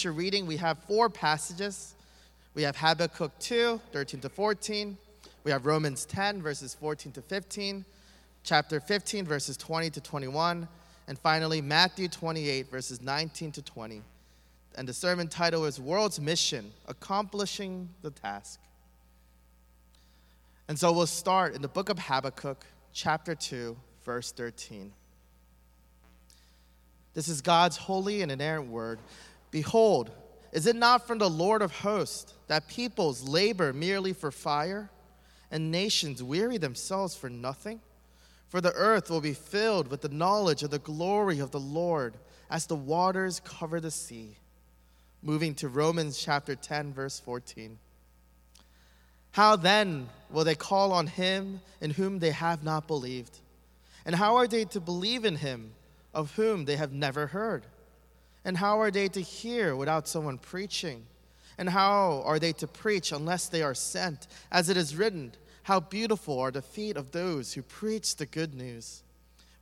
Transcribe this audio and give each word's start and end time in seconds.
scripture 0.00 0.16
reading, 0.16 0.46
we 0.46 0.56
have 0.56 0.78
four 0.88 1.10
passages. 1.10 1.94
We 2.54 2.62
have 2.62 2.74
Habakkuk 2.74 3.38
2, 3.38 3.78
13 3.92 4.20
to 4.20 4.30
14. 4.30 4.96
We 5.44 5.50
have 5.50 5.66
Romans 5.66 6.06
10, 6.06 6.40
verses 6.40 6.72
14 6.72 7.12
to 7.12 7.20
15. 7.20 7.84
Chapter 8.42 8.80
15, 8.80 9.26
verses 9.26 9.58
20 9.58 9.90
to 9.90 10.00
21. 10.00 10.66
And 11.06 11.18
finally, 11.18 11.60
Matthew 11.60 12.08
28, 12.08 12.70
verses 12.70 13.02
19 13.02 13.52
to 13.52 13.60
20. 13.60 14.00
And 14.76 14.88
the 14.88 14.94
sermon 14.94 15.28
title 15.28 15.66
is 15.66 15.78
World's 15.78 16.18
Mission 16.18 16.72
Accomplishing 16.88 17.90
the 18.00 18.10
Task. 18.10 18.58
And 20.68 20.78
so 20.78 20.92
we'll 20.92 21.06
start 21.08 21.54
in 21.54 21.60
the 21.60 21.68
book 21.68 21.90
of 21.90 21.98
Habakkuk, 21.98 22.64
chapter 22.94 23.34
2, 23.34 23.76
verse 24.02 24.32
13. 24.32 24.92
This 27.12 27.28
is 27.28 27.42
God's 27.42 27.76
holy 27.76 28.22
and 28.22 28.32
inerrant 28.32 28.70
word. 28.70 28.98
Behold, 29.50 30.10
is 30.52 30.66
it 30.66 30.76
not 30.76 31.06
from 31.06 31.18
the 31.18 31.30
Lord 31.30 31.62
of 31.62 31.72
hosts 31.72 32.34
that 32.48 32.68
peoples 32.68 33.28
labor 33.28 33.72
merely 33.72 34.12
for 34.12 34.30
fire, 34.30 34.90
and 35.50 35.70
nations 35.70 36.22
weary 36.22 36.58
themselves 36.58 37.14
for 37.14 37.28
nothing? 37.28 37.80
For 38.48 38.60
the 38.60 38.72
earth 38.72 39.10
will 39.10 39.20
be 39.20 39.32
filled 39.32 39.88
with 39.88 40.00
the 40.00 40.08
knowledge 40.08 40.62
of 40.62 40.70
the 40.70 40.78
glory 40.80 41.38
of 41.38 41.52
the 41.52 41.60
Lord 41.60 42.14
as 42.50 42.66
the 42.66 42.76
waters 42.76 43.40
cover 43.44 43.80
the 43.80 43.92
sea. 43.92 44.36
Moving 45.22 45.54
to 45.56 45.68
Romans 45.68 46.18
chapter 46.18 46.56
10, 46.56 46.92
verse 46.92 47.20
14. 47.20 47.78
How 49.32 49.54
then 49.54 50.08
will 50.30 50.44
they 50.44 50.56
call 50.56 50.92
on 50.92 51.06
him 51.06 51.60
in 51.80 51.92
whom 51.92 52.18
they 52.18 52.32
have 52.32 52.64
not 52.64 52.88
believed? 52.88 53.38
And 54.04 54.16
how 54.16 54.36
are 54.36 54.48
they 54.48 54.64
to 54.66 54.80
believe 54.80 55.24
in 55.24 55.36
him 55.36 55.72
of 56.12 56.34
whom 56.34 56.64
they 56.64 56.76
have 56.76 56.92
never 56.92 57.28
heard? 57.28 57.64
And 58.44 58.56
how 58.56 58.80
are 58.80 58.90
they 58.90 59.08
to 59.08 59.20
hear 59.20 59.76
without 59.76 60.08
someone 60.08 60.38
preaching? 60.38 61.04
And 61.58 61.68
how 61.68 62.22
are 62.24 62.38
they 62.38 62.52
to 62.54 62.66
preach 62.66 63.12
unless 63.12 63.48
they 63.48 63.62
are 63.62 63.74
sent? 63.74 64.26
As 64.50 64.70
it 64.70 64.76
is 64.76 64.96
written, 64.96 65.32
How 65.64 65.80
beautiful 65.80 66.38
are 66.38 66.50
the 66.50 66.62
feet 66.62 66.96
of 66.96 67.12
those 67.12 67.52
who 67.52 67.62
preach 67.62 68.16
the 68.16 68.26
good 68.26 68.54
news. 68.54 69.02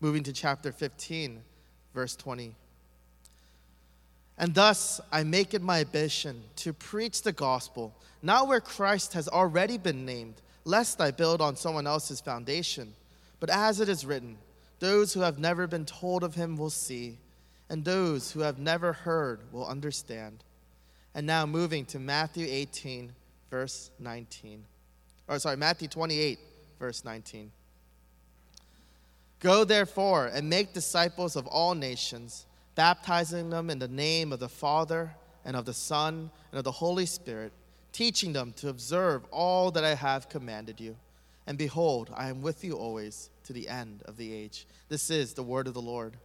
Moving 0.00 0.22
to 0.22 0.33
chapter 0.33 0.70
15, 0.70 1.42
verse 1.92 2.14
20. 2.14 2.55
And 4.38 4.55
thus 4.55 5.00
I 5.10 5.25
make 5.25 5.55
it 5.55 5.62
my 5.62 5.81
ambition 5.81 6.41
to 6.56 6.72
preach 6.72 7.22
the 7.22 7.33
gospel, 7.33 7.97
not 8.22 8.47
where 8.47 8.60
Christ 8.60 9.14
has 9.14 9.27
already 9.27 9.77
been 9.77 10.06
named, 10.06 10.34
lest 10.64 11.00
I 11.00 11.10
build 11.10 11.41
on 11.41 11.56
someone 11.56 11.88
else's 11.88 12.20
foundation. 12.20 12.94
But 13.41 13.50
as 13.50 13.81
it 13.81 13.88
is 13.88 14.06
written, 14.06 14.38
those 14.78 15.12
who 15.12 15.20
have 15.20 15.41
never 15.41 15.66
been 15.66 15.84
told 15.84 16.22
of 16.22 16.36
him 16.36 16.56
will 16.56 16.70
see 16.70 17.19
and 17.70 17.84
those 17.84 18.33
who 18.33 18.41
have 18.41 18.58
never 18.58 18.92
heard 18.92 19.41
will 19.52 19.66
understand. 19.66 20.42
And 21.14 21.27
now 21.27 21.47
moving 21.47 21.84
to 21.86 21.98
Matthew 21.98 22.47
18, 22.48 23.12
verse 23.50 23.91
19. 23.98 24.64
Or 25.27 25.38
sorry, 25.38 25.56
Matthew 25.56 25.88
28, 25.88 26.38
verse 26.78 27.05
19. 27.05 27.50
Go 29.41 29.64
therefore 29.64 30.27
and 30.27 30.48
make 30.48 30.72
disciples 30.72 31.36
of 31.36 31.47
all 31.47 31.75
nations, 31.75 32.47
baptizing 32.75 33.50
them 33.50 33.70
in 33.70 33.78
the 33.78 33.88
name 33.88 34.32
of 34.32 34.41
the 34.41 34.48
Father 34.48 35.14
and 35.44 35.55
of 35.55 35.64
the 35.64 35.75
Son 35.75 36.30
and 36.50 36.58
of 36.58 36.64
the 36.64 36.72
Holy 36.72 37.06
Spirit, 37.06 37.53
teaching 37.92 38.32
them 38.32 38.53
to 38.55 38.69
observe 38.69 39.25
all 39.30 39.70
that 39.70 39.84
I 39.84 39.94
have 39.94 40.28
commanded 40.28 40.80
you. 40.80 40.97
And 41.47 41.56
behold, 41.56 42.10
I 42.14 42.28
am 42.28 42.42
with 42.42 42.64
you 42.64 42.75
always 42.75 43.30
to 43.44 43.53
the 43.53 43.69
end 43.69 44.03
of 44.05 44.16
the 44.16 44.32
age. 44.32 44.66
This 44.88 45.10
is 45.10 45.34
the 45.34 45.42
word 45.42 45.66
of 45.66 45.75
the 45.75 45.80
Lord. 45.80 46.16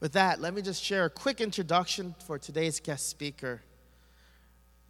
With 0.00 0.12
that, 0.12 0.40
let 0.40 0.54
me 0.54 0.62
just 0.62 0.82
share 0.82 1.06
a 1.06 1.10
quick 1.10 1.40
introduction 1.40 2.14
for 2.24 2.38
today's 2.38 2.78
guest 2.78 3.08
speaker. 3.08 3.62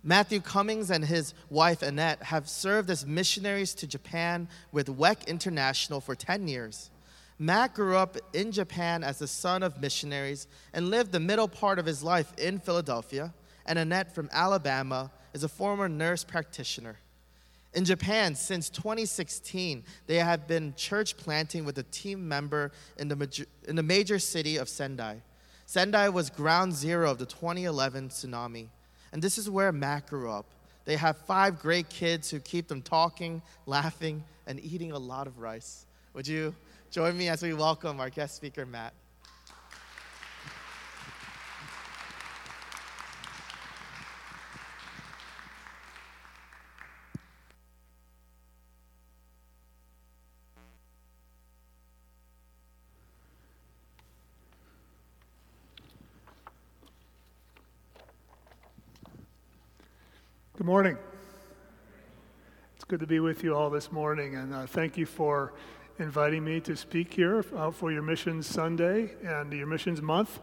Matthew 0.03 0.41
Cummings 0.41 0.91
and 0.91 1.05
his 1.05 1.34
wife 1.50 1.83
Annette 1.83 2.23
have 2.25 2.48
served 2.48 2.91
as 2.91 3.06
missionaries 3.06 3.75
to 3.75 3.87
Japan 3.87 4.48
with 4.70 4.87
WEC 4.87 5.27
International 5.27 6.00
for 6.00 6.15
10 6.15 6.47
years. 6.47 6.91
Matt 7.38 7.75
grew 7.75 7.97
up 7.97 8.16
in 8.33 8.53
Japan 8.53 9.03
as 9.03 9.19
the 9.19 9.27
son 9.27 9.62
of 9.62 9.81
missionaries 9.81 10.47
and 10.72 10.91
lived 10.91 11.12
the 11.12 11.21
middle 11.21 11.49
part 11.49 11.78
of 11.78 11.87
his 11.87 12.03
life 12.03 12.33
in 12.37 12.59
Philadelphia. 12.59 13.33
And 13.65 13.78
Annette 13.78 14.15
from 14.15 14.28
Alabama 14.33 15.10
is 15.33 15.44
a 15.44 15.49
former 15.49 15.88
nurse 15.88 16.25
practitioner. 16.25 16.97
In 17.78 17.84
Japan, 17.84 18.34
since 18.34 18.69
2016, 18.71 19.84
they 20.09 20.16
have 20.16 20.49
been 20.49 20.75
church 20.75 21.16
planting 21.16 21.65
with 21.65 21.78
a 21.78 21.84
team 21.84 22.27
member 22.27 22.72
in 22.97 23.06
the, 23.06 23.15
major, 23.15 23.47
in 23.69 23.77
the 23.77 23.84
major 23.84 24.19
city 24.19 24.56
of 24.56 24.69
Sendai. 24.69 25.22
Sendai 25.65 26.09
was 26.09 26.28
ground 26.28 26.75
zero 26.75 27.09
of 27.09 27.19
the 27.19 27.27
2011 27.27 28.09
tsunami. 28.09 28.66
And 29.12 29.22
this 29.22 29.39
is 29.39 29.49
where 29.49 29.71
Matt 29.71 30.09
grew 30.09 30.28
up. 30.28 30.47
They 30.87 30.97
have 30.97 31.19
five 31.19 31.61
great 31.61 31.89
kids 31.89 32.28
who 32.33 32.41
keep 32.41 32.66
them 32.66 32.83
talking, 32.83 33.43
laughing, 33.65 34.25
and 34.49 34.59
eating 34.59 34.91
a 34.91 34.99
lot 34.99 35.28
of 35.28 35.39
rice. 35.39 35.87
Would 36.15 36.27
you 36.27 36.56
join 36.91 37.16
me 37.16 37.28
as 37.28 37.45
we 37.45 37.55
welcome 37.55 38.00
our 38.00 38.10
guest 38.10 38.34
speaker, 38.34 38.66
Matt? 38.66 38.93
Good 60.59 60.67
morning. 60.67 60.99
It's 62.75 62.83
good 62.83 62.99
to 62.99 63.07
be 63.07 63.21
with 63.21 63.45
you 63.45 63.55
all 63.55 63.71
this 63.71 63.93
morning, 63.93 64.35
and 64.35 64.53
uh, 64.53 64.67
thank 64.67 64.99
you 64.99 65.07
for 65.07 65.53
inviting 66.01 66.45
me 66.45 66.59
to 66.63 66.75
speak 66.75 67.15
here 67.15 67.45
uh, 67.55 67.71
for 67.71 67.93
your 67.93 68.03
Missions 68.03 68.49
Sunday 68.49 69.15
and 69.23 69.53
your 69.53 69.69
Missions 69.69 70.03
Month. 70.03 70.41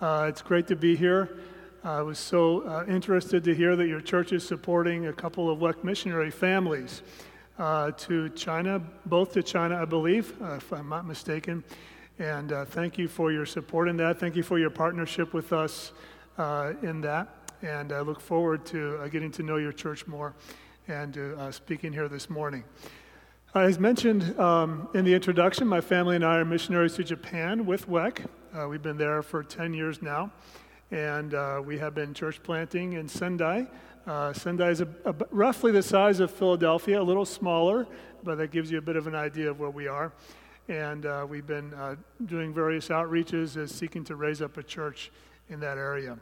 Uh, 0.00 0.26
it's 0.28 0.42
great 0.42 0.66
to 0.66 0.74
be 0.74 0.96
here. 0.96 1.38
I 1.84 2.02
was 2.02 2.18
so 2.18 2.66
uh, 2.66 2.86
interested 2.88 3.44
to 3.44 3.54
hear 3.54 3.76
that 3.76 3.86
your 3.86 4.00
church 4.00 4.32
is 4.32 4.44
supporting 4.44 5.06
a 5.06 5.12
couple 5.12 5.48
of 5.48 5.60
WEC 5.60 5.84
missionary 5.84 6.32
families 6.32 7.02
uh, 7.56 7.92
to 7.98 8.30
China, 8.30 8.82
both 9.06 9.32
to 9.34 9.44
China, 9.44 9.80
I 9.80 9.84
believe, 9.84 10.34
uh, 10.42 10.54
if 10.54 10.72
I'm 10.72 10.88
not 10.88 11.06
mistaken. 11.06 11.62
And 12.18 12.50
thank 12.70 12.98
you 12.98 13.06
for 13.06 13.30
your 13.30 13.46
support 13.46 13.88
in 13.88 13.96
that. 13.98 14.18
Thank 14.18 14.34
you 14.34 14.42
for 14.42 14.58
your 14.58 14.70
partnership 14.70 15.32
with 15.32 15.52
us 15.52 15.92
in 16.82 17.00
that 17.02 17.41
and 17.62 17.92
I 17.92 18.00
look 18.00 18.20
forward 18.20 18.66
to 18.66 18.96
uh, 18.96 19.08
getting 19.08 19.30
to 19.32 19.42
know 19.42 19.56
your 19.56 19.72
church 19.72 20.06
more 20.06 20.34
and 20.88 21.16
uh, 21.16 21.50
speaking 21.52 21.92
here 21.92 22.08
this 22.08 22.28
morning. 22.28 22.64
Uh, 23.54 23.60
as 23.60 23.78
mentioned 23.78 24.38
um, 24.38 24.88
in 24.94 25.04
the 25.04 25.14
introduction, 25.14 25.66
my 25.68 25.80
family 25.80 26.16
and 26.16 26.24
I 26.24 26.38
are 26.38 26.44
missionaries 26.44 26.94
to 26.94 27.04
Japan 27.04 27.64
with 27.64 27.88
WEC. 27.88 28.26
Uh, 28.52 28.68
we've 28.68 28.82
been 28.82 28.98
there 28.98 29.22
for 29.22 29.44
10 29.44 29.74
years 29.74 30.02
now, 30.02 30.32
and 30.90 31.34
uh, 31.34 31.62
we 31.64 31.78
have 31.78 31.94
been 31.94 32.12
church 32.14 32.42
planting 32.42 32.94
in 32.94 33.06
Sendai. 33.06 33.66
Uh, 34.06 34.32
Sendai 34.32 34.70
is 34.70 34.80
a, 34.80 34.88
a, 35.04 35.14
roughly 35.30 35.70
the 35.70 35.82
size 35.82 36.18
of 36.18 36.30
Philadelphia, 36.32 37.00
a 37.00 37.04
little 37.04 37.24
smaller, 37.24 37.86
but 38.24 38.38
that 38.38 38.50
gives 38.50 38.70
you 38.72 38.78
a 38.78 38.82
bit 38.82 38.96
of 38.96 39.06
an 39.06 39.14
idea 39.14 39.48
of 39.48 39.60
where 39.60 39.70
we 39.70 39.86
are. 39.86 40.12
And 40.68 41.06
we've 41.28 41.46
been 41.46 41.74
doing 42.24 42.54
various 42.54 42.88
outreaches 42.88 43.56
as 43.56 43.72
seeking 43.72 44.04
to 44.04 44.16
raise 44.16 44.40
up 44.40 44.56
a 44.56 44.62
church 44.62 45.10
in 45.48 45.60
that 45.60 45.76
area. 45.76 46.18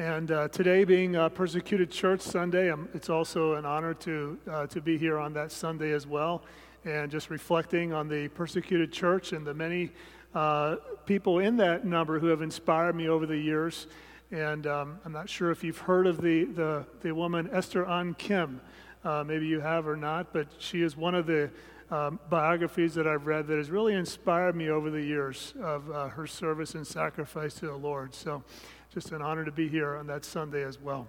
And 0.00 0.30
uh, 0.30 0.48
today, 0.48 0.84
being 0.84 1.16
a 1.16 1.28
Persecuted 1.28 1.90
Church 1.90 2.22
Sunday, 2.22 2.70
um, 2.70 2.88
it's 2.94 3.10
also 3.10 3.56
an 3.56 3.66
honor 3.66 3.92
to, 3.92 4.38
uh, 4.50 4.66
to 4.68 4.80
be 4.80 4.96
here 4.96 5.18
on 5.18 5.34
that 5.34 5.52
Sunday 5.52 5.92
as 5.92 6.06
well. 6.06 6.42
And 6.86 7.10
just 7.10 7.28
reflecting 7.28 7.92
on 7.92 8.08
the 8.08 8.28
persecuted 8.28 8.94
church 8.94 9.34
and 9.34 9.46
the 9.46 9.52
many 9.52 9.90
uh, 10.34 10.76
people 11.04 11.40
in 11.40 11.58
that 11.58 11.84
number 11.84 12.18
who 12.18 12.28
have 12.28 12.40
inspired 12.40 12.94
me 12.94 13.10
over 13.10 13.26
the 13.26 13.36
years. 13.36 13.88
And 14.30 14.66
um, 14.66 14.98
I'm 15.04 15.12
not 15.12 15.28
sure 15.28 15.50
if 15.50 15.62
you've 15.62 15.76
heard 15.76 16.06
of 16.06 16.22
the, 16.22 16.44
the, 16.44 16.86
the 17.02 17.12
woman 17.12 17.50
Esther 17.52 17.84
Ahn 17.84 18.14
Kim. 18.14 18.62
Uh, 19.04 19.22
maybe 19.26 19.46
you 19.46 19.60
have 19.60 19.86
or 19.86 19.96
not, 19.96 20.32
but 20.32 20.46
she 20.56 20.80
is 20.80 20.96
one 20.96 21.14
of 21.14 21.26
the 21.26 21.50
um, 21.90 22.18
biographies 22.30 22.94
that 22.94 23.06
I've 23.06 23.26
read 23.26 23.46
that 23.48 23.58
has 23.58 23.68
really 23.68 23.94
inspired 23.94 24.56
me 24.56 24.70
over 24.70 24.88
the 24.90 25.02
years 25.02 25.52
of 25.60 25.90
uh, 25.90 26.08
her 26.08 26.26
service 26.26 26.74
and 26.74 26.86
sacrifice 26.86 27.52
to 27.54 27.66
the 27.66 27.76
Lord. 27.76 28.14
So, 28.14 28.44
just 28.92 29.12
an 29.12 29.22
honor 29.22 29.44
to 29.44 29.52
be 29.52 29.68
here 29.68 29.94
on 29.96 30.06
that 30.08 30.24
Sunday 30.24 30.64
as 30.64 30.80
well. 30.80 31.06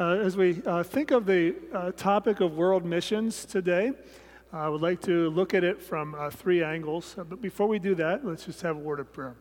Uh, 0.00 0.12
as 0.12 0.34
we 0.34 0.62
uh, 0.64 0.82
think 0.82 1.10
of 1.10 1.26
the 1.26 1.54
uh, 1.74 1.92
topic 1.92 2.40
of 2.40 2.56
world 2.56 2.86
missions 2.86 3.44
today, 3.44 3.92
I 4.50 4.70
would 4.70 4.80
like 4.80 5.02
to 5.02 5.28
look 5.30 5.52
at 5.52 5.62
it 5.62 5.82
from 5.82 6.14
uh, 6.14 6.30
three 6.30 6.64
angles. 6.64 7.14
Uh, 7.18 7.24
but 7.24 7.42
before 7.42 7.66
we 7.66 7.78
do 7.78 7.94
that, 7.96 8.24
let's 8.24 8.46
just 8.46 8.62
have 8.62 8.76
a 8.76 8.78
word 8.78 9.00
of 9.00 9.12
prayer. 9.12 9.36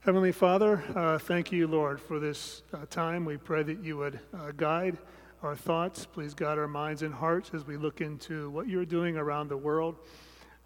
Heavenly 0.00 0.32
Father, 0.32 0.82
uh, 0.94 1.16
thank 1.18 1.50
you, 1.50 1.66
Lord, 1.66 1.98
for 1.98 2.18
this 2.18 2.62
time. 2.90 3.24
We 3.24 3.38
pray 3.38 3.62
that 3.62 3.82
you 3.82 3.96
would 3.96 4.20
guide 4.58 4.98
our 5.42 5.56
thoughts. 5.56 6.04
Please 6.04 6.34
guide 6.34 6.58
our 6.58 6.68
minds 6.68 7.00
and 7.00 7.14
hearts 7.14 7.52
as 7.54 7.66
we 7.66 7.78
look 7.78 8.02
into 8.02 8.50
what 8.50 8.68
you're 8.68 8.84
doing 8.84 9.16
around 9.16 9.48
the 9.48 9.56
world. 9.56 9.96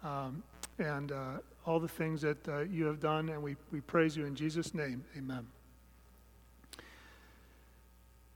Um, 0.03 0.43
and 0.77 1.13
all 1.65 1.79
the 1.79 1.87
things 1.87 2.21
that 2.21 2.47
uh, 2.47 2.59
you 2.61 2.85
have 2.85 2.99
done, 2.99 3.29
and 3.29 3.41
we, 3.41 3.55
we 3.71 3.81
praise 3.81 4.15
you 4.15 4.25
in 4.25 4.35
Jesus' 4.35 4.73
name. 4.73 5.03
Amen. 5.17 5.47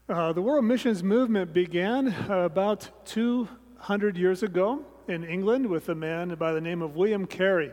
Uh, 0.08 0.34
the 0.34 0.42
world 0.42 0.66
missions 0.66 1.04
movement 1.04 1.54
began 1.54 2.08
uh, 2.08 2.40
about 2.40 2.90
200 3.06 4.18
years 4.18 4.42
ago 4.42 4.84
in 5.08 5.24
England 5.24 5.68
with 5.68 5.90
a 5.90 5.96
man 5.96 6.34
by 6.36 6.52
the 6.52 6.62
name 6.62 6.82
of 6.82 6.96
William 6.96 7.28
Carey. 7.28 7.72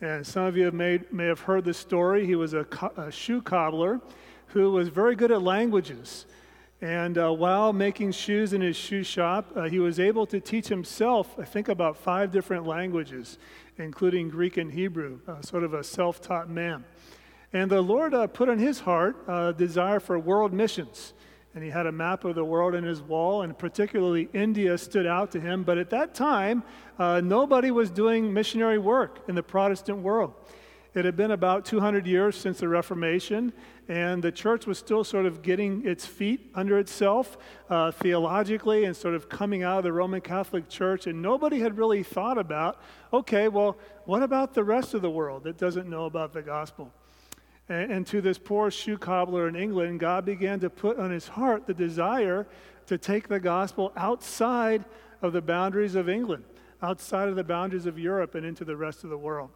And 0.00 0.26
some 0.26 0.44
of 0.44 0.56
you 0.56 0.70
may, 0.70 1.00
may 1.10 1.26
have 1.26 1.40
heard 1.40 1.64
the 1.64 1.74
story. 1.74 2.24
He 2.24 2.36
was 2.36 2.54
a, 2.54 2.64
co- 2.64 2.92
a 2.96 3.10
shoe 3.10 3.42
cobbler 3.42 4.00
who 4.48 4.72
was 4.72 4.88
very 4.88 5.14
good 5.14 5.30
at 5.30 5.42
languages. 5.42 6.24
And 6.80 7.18
uh, 7.18 7.32
while 7.32 7.72
making 7.72 8.12
shoes 8.12 8.52
in 8.52 8.60
his 8.60 8.76
shoe 8.76 9.02
shop, 9.02 9.50
uh, 9.56 9.64
he 9.64 9.80
was 9.80 9.98
able 9.98 10.26
to 10.26 10.40
teach 10.40 10.68
himself, 10.68 11.34
I 11.38 11.44
think, 11.44 11.68
about 11.68 11.96
five 11.96 12.30
different 12.30 12.66
languages, 12.66 13.38
including 13.78 14.28
Greek 14.28 14.56
and 14.56 14.72
Hebrew, 14.72 15.20
uh, 15.26 15.40
sort 15.40 15.64
of 15.64 15.74
a 15.74 15.84
self 15.84 16.20
taught 16.20 16.50
man. 16.50 16.84
And 17.52 17.70
the 17.70 17.80
Lord 17.80 18.12
uh, 18.12 18.26
put 18.26 18.48
in 18.48 18.58
his 18.58 18.80
heart 18.80 19.16
a 19.26 19.54
desire 19.56 20.00
for 20.00 20.18
world 20.18 20.52
missions. 20.52 21.14
And 21.54 21.64
he 21.64 21.70
had 21.70 21.86
a 21.86 21.92
map 21.92 22.24
of 22.24 22.34
the 22.34 22.44
world 22.44 22.74
in 22.74 22.84
his 22.84 23.00
wall, 23.00 23.42
and 23.42 23.56
particularly 23.56 24.28
India 24.34 24.76
stood 24.76 25.06
out 25.06 25.32
to 25.32 25.40
him. 25.40 25.64
But 25.64 25.78
at 25.78 25.90
that 25.90 26.14
time, 26.14 26.62
uh, 26.98 27.20
nobody 27.20 27.70
was 27.70 27.90
doing 27.90 28.32
missionary 28.32 28.78
work 28.78 29.20
in 29.28 29.34
the 29.34 29.42
Protestant 29.42 29.98
world. 29.98 30.34
It 30.94 31.04
had 31.04 31.16
been 31.16 31.32
about 31.32 31.66
200 31.66 32.06
years 32.06 32.34
since 32.34 32.60
the 32.60 32.68
Reformation, 32.68 33.52
and 33.88 34.22
the 34.22 34.32
church 34.32 34.66
was 34.66 34.78
still 34.78 35.04
sort 35.04 35.26
of 35.26 35.42
getting 35.42 35.86
its 35.86 36.06
feet 36.06 36.50
under 36.54 36.78
itself 36.78 37.36
uh, 37.68 37.90
theologically 37.90 38.84
and 38.84 38.96
sort 38.96 39.14
of 39.14 39.28
coming 39.28 39.62
out 39.62 39.78
of 39.78 39.84
the 39.84 39.92
Roman 39.92 40.22
Catholic 40.22 40.68
Church. 40.68 41.06
And 41.06 41.20
nobody 41.20 41.60
had 41.60 41.76
really 41.76 42.02
thought 42.02 42.38
about 42.38 42.80
okay, 43.12 43.48
well, 43.48 43.76
what 44.06 44.22
about 44.22 44.54
the 44.54 44.64
rest 44.64 44.94
of 44.94 45.02
the 45.02 45.10
world 45.10 45.44
that 45.44 45.58
doesn't 45.58 45.88
know 45.88 46.06
about 46.06 46.32
the 46.32 46.42
gospel? 46.42 46.92
And, 47.68 47.92
and 47.92 48.06
to 48.08 48.20
this 48.20 48.38
poor 48.38 48.70
shoe 48.70 48.96
cobbler 48.96 49.46
in 49.46 49.56
England, 49.56 50.00
God 50.00 50.24
began 50.24 50.58
to 50.60 50.70
put 50.70 50.98
on 50.98 51.10
his 51.10 51.28
heart 51.28 51.66
the 51.66 51.74
desire 51.74 52.46
to 52.86 52.96
take 52.96 53.28
the 53.28 53.40
gospel 53.40 53.92
outside 53.96 54.86
of 55.20 55.34
the 55.34 55.42
boundaries 55.42 55.94
of 55.94 56.08
England, 56.08 56.44
outside 56.82 57.28
of 57.28 57.36
the 57.36 57.44
boundaries 57.44 57.84
of 57.84 57.98
Europe, 57.98 58.34
and 58.34 58.46
into 58.46 58.64
the 58.64 58.76
rest 58.76 59.04
of 59.04 59.10
the 59.10 59.18
world. 59.18 59.50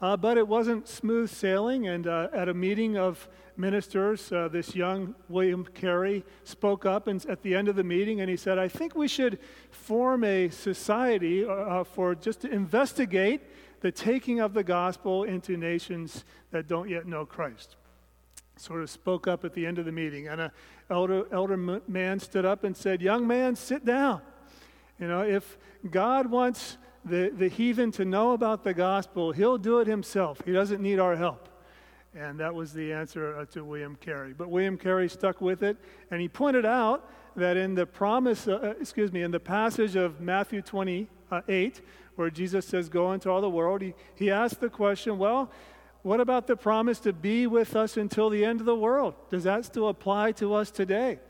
Uh, 0.00 0.16
but 0.16 0.38
it 0.38 0.48
wasn't 0.48 0.88
smooth 0.88 1.30
sailing, 1.30 1.86
and 1.88 2.06
uh, 2.06 2.28
at 2.32 2.48
a 2.48 2.54
meeting 2.54 2.96
of 2.96 3.28
ministers, 3.60 4.32
uh, 4.32 4.48
this 4.48 4.74
young 4.74 5.14
William 5.28 5.64
Carey 5.74 6.24
spoke 6.44 6.86
up 6.86 7.06
and, 7.06 7.24
at 7.26 7.42
the 7.42 7.54
end 7.54 7.68
of 7.68 7.76
the 7.76 7.84
meeting 7.84 8.20
and 8.20 8.30
he 8.30 8.36
said, 8.36 8.58
I 8.58 8.68
think 8.68 8.94
we 8.94 9.06
should 9.06 9.38
form 9.70 10.24
a 10.24 10.48
society 10.48 11.44
uh, 11.44 11.50
uh, 11.50 11.84
for 11.84 12.14
just 12.14 12.40
to 12.40 12.50
investigate 12.50 13.42
the 13.82 13.92
taking 13.92 14.40
of 14.40 14.54
the 14.54 14.64
gospel 14.64 15.24
into 15.24 15.56
nations 15.56 16.24
that 16.50 16.66
don't 16.66 16.88
yet 16.88 17.06
know 17.06 17.26
Christ. 17.26 17.76
Sort 18.56 18.82
of 18.82 18.90
spoke 18.90 19.26
up 19.26 19.44
at 19.44 19.54
the 19.54 19.66
end 19.66 19.78
of 19.78 19.84
the 19.84 19.92
meeting, 19.92 20.28
and 20.28 20.40
an 20.40 20.50
elder, 20.90 21.24
elder 21.32 21.56
man 21.56 22.20
stood 22.20 22.44
up 22.44 22.64
and 22.64 22.76
said, 22.76 23.00
Young 23.00 23.26
man, 23.26 23.56
sit 23.56 23.86
down. 23.86 24.20
You 24.98 25.08
know, 25.08 25.22
if 25.22 25.56
God 25.90 26.26
wants 26.26 26.76
the, 27.04 27.32
the 27.34 27.48
heathen 27.48 27.90
to 27.92 28.04
know 28.04 28.32
about 28.32 28.64
the 28.64 28.74
gospel, 28.74 29.32
he'll 29.32 29.58
do 29.58 29.80
it 29.80 29.86
himself. 29.86 30.40
He 30.44 30.52
doesn't 30.52 30.82
need 30.82 30.98
our 30.98 31.16
help. 31.16 31.48
And 32.14 32.40
that 32.40 32.54
was 32.54 32.72
the 32.72 32.92
answer 32.92 33.36
uh, 33.36 33.44
to 33.46 33.64
William 33.64 33.96
Carey. 33.96 34.34
But 34.36 34.50
William 34.50 34.76
Carey 34.76 35.08
stuck 35.08 35.40
with 35.40 35.62
it, 35.62 35.76
and 36.10 36.20
he 36.20 36.28
pointed 36.28 36.66
out 36.66 37.08
that 37.36 37.56
in 37.56 37.74
the 37.74 37.86
promise, 37.86 38.48
uh, 38.48 38.54
uh 38.54 38.74
excuse 38.80 39.12
me, 39.12 39.22
in 39.22 39.30
the 39.30 39.40
passage 39.40 39.94
of 39.94 40.20
Matthew 40.20 40.60
28, 40.60 41.80
where 42.16 42.30
Jesus 42.30 42.66
says, 42.66 42.88
Go 42.88 43.12
into 43.12 43.30
all 43.30 43.40
the 43.40 43.48
world, 43.48 43.80
he, 43.80 43.94
he 44.16 44.30
asked 44.30 44.60
the 44.60 44.68
question, 44.68 45.18
Well, 45.18 45.50
what 46.02 46.20
about 46.20 46.46
the 46.46 46.56
promise 46.56 46.98
to 47.00 47.12
be 47.12 47.46
with 47.46 47.76
us 47.76 47.96
until 47.96 48.28
the 48.30 48.44
end 48.44 48.60
of 48.60 48.66
the 48.66 48.74
world? 48.74 49.14
Does 49.30 49.44
that 49.44 49.64
still 49.64 49.88
apply 49.88 50.32
to 50.32 50.54
us 50.54 50.70
today? 50.70 51.20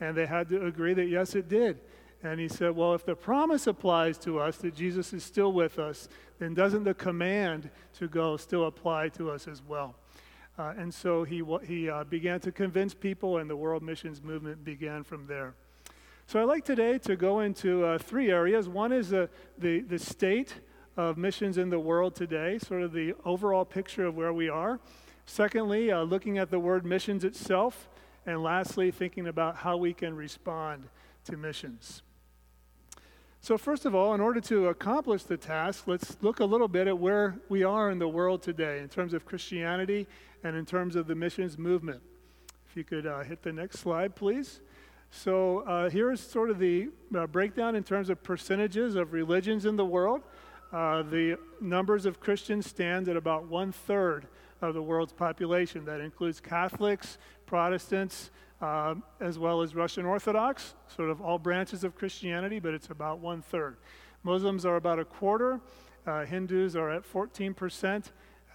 And 0.00 0.16
they 0.16 0.26
had 0.26 0.48
to 0.48 0.64
agree 0.66 0.94
that 0.94 1.06
yes, 1.06 1.34
it 1.34 1.48
did. 1.48 1.80
And 2.22 2.38
he 2.38 2.48
said, 2.48 2.76
Well, 2.76 2.94
if 2.94 3.04
the 3.04 3.16
promise 3.16 3.66
applies 3.66 4.18
to 4.18 4.38
us 4.38 4.56
that 4.58 4.74
Jesus 4.74 5.12
is 5.12 5.24
still 5.24 5.52
with 5.52 5.78
us, 5.78 6.08
then 6.38 6.54
doesn't 6.54 6.84
the 6.84 6.94
command 6.94 7.70
to 7.98 8.08
go 8.08 8.36
still 8.36 8.66
apply 8.66 9.08
to 9.10 9.30
us 9.30 9.48
as 9.48 9.62
well? 9.62 9.96
Uh, 10.58 10.74
and 10.76 10.92
so 10.92 11.24
he, 11.24 11.42
he 11.64 11.88
uh, 11.88 12.04
began 12.04 12.38
to 12.40 12.52
convince 12.52 12.94
people, 12.94 13.38
and 13.38 13.48
the 13.48 13.56
world 13.56 13.82
missions 13.82 14.22
movement 14.22 14.64
began 14.64 15.02
from 15.02 15.26
there. 15.26 15.54
So 16.26 16.40
I'd 16.40 16.44
like 16.44 16.64
today 16.64 16.98
to 16.98 17.16
go 17.16 17.40
into 17.40 17.84
uh, 17.84 17.98
three 17.98 18.30
areas. 18.30 18.68
One 18.68 18.92
is 18.92 19.10
the, 19.10 19.28
the, 19.58 19.80
the 19.80 19.98
state 19.98 20.54
of 20.96 21.16
missions 21.16 21.58
in 21.58 21.70
the 21.70 21.80
world 21.80 22.14
today, 22.14 22.58
sort 22.58 22.82
of 22.82 22.92
the 22.92 23.14
overall 23.24 23.64
picture 23.64 24.06
of 24.06 24.14
where 24.14 24.32
we 24.32 24.48
are. 24.48 24.78
Secondly, 25.26 25.90
uh, 25.90 26.02
looking 26.02 26.38
at 26.38 26.50
the 26.50 26.58
word 26.58 26.84
missions 26.84 27.24
itself. 27.24 27.88
And 28.24 28.42
lastly, 28.42 28.92
thinking 28.92 29.26
about 29.26 29.56
how 29.56 29.76
we 29.76 29.92
can 29.92 30.14
respond 30.14 30.88
to 31.24 31.36
missions. 31.36 32.02
So, 33.44 33.58
first 33.58 33.86
of 33.86 33.92
all, 33.92 34.14
in 34.14 34.20
order 34.20 34.40
to 34.42 34.68
accomplish 34.68 35.24
the 35.24 35.36
task, 35.36 35.88
let's 35.88 36.16
look 36.20 36.38
a 36.38 36.44
little 36.44 36.68
bit 36.68 36.86
at 36.86 36.96
where 36.96 37.40
we 37.48 37.64
are 37.64 37.90
in 37.90 37.98
the 37.98 38.06
world 38.06 38.40
today 38.40 38.78
in 38.78 38.88
terms 38.88 39.12
of 39.14 39.26
Christianity 39.26 40.06
and 40.44 40.54
in 40.54 40.64
terms 40.64 40.94
of 40.94 41.08
the 41.08 41.16
missions 41.16 41.58
movement. 41.58 42.00
If 42.70 42.76
you 42.76 42.84
could 42.84 43.04
uh, 43.04 43.24
hit 43.24 43.42
the 43.42 43.52
next 43.52 43.80
slide, 43.80 44.14
please. 44.14 44.60
So, 45.10 45.64
uh, 45.66 45.90
here's 45.90 46.20
sort 46.20 46.50
of 46.50 46.60
the 46.60 46.90
uh, 47.12 47.26
breakdown 47.26 47.74
in 47.74 47.82
terms 47.82 48.10
of 48.10 48.22
percentages 48.22 48.94
of 48.94 49.12
religions 49.12 49.66
in 49.66 49.74
the 49.74 49.84
world. 49.84 50.22
Uh, 50.72 51.02
the 51.02 51.36
numbers 51.60 52.06
of 52.06 52.20
Christians 52.20 52.68
stand 52.68 53.08
at 53.08 53.16
about 53.16 53.48
one 53.48 53.72
third 53.72 54.28
of 54.60 54.72
the 54.72 54.82
world's 54.82 55.12
population. 55.12 55.84
That 55.84 56.00
includes 56.00 56.38
Catholics, 56.38 57.18
Protestants, 57.46 58.30
uh, 58.62 58.94
as 59.20 59.38
well 59.38 59.60
as 59.60 59.74
Russian 59.74 60.06
Orthodox, 60.06 60.74
sort 60.86 61.10
of 61.10 61.20
all 61.20 61.38
branches 61.38 61.82
of 61.82 61.96
Christianity, 61.96 62.60
but 62.60 62.72
it's 62.72 62.90
about 62.90 63.18
one 63.18 63.42
third. 63.42 63.76
Muslims 64.22 64.64
are 64.64 64.76
about 64.76 65.00
a 65.00 65.04
quarter, 65.04 65.60
uh, 66.06 66.24
Hindus 66.24 66.76
are 66.76 66.90
at 66.90 67.02
14%, 67.02 68.04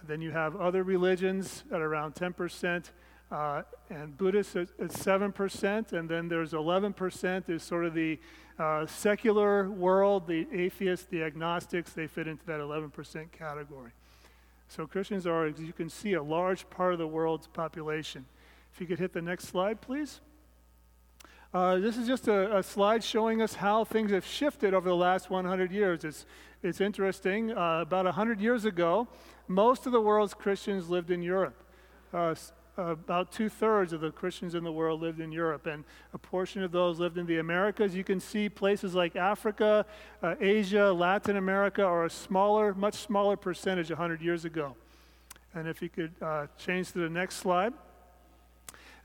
then 0.06 0.22
you 0.22 0.30
have 0.30 0.56
other 0.56 0.82
religions 0.82 1.64
at 1.70 1.82
around 1.82 2.14
10%. 2.14 2.90
Uh, 3.30 3.62
and 3.90 4.16
Buddhists 4.16 4.56
at, 4.56 4.68
at, 4.80 4.88
7%, 4.88 5.92
and 5.92 6.08
then 6.08 6.28
there's 6.28 6.52
11% 6.52 7.50
is 7.50 7.62
sort 7.62 7.84
of 7.84 7.92
the 7.92 8.18
uh, 8.58 8.86
secular 8.86 9.68
world, 9.68 10.26
the 10.26 10.46
atheists, 10.50 11.04
the 11.10 11.22
agnostics, 11.22 11.92
they 11.92 12.06
fit 12.06 12.26
into 12.26 12.46
that 12.46 12.58
11% 12.58 13.30
category. 13.30 13.90
So 14.68 14.86
Christians 14.86 15.26
are, 15.26 15.44
as 15.44 15.60
you 15.60 15.74
can 15.74 15.90
see, 15.90 16.14
a 16.14 16.22
large 16.22 16.70
part 16.70 16.94
of 16.94 16.98
the 16.98 17.06
world's 17.06 17.46
population. 17.48 18.24
If 18.78 18.82
you 18.82 18.86
could 18.86 19.00
hit 19.00 19.12
the 19.12 19.20
next 19.20 19.46
slide, 19.48 19.80
please. 19.80 20.20
Uh, 21.52 21.78
this 21.78 21.96
is 21.96 22.06
just 22.06 22.28
a, 22.28 22.58
a, 22.58 22.62
slide 22.62 23.02
showing 23.02 23.42
us 23.42 23.54
how 23.54 23.82
things 23.82 24.12
have 24.12 24.24
shifted 24.24 24.72
over 24.72 24.88
the 24.88 24.94
last 24.94 25.30
100 25.30 25.72
years. 25.72 26.04
It's, 26.04 26.26
it's 26.62 26.80
interesting. 26.80 27.50
Uh, 27.50 27.80
about 27.80 28.04
100 28.04 28.40
years 28.40 28.64
ago, 28.64 29.08
most 29.48 29.86
of 29.86 29.90
the 29.90 30.00
world's 30.00 30.32
Christians 30.32 30.88
lived 30.88 31.10
in 31.10 31.22
Europe. 31.22 31.60
Uh, 32.14 32.36
about 32.76 33.32
two 33.32 33.48
thirds 33.48 33.92
of 33.92 34.00
the 34.00 34.12
Christians 34.12 34.54
in 34.54 34.62
the 34.62 34.70
world 34.70 35.02
lived 35.02 35.18
in 35.18 35.32
Europe, 35.32 35.66
and 35.66 35.82
a 36.14 36.18
portion 36.18 36.62
of 36.62 36.70
those 36.70 37.00
lived 37.00 37.18
in 37.18 37.26
the 37.26 37.38
Americas. 37.38 37.96
You 37.96 38.04
can 38.04 38.20
see 38.20 38.48
places 38.48 38.94
like 38.94 39.16
Africa, 39.16 39.86
uh, 40.22 40.36
Asia, 40.40 40.92
Latin 40.92 41.36
America 41.36 41.82
are 41.82 42.04
a 42.04 42.10
smaller, 42.10 42.74
much 42.74 42.94
smaller 42.94 43.36
percentage 43.36 43.88
100 43.90 44.22
years 44.22 44.44
ago. 44.44 44.76
And 45.52 45.66
if 45.66 45.82
you 45.82 45.88
could 45.88 46.12
uh, 46.22 46.46
change 46.56 46.92
to 46.92 47.00
the 47.00 47.08
next 47.08 47.38
slide. 47.38 47.72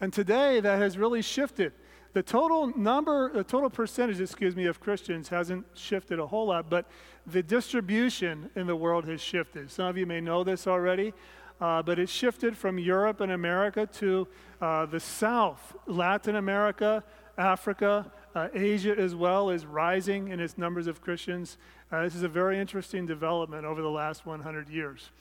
And 0.04 0.12
today 0.12 0.60
that 0.60 0.80
has 0.80 0.98
really 0.98 1.22
shifted. 1.22 1.72
The 2.12 2.22
total 2.22 2.78
number, 2.78 3.32
the 3.32 3.42
total 3.46 3.70
percentage, 3.70 4.20
excuse 4.20 4.54
me, 4.54 4.66
of 4.66 4.82
Christians 4.82 5.30
hasn't 5.30 5.66
shifted 5.76 6.20
a 6.20 6.28
whole 6.28 6.48
lot, 6.48 6.70
but 6.70 6.90
the 7.26 7.42
distribution 7.42 8.50
in 8.58 8.68
the 8.68 8.76
world 8.76 9.06
has 9.06 9.22
shifted. 9.22 9.72
Some 9.72 9.86
of 9.86 9.96
you 9.98 10.06
may 10.06 10.20
know 10.20 10.44
this 10.44 10.68
already, 10.68 11.14
uh, 11.62 11.84
but 11.84 12.00
it 12.00 12.10
shifted 12.10 12.58
from 12.58 12.78
Europe 12.78 13.22
and 13.22 13.32
America 13.32 13.88
to 13.94 14.28
uh, 14.60 14.88
the 14.88 15.00
South. 15.00 15.74
Latin 15.88 16.36
America, 16.36 17.02
Africa, 17.38 18.12
uh, 18.36 18.50
Asia 18.54 18.94
as 19.00 19.16
well 19.16 19.50
is 19.50 19.66
rising 19.66 20.28
in 20.28 20.42
its 20.42 20.58
numbers 20.58 20.88
of 20.88 21.00
Christians. 21.00 21.58
Uh, 21.94 22.04
this 22.04 22.14
is 22.14 22.24
a 22.24 22.28
very 22.28 22.60
interesting 22.60 23.06
development 23.06 23.64
over 23.64 23.82
the 23.82 23.90
last 23.90 24.26
100 24.26 24.68
years. 24.68 25.12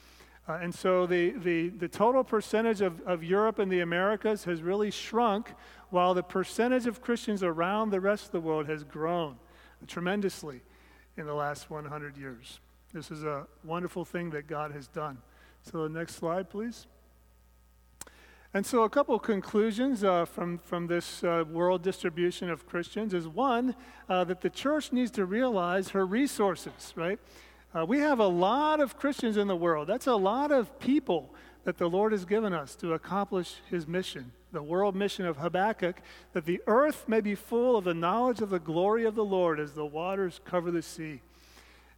Uh, 0.47 0.59
and 0.61 0.75
so 0.75 1.05
the, 1.05 1.31
the, 1.31 1.69
the 1.69 1.87
total 1.87 2.23
percentage 2.23 2.81
of, 2.81 2.99
of 3.01 3.23
Europe 3.23 3.59
and 3.59 3.71
the 3.71 3.79
Americas 3.79 4.43
has 4.43 4.61
really 4.61 4.91
shrunk, 4.91 5.53
while 5.89 6.13
the 6.13 6.23
percentage 6.23 6.85
of 6.85 7.01
Christians 7.01 7.43
around 7.43 7.91
the 7.91 8.01
rest 8.01 8.25
of 8.25 8.31
the 8.31 8.41
world 8.41 8.67
has 8.67 8.83
grown 8.83 9.37
tremendously 9.87 10.61
in 11.17 11.25
the 11.25 11.33
last 11.33 11.69
100 11.69 12.17
years. 12.17 12.59
This 12.93 13.11
is 13.11 13.23
a 13.23 13.47
wonderful 13.63 14.05
thing 14.05 14.29
that 14.31 14.47
God 14.47 14.71
has 14.71 14.87
done. 14.87 15.17
So, 15.61 15.83
the 15.83 15.89
next 15.89 16.15
slide, 16.15 16.49
please. 16.49 16.87
And 18.53 18.65
so, 18.65 18.83
a 18.83 18.89
couple 18.89 19.17
conclusions 19.17 20.03
uh, 20.03 20.25
from, 20.25 20.59
from 20.59 20.87
this 20.87 21.23
uh, 21.23 21.43
world 21.49 21.81
distribution 21.81 22.49
of 22.49 22.67
Christians 22.67 23.13
is 23.13 23.27
one, 23.27 23.75
uh, 24.09 24.23
that 24.25 24.41
the 24.41 24.49
church 24.49 24.91
needs 24.91 25.09
to 25.11 25.25
realize 25.25 25.89
her 25.89 26.05
resources, 26.05 26.93
right? 26.95 27.19
Uh, 27.75 27.85
we 27.85 27.99
have 27.99 28.19
a 28.19 28.27
lot 28.27 28.79
of 28.79 28.97
Christians 28.97 29.37
in 29.37 29.47
the 29.47 29.55
world. 29.55 29.87
That's 29.87 30.07
a 30.07 30.15
lot 30.15 30.51
of 30.51 30.79
people 30.79 31.33
that 31.63 31.77
the 31.77 31.89
Lord 31.89 32.11
has 32.11 32.25
given 32.25 32.53
us 32.53 32.75
to 32.75 32.93
accomplish 32.93 33.55
his 33.69 33.87
mission 33.87 34.31
the 34.53 34.63
world 34.63 34.95
mission 34.95 35.25
of 35.25 35.37
Habakkuk, 35.37 35.97
that 36.31 36.45
the 36.45 36.61
earth 36.67 37.05
may 37.07 37.19
be 37.19 37.35
full 37.35 37.75
of 37.75 37.83
the 37.83 37.93
knowledge 37.93 38.39
of 38.39 38.51
the 38.51 38.59
glory 38.59 39.03
of 39.03 39.15
the 39.15 39.25
Lord 39.25 39.59
as 39.59 39.73
the 39.73 39.85
waters 39.85 40.39
cover 40.45 40.71
the 40.71 40.81
sea. 40.81 41.21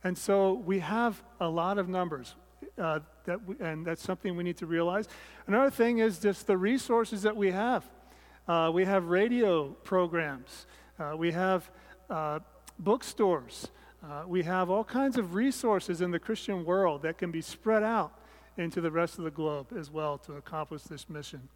And 0.03 0.17
so 0.17 0.53
we 0.53 0.79
have 0.79 1.22
a 1.39 1.50
lot 1.50 1.77
of 1.77 1.89
numbers, 1.89 2.36
uh, 2.77 3.01
that 3.25 3.46
we, 3.46 3.55
and 3.60 3.86
that's 3.86 4.01
something 4.01 4.36
we 4.36 4.44
need 4.44 4.58
to 4.58 4.65
realize. 4.65 5.08
Another 5.48 5.70
thing 5.70 6.00
is 6.00 6.17
just 6.17 6.48
the 6.48 6.58
resources 6.58 7.22
that 7.24 7.36
we 7.36 7.51
have. 7.51 7.84
Uh, 8.48 8.72
we 8.74 8.86
have 8.86 9.05
radio 9.05 9.70
programs, 9.84 10.65
uh, 11.00 11.13
we 11.17 11.32
have 11.32 11.70
uh, 12.10 12.39
bookstores, 12.79 13.67
uh, 14.03 14.23
we 14.27 14.43
have 14.43 14.69
all 14.69 14.83
kinds 14.83 15.17
of 15.17 15.33
resources 15.33 16.01
in 16.01 16.11
the 16.11 16.19
Christian 16.19 16.63
world 16.65 17.01
that 17.01 17.17
can 17.17 17.31
be 17.31 17.41
spread 17.41 17.83
out 17.83 18.13
into 18.57 18.81
the 18.81 18.91
rest 18.91 19.17
of 19.17 19.23
the 19.23 19.31
globe 19.31 19.67
as 19.77 19.89
well 19.89 20.17
to 20.19 20.33
accomplish 20.33 20.83
this 20.83 21.09
mission. 21.09 21.47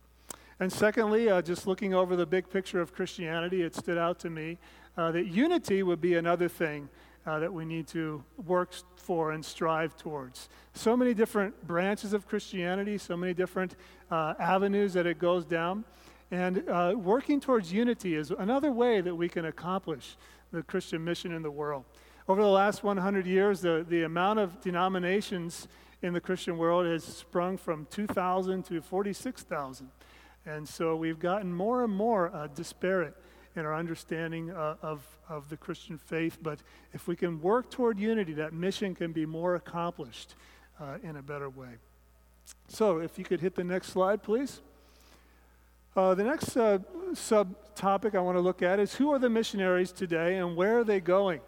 And 0.59 0.71
secondly, 0.71 1.29
uh, 1.29 1.41
just 1.41 1.67
looking 1.67 1.93
over 1.93 2.15
the 2.15 2.25
big 2.25 2.49
picture 2.49 2.81
of 2.81 2.93
Christianity, 2.93 3.61
it 3.61 3.75
stood 3.75 3.97
out 3.97 4.19
to 4.19 4.29
me 4.29 4.57
uh, 4.97 5.11
that 5.11 5.27
unity 5.27 5.83
would 5.83 6.01
be 6.01 6.15
another 6.15 6.49
thing 6.49 6.89
uh, 7.25 7.39
that 7.39 7.53
we 7.53 7.63
need 7.63 7.87
to 7.87 8.23
work 8.45 8.73
for 8.97 9.31
and 9.31 9.45
strive 9.45 9.95
towards. 9.95 10.49
So 10.73 10.97
many 10.97 11.13
different 11.13 11.65
branches 11.65 12.11
of 12.13 12.27
Christianity, 12.27 12.97
so 12.97 13.15
many 13.15 13.33
different 13.33 13.75
uh, 14.11 14.33
avenues 14.39 14.93
that 14.93 15.05
it 15.05 15.19
goes 15.19 15.45
down. 15.45 15.85
And 16.31 16.63
working 17.03 17.39
towards 17.39 17.73
unity 17.73 18.15
is 18.15 18.29
another 18.29 18.71
way 18.71 19.01
that 19.01 19.15
we 19.15 19.27
can 19.27 19.45
accomplish 19.45 20.15
the 20.51 20.61
Christian 20.61 21.03
mission 21.03 21.31
in 21.31 21.41
the 21.41 21.49
world. 21.49 21.85
Over 22.29 22.43
the 22.43 22.47
last 22.47 22.83
100 22.83 23.25
years, 23.25 23.61
the, 23.61 23.83
the 23.89 24.03
amount 24.03 24.37
of 24.37 24.61
denominations 24.61 25.67
in 26.03 26.13
the 26.13 26.21
Christian 26.21 26.59
world 26.59 26.85
has 26.85 27.03
sprung 27.03 27.57
from 27.57 27.87
2,000 27.89 28.61
to 28.65 28.81
46,000. 28.81 29.89
And 30.45 30.69
so 30.69 30.95
we've 30.95 31.17
gotten 31.17 31.51
more 31.51 31.83
and 31.83 31.91
more 31.91 32.31
uh, 32.31 32.45
disparate 32.45 33.15
in 33.55 33.65
our 33.65 33.73
understanding 33.73 34.51
uh, 34.51 34.75
of, 34.83 35.01
of 35.27 35.49
the 35.49 35.57
Christian 35.57 35.97
faith. 35.97 36.37
But 36.39 36.59
if 36.93 37.07
we 37.07 37.15
can 37.15 37.41
work 37.41 37.71
toward 37.71 37.97
unity, 37.97 38.33
that 38.33 38.53
mission 38.53 38.93
can 38.93 39.11
be 39.11 39.25
more 39.25 39.55
accomplished 39.55 40.35
uh, 40.79 40.99
in 41.01 41.15
a 41.15 41.23
better 41.23 41.49
way. 41.49 41.77
So 42.67 42.99
if 42.99 43.17
you 43.17 43.25
could 43.25 43.41
hit 43.41 43.55
the 43.55 43.63
next 43.63 43.87
slide, 43.87 44.21
please. 44.21 44.61
Uh, 45.95 46.13
the 46.13 46.25
next 46.25 46.55
uh, 46.55 46.77
subtopic 47.13 48.13
I 48.13 48.19
want 48.19 48.37
to 48.37 48.41
look 48.41 48.61
at 48.61 48.79
is 48.79 48.93
who 48.93 49.11
are 49.13 49.17
the 49.17 49.31
missionaries 49.31 49.91
today 49.91 50.37
and 50.37 50.55
where 50.55 50.77
are 50.77 50.83
they 50.83 50.99
going? 50.99 51.41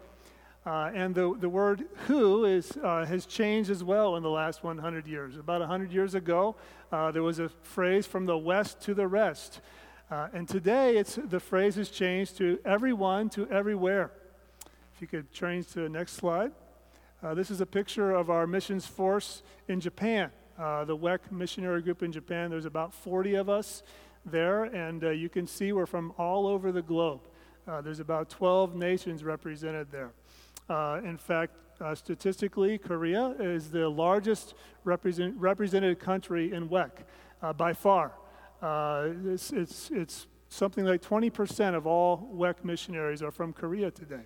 Uh, 0.64 0.92
and 0.94 1.12
the, 1.12 1.36
the 1.40 1.48
word 1.48 1.84
who 2.06 2.44
is, 2.44 2.76
uh, 2.84 3.04
has 3.04 3.26
changed 3.26 3.68
as 3.68 3.82
well 3.82 4.14
in 4.14 4.22
the 4.22 4.30
last 4.30 4.62
100 4.62 5.08
years. 5.08 5.36
About 5.36 5.58
100 5.58 5.92
years 5.92 6.14
ago, 6.14 6.54
uh, 6.92 7.10
there 7.10 7.22
was 7.22 7.40
a 7.40 7.48
phrase 7.48 8.06
from 8.06 8.26
the 8.26 8.38
west 8.38 8.80
to 8.82 8.94
the 8.94 9.08
rest. 9.08 9.60
Uh, 10.08 10.28
and 10.32 10.48
today, 10.48 10.96
it's, 10.96 11.16
the 11.16 11.40
phrase 11.40 11.74
has 11.74 11.88
changed 11.88 12.36
to 12.36 12.60
everyone 12.64 13.28
to 13.30 13.48
everywhere. 13.48 14.12
If 14.94 15.00
you 15.00 15.08
could 15.08 15.32
change 15.32 15.66
to 15.72 15.80
the 15.80 15.88
next 15.88 16.12
slide. 16.12 16.52
Uh, 17.24 17.34
this 17.34 17.50
is 17.50 17.60
a 17.60 17.66
picture 17.66 18.12
of 18.12 18.30
our 18.30 18.46
missions 18.46 18.86
force 18.86 19.42
in 19.66 19.80
Japan. 19.80 20.30
Uh, 20.56 20.84
the 20.84 20.96
WEC 20.96 21.32
missionary 21.32 21.82
group 21.82 22.04
in 22.04 22.12
Japan, 22.12 22.50
there's 22.50 22.66
about 22.66 22.94
40 22.94 23.34
of 23.34 23.48
us 23.48 23.82
there, 24.24 24.64
and 24.64 25.02
you 25.18 25.28
can 25.28 25.48
see 25.48 25.72
we're 25.72 25.86
from 25.86 26.12
all 26.18 26.46
over 26.46 26.70
the 26.70 26.82
globe. 26.82 27.22
there's 27.82 27.98
about 27.98 28.30
12 28.30 28.76
nations 28.76 29.24
represented 29.24 29.90
there. 29.90 30.12
Uh, 30.68 31.00
in 31.04 31.18
fact, 31.18 31.54
uh, 31.80 31.94
statistically, 31.94 32.78
Korea 32.78 33.34
is 33.40 33.70
the 33.70 33.88
largest 33.88 34.54
represent, 34.84 35.34
represented 35.36 35.98
country 35.98 36.52
in 36.52 36.68
WEC 36.68 36.90
uh, 37.42 37.52
by 37.52 37.72
far. 37.72 38.12
Uh, 38.60 39.08
it's, 39.26 39.52
it's, 39.52 39.90
it's 39.90 40.26
something 40.48 40.84
like 40.84 41.02
20% 41.02 41.74
of 41.74 41.86
all 41.86 42.30
WEC 42.34 42.62
missionaries 42.62 43.22
are 43.22 43.32
from 43.32 43.52
Korea 43.52 43.90
today. 43.90 44.22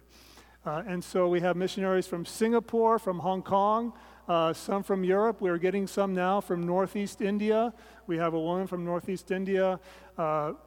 Uh, 0.67 0.83
and 0.87 1.03
so 1.03 1.29
we 1.29 1.41
have 1.41 1.57
missionaries 1.57 2.07
from 2.07 2.27
Singapore, 2.27 2.99
from 2.99 3.21
Hong 3.21 3.43
Kong, 3.43 3.93
uh, 4.29 4.53
some 4.53 4.83
from 4.83 5.05
Europe. 5.05 5.41
We're 5.41 5.59
getting 5.59 5.87
some 5.87 6.13
now 6.13 6.41
from 6.41 6.67
Northeast 6.67 7.23
India. 7.23 7.73
We 8.07 8.19
have 8.19 8.35
a 8.35 8.41
woman 8.41 8.67
from 8.67 8.85
Northeast 8.85 9.31
India, 9.31 9.79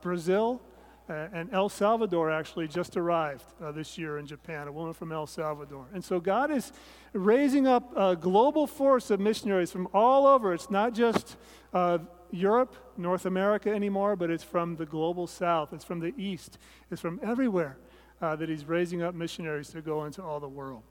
Brazil, 0.01 0.61
and 1.09 1.51
El 1.53 1.69
Salvador 1.69 2.31
actually 2.31 2.67
just 2.67 2.95
arrived 2.95 3.43
uh, 3.61 3.71
this 3.71 3.97
year 3.97 4.19
in 4.19 4.25
Japan, 4.25 4.67
a 4.67 4.71
woman 4.71 4.93
from 4.93 5.11
El 5.11 5.27
Salvador. 5.27 5.87
And 5.93 6.03
so 6.03 6.19
God 6.19 6.51
is 6.51 6.71
raising 7.13 7.67
up 7.67 7.91
a 7.97 8.15
global 8.15 8.67
force 8.67 9.09
of 9.09 9.19
missionaries 9.19 9.71
from 9.71 9.87
all 9.93 10.27
over. 10.27 10.53
It's 10.53 10.69
not 10.69 10.93
just 10.93 11.35
uh, 11.73 11.97
Europe, 12.31 12.75
North 12.97 13.25
America 13.25 13.71
anymore, 13.71 14.15
but 14.15 14.29
it's 14.29 14.43
from 14.43 14.75
the 14.75 14.85
global 14.85 15.25
south, 15.25 15.73
it's 15.73 15.85
from 15.85 15.99
the 15.99 16.13
east, 16.15 16.59
it's 16.91 17.01
from 17.01 17.19
everywhere 17.23 17.77
uh, 18.21 18.35
that 18.35 18.49
He's 18.49 18.65
raising 18.65 19.01
up 19.01 19.15
missionaries 19.15 19.69
to 19.69 19.81
go 19.81 20.05
into 20.05 20.21
all 20.21 20.39
the 20.39 20.47
world. 20.49 20.83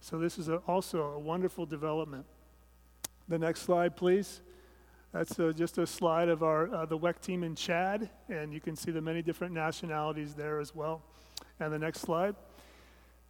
So 0.00 0.18
this 0.18 0.38
is 0.38 0.48
a, 0.48 0.56
also 0.66 1.12
a 1.12 1.18
wonderful 1.18 1.64
development. 1.64 2.26
The 3.28 3.38
next 3.38 3.62
slide, 3.62 3.96
please. 3.96 4.42
That's 5.14 5.38
uh, 5.38 5.52
just 5.54 5.78
a 5.78 5.86
slide 5.86 6.28
of 6.28 6.42
our 6.42 6.74
uh, 6.74 6.86
the 6.86 6.98
WEC 6.98 7.20
team 7.20 7.44
in 7.44 7.54
Chad, 7.54 8.10
and 8.28 8.52
you 8.52 8.60
can 8.60 8.74
see 8.74 8.90
the 8.90 9.00
many 9.00 9.22
different 9.22 9.54
nationalities 9.54 10.34
there 10.34 10.58
as 10.58 10.74
well. 10.74 11.02
And 11.60 11.72
the 11.72 11.78
next 11.78 12.00
slide. 12.00 12.34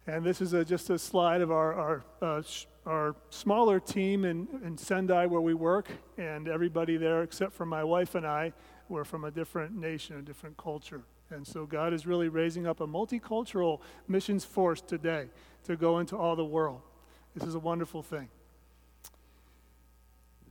And 0.07 0.25
this 0.25 0.41
is 0.41 0.53
a, 0.53 0.65
just 0.65 0.89
a 0.89 0.97
slide 0.97 1.41
of 1.41 1.51
our, 1.51 1.73
our, 1.75 2.05
uh, 2.23 2.41
sh- 2.41 2.65
our 2.87 3.15
smaller 3.29 3.79
team 3.79 4.25
in, 4.25 4.47
in 4.63 4.79
Sendai 4.79 5.27
where 5.27 5.41
we 5.41 5.53
work, 5.53 5.89
and 6.17 6.47
everybody 6.47 6.97
there 6.97 7.21
except 7.21 7.53
for 7.53 7.67
my 7.67 7.83
wife 7.83 8.15
and 8.15 8.25
I 8.25 8.53
were 8.89 9.05
from 9.05 9.23
a 9.23 9.29
different 9.29 9.75
nation, 9.75 10.17
a 10.17 10.23
different 10.23 10.57
culture. 10.57 11.03
And 11.29 11.45
so 11.45 11.67
God 11.67 11.93
is 11.93 12.07
really 12.07 12.29
raising 12.29 12.65
up 12.65 12.81
a 12.81 12.87
multicultural 12.87 13.81
missions 14.07 14.43
force 14.43 14.81
today 14.81 15.27
to 15.65 15.75
go 15.75 15.99
into 15.99 16.17
all 16.17 16.35
the 16.35 16.45
world. 16.45 16.81
This 17.35 17.47
is 17.47 17.53
a 17.53 17.59
wonderful 17.59 18.01
thing. 18.01 18.29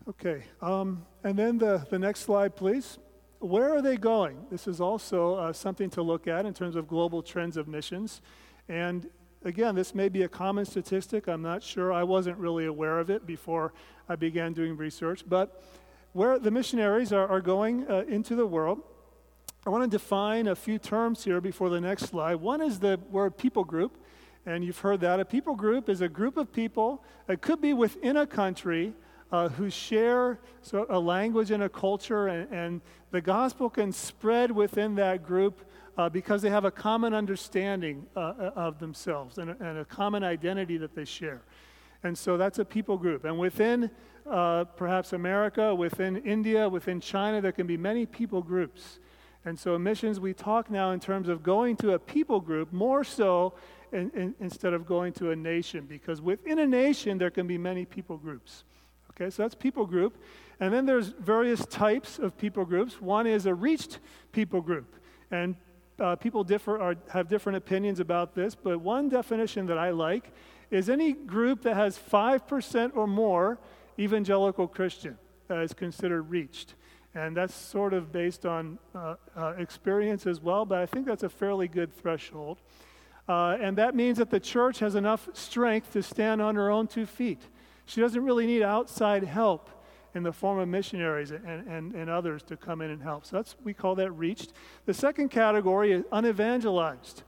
Okay, 0.06 0.42
um, 0.60 1.06
and 1.22 1.38
then 1.38 1.56
the, 1.56 1.86
the 1.88 1.98
next 1.98 2.20
slide, 2.20 2.54
please. 2.54 2.98
Where 3.38 3.74
are 3.74 3.80
they 3.80 3.96
going? 3.96 4.36
This 4.50 4.66
is 4.66 4.78
also 4.78 5.36
uh, 5.36 5.52
something 5.54 5.88
to 5.90 6.02
look 6.02 6.28
at 6.28 6.44
in 6.44 6.52
terms 6.52 6.76
of 6.76 6.86
global 6.86 7.22
trends 7.22 7.56
of 7.56 7.68
missions. 7.68 8.20
And 8.68 9.08
again, 9.46 9.74
this 9.74 9.94
may 9.94 10.10
be 10.10 10.20
a 10.24 10.28
common 10.28 10.66
statistic. 10.66 11.26
I'm 11.26 11.40
not 11.40 11.62
sure. 11.62 11.90
I 11.90 12.02
wasn't 12.02 12.36
really 12.36 12.66
aware 12.66 12.98
of 12.98 13.08
it 13.08 13.26
before 13.26 13.72
I 14.06 14.16
began 14.16 14.52
doing 14.52 14.76
research. 14.76 15.24
But 15.26 15.62
where 16.12 16.38
the 16.38 16.50
missionaries 16.50 17.10
are, 17.10 17.26
are 17.26 17.40
going 17.40 17.90
uh, 17.90 18.04
into 18.06 18.34
the 18.34 18.46
world, 18.46 18.82
I 19.64 19.70
want 19.70 19.90
to 19.90 19.98
define 19.98 20.48
a 20.48 20.54
few 20.54 20.78
terms 20.78 21.24
here 21.24 21.40
before 21.40 21.70
the 21.70 21.80
next 21.80 22.04
slide. 22.10 22.34
One 22.34 22.60
is 22.60 22.78
the 22.78 23.00
word 23.10 23.38
people 23.38 23.64
group, 23.64 23.96
and 24.44 24.62
you've 24.62 24.80
heard 24.80 25.00
that. 25.00 25.18
A 25.18 25.24
people 25.24 25.54
group 25.54 25.88
is 25.88 26.02
a 26.02 26.10
group 26.10 26.36
of 26.36 26.52
people, 26.52 27.02
it 27.26 27.40
could 27.40 27.62
be 27.62 27.72
within 27.72 28.18
a 28.18 28.26
country 28.26 28.92
uh, 29.32 29.48
who 29.48 29.70
share 29.70 30.38
a 30.88 30.98
language 30.98 31.50
and 31.50 31.62
a 31.62 31.68
culture, 31.68 32.28
and, 32.28 32.52
and, 32.52 32.80
the 33.10 33.20
gospel 33.20 33.70
can 33.70 33.92
spread 33.92 34.50
within 34.50 34.96
that 34.96 35.24
group 35.24 35.60
uh, 35.96 36.08
because 36.08 36.42
they 36.42 36.50
have 36.50 36.64
a 36.64 36.70
common 36.70 37.14
understanding 37.14 38.06
uh, 38.16 38.20
uh, 38.20 38.50
of 38.56 38.80
themselves 38.80 39.38
and 39.38 39.50
a, 39.50 39.56
and 39.60 39.78
a, 39.78 39.84
common 39.84 40.24
identity 40.24 40.76
that 40.76 40.96
they 40.96 41.04
share. 41.04 41.42
And 42.02 42.18
so 42.18 42.36
that's 42.36 42.58
a 42.58 42.64
people 42.64 42.98
group. 42.98 43.24
And 43.24 43.38
within 43.38 43.88
uh, 44.28 44.64
perhaps 44.64 45.12
America, 45.12 45.72
within 45.74 46.16
India, 46.18 46.68
within 46.68 47.00
China, 47.00 47.40
there 47.40 47.52
can 47.52 47.66
be 47.66 47.76
many 47.76 48.04
people 48.04 48.42
groups. 48.42 48.98
And 49.44 49.58
so, 49.58 49.78
missions, 49.78 50.18
we 50.18 50.32
talk 50.32 50.70
now 50.70 50.92
in 50.92 51.00
terms 51.00 51.28
of 51.28 51.42
going 51.42 51.76
to 51.76 51.92
a 51.92 51.98
people 51.98 52.40
group 52.40 52.72
more 52.72 53.04
so 53.04 53.54
in, 53.92 54.10
in, 54.14 54.34
instead 54.40 54.72
of 54.72 54.86
going 54.86 55.12
to 55.14 55.30
a 55.30 55.36
nation, 55.36 55.84
because 55.86 56.20
within 56.22 56.58
a 56.58 56.66
nation, 56.66 57.18
there 57.18 57.30
can 57.30 57.46
be 57.46 57.58
many 57.58 57.84
people 57.84 58.16
groups. 58.16 58.64
Okay, 59.16 59.30
so 59.30 59.42
that's 59.42 59.54
people 59.54 59.86
group. 59.86 60.16
And 60.60 60.72
then 60.72 60.86
there's 60.86 61.08
various 61.08 61.64
types 61.66 62.18
of 62.18 62.36
people 62.36 62.64
groups. 62.64 63.00
One 63.00 63.26
is 63.26 63.46
a 63.46 63.54
reached 63.54 63.98
people 64.32 64.60
group. 64.60 64.94
And 65.30 65.56
uh, 65.98 66.16
people 66.16 66.42
differ 66.42 66.78
or 66.78 66.96
have 67.10 67.28
different 67.28 67.56
opinions 67.56 68.00
about 68.00 68.34
this, 68.34 68.54
but 68.54 68.80
one 68.80 69.08
definition 69.08 69.66
that 69.66 69.78
I 69.78 69.90
like 69.90 70.32
is 70.70 70.88
any 70.90 71.12
group 71.12 71.62
that 71.62 71.76
has 71.76 71.98
5% 71.98 72.96
or 72.96 73.06
more 73.06 73.58
evangelical 73.98 74.66
Christian 74.66 75.16
uh, 75.50 75.60
is 75.60 75.72
considered 75.72 76.22
reached. 76.22 76.74
And 77.14 77.36
that's 77.36 77.54
sort 77.54 77.94
of 77.94 78.10
based 78.10 78.44
on 78.44 78.78
uh, 78.94 79.14
uh, 79.36 79.52
experience 79.56 80.26
as 80.26 80.40
well, 80.40 80.64
but 80.64 80.78
I 80.78 80.86
think 80.86 81.06
that's 81.06 81.22
a 81.22 81.28
fairly 81.28 81.68
good 81.68 81.96
threshold. 81.96 82.58
Uh, 83.28 83.56
and 83.60 83.78
that 83.78 83.94
means 83.94 84.18
that 84.18 84.30
the 84.30 84.40
church 84.40 84.80
has 84.80 84.96
enough 84.96 85.28
strength 85.32 85.92
to 85.92 86.02
stand 86.02 86.42
on 86.42 86.56
her 86.56 86.70
own 86.70 86.88
two 86.88 87.06
feet. 87.06 87.40
She 87.86 88.00
doesn't 88.00 88.22
really 88.22 88.46
need 88.46 88.62
outside 88.62 89.24
help 89.24 89.70
in 90.14 90.22
the 90.22 90.32
form 90.32 90.58
of 90.58 90.68
missionaries 90.68 91.32
and, 91.32 91.66
and, 91.66 91.94
and 91.94 92.08
others 92.08 92.42
to 92.44 92.56
come 92.56 92.80
in 92.80 92.90
and 92.90 93.02
help. 93.02 93.26
So 93.26 93.36
that's 93.36 93.56
we 93.64 93.74
call 93.74 93.94
that 93.96 94.12
reached. 94.12 94.52
The 94.86 94.94
second 94.94 95.30
category 95.30 95.92
is 95.92 96.04
unevangelized. 96.12 97.22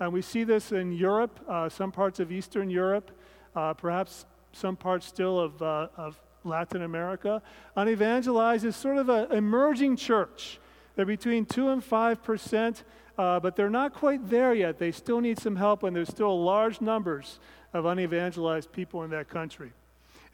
And 0.00 0.12
we 0.12 0.22
see 0.22 0.44
this 0.44 0.70
in 0.70 0.92
Europe, 0.92 1.40
uh, 1.48 1.68
some 1.68 1.90
parts 1.90 2.20
of 2.20 2.30
Eastern 2.30 2.70
Europe, 2.70 3.10
uh, 3.56 3.74
perhaps 3.74 4.26
some 4.52 4.76
parts 4.76 5.06
still 5.06 5.40
of, 5.40 5.60
uh, 5.60 5.88
of 5.96 6.20
Latin 6.44 6.82
America. 6.82 7.42
Unevangelized 7.76 8.64
is 8.64 8.76
sort 8.76 8.98
of 8.98 9.08
an 9.08 9.32
emerging 9.32 9.96
church. 9.96 10.60
They're 10.94 11.04
between 11.04 11.46
2 11.46 11.68
and 11.70 11.82
5 11.82 12.22
percent, 12.22 12.84
uh, 13.16 13.40
but 13.40 13.56
they're 13.56 13.70
not 13.70 13.92
quite 13.92 14.30
there 14.30 14.54
yet. 14.54 14.78
They 14.78 14.92
still 14.92 15.20
need 15.20 15.40
some 15.40 15.56
help, 15.56 15.82
and 15.82 15.94
there's 15.94 16.08
still 16.08 16.42
large 16.42 16.80
numbers 16.80 17.40
of 17.72 17.84
unevangelized 17.84 18.70
people 18.70 19.02
in 19.02 19.10
that 19.10 19.28
country. 19.28 19.72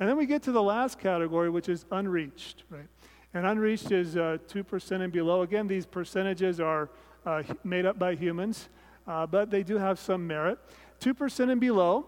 And 0.01 0.09
then 0.09 0.17
we 0.17 0.27
get 0.27 0.43
to 0.45 0.53
the 0.53 0.63
last 0.63 0.99
category, 0.99 1.51
which 1.51 1.69
is 1.69 1.85
unreached, 1.91 2.65
right? 2.71 2.89
And 3.33 3.47
unreached 3.47 3.91
is 3.91 4.17
uh, 4.17 4.39
2% 4.49 5.01
and 5.01 5.13
below. 5.13 5.43
Again, 5.43 5.67
these 5.67 5.87
percentages 5.87 6.61
are 6.61 6.91
uh, 7.27 7.43
made 7.63 7.87
up 7.87 7.99
by 7.99 8.15
humans, 8.15 8.69
uh, 9.07 9.27
but 9.27 9.51
they 9.51 9.63
do 9.63 9.79
have 9.79 9.99
some 9.99 10.27
merit. 10.27 10.59
2% 11.01 11.51
and 11.51 11.61
below, 11.61 12.07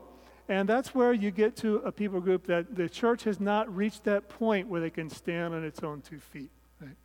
and 0.49 0.69
that's 0.69 0.95
where 0.95 1.13
you 1.13 1.31
get 1.31 1.57
to 1.57 1.77
a 1.79 1.91
people 1.91 2.21
group 2.21 2.47
that 2.47 2.77
the 2.77 2.89
church 2.89 3.25
has 3.25 3.41
not 3.41 3.75
reached 3.75 4.05
that 4.05 4.29
point 4.29 4.69
where 4.69 4.81
they 4.81 4.91
can 4.91 5.11
stand 5.11 5.55
on 5.55 5.65
its 5.65 5.83
own 5.83 6.01
two 6.01 6.21
feet. 6.21 6.51
Right? 6.81 6.97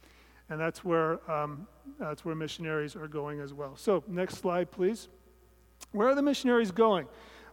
And 0.49 0.59
that's 0.59 0.83
where, 0.83 1.19
um, 1.31 1.67
that's 1.99 2.23
where 2.23 2.35
missionaries 2.35 2.95
are 2.95 3.07
going 3.07 3.39
as 3.39 3.53
well. 3.53 3.75
So, 3.75 4.03
next 4.07 4.35
slide, 4.35 4.69
please. 4.69 5.09
Where 5.91 6.07
are 6.09 6.15
the 6.15 6.21
missionaries 6.21 6.71
going? 6.71 7.07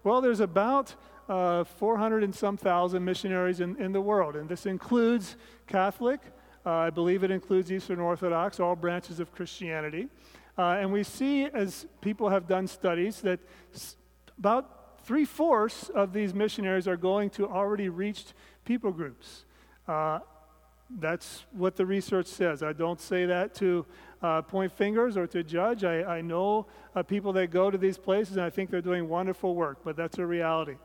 Well, 0.05 0.21
there's 0.21 0.41
about 0.41 0.95
uh, 1.29 1.65
400 1.65 2.25
and 2.25 2.35
some 2.35 2.57
thousand 2.57 3.05
missionaries 3.05 3.61
in, 3.61 3.77
in 3.77 3.93
the 3.93 4.01
world, 4.01 4.37
and 4.37 4.49
this 4.49 4.67
includes 4.67 5.37
Catholic, 5.67 6.21
uh, 6.65 6.71
I 6.71 6.91
believe 6.91 7.25
it 7.25 7.31
includes 7.31 7.73
Eastern 7.73 8.01
Orthodox, 8.01 8.61
all 8.61 8.77
branches 8.77 9.21
of 9.21 9.33
Christianity. 9.33 10.09
Uh, 10.57 10.79
and 10.81 10.93
we 10.93 11.05
see, 11.05 11.45
as 11.45 11.87
people 12.01 12.29
have 12.29 12.49
done 12.49 12.67
studies, 12.67 13.21
that 13.21 13.41
about 14.37 15.05
three 15.05 15.25
fourths 15.25 15.89
of 15.89 16.13
these 16.13 16.35
missionaries 16.35 16.89
are 16.89 16.97
going 16.97 17.31
to 17.31 17.49
already 17.49 17.89
reached 17.89 18.35
people 18.65 18.91
groups. 18.91 19.45
Uh, 19.87 20.19
that's 20.99 21.45
what 21.53 21.77
the 21.77 21.87
research 21.87 22.27
says. 22.27 22.63
I 22.63 22.73
don't 22.73 23.01
say 23.01 23.27
that 23.27 23.55
to 23.57 23.87
uh, 24.21 24.43
point 24.43 24.73
fingers 24.73 25.17
or 25.17 25.27
to 25.29 25.43
judge. 25.43 25.85
I, 25.85 26.03
I 26.03 26.21
know 26.21 26.67
uh, 26.95 27.03
people 27.03 27.33
that 27.35 27.51
go 27.51 27.71
to 27.71 27.79
these 27.79 27.99
places, 27.99 28.37
and 28.37 28.45
I 28.45 28.51
think 28.51 28.71
they're 28.71 28.83
doing 28.83 29.09
wonderful 29.09 29.55
work, 29.55 29.79
but 29.85 29.97
that's 29.97 30.19
a 30.19 30.27
reality. 30.27 30.77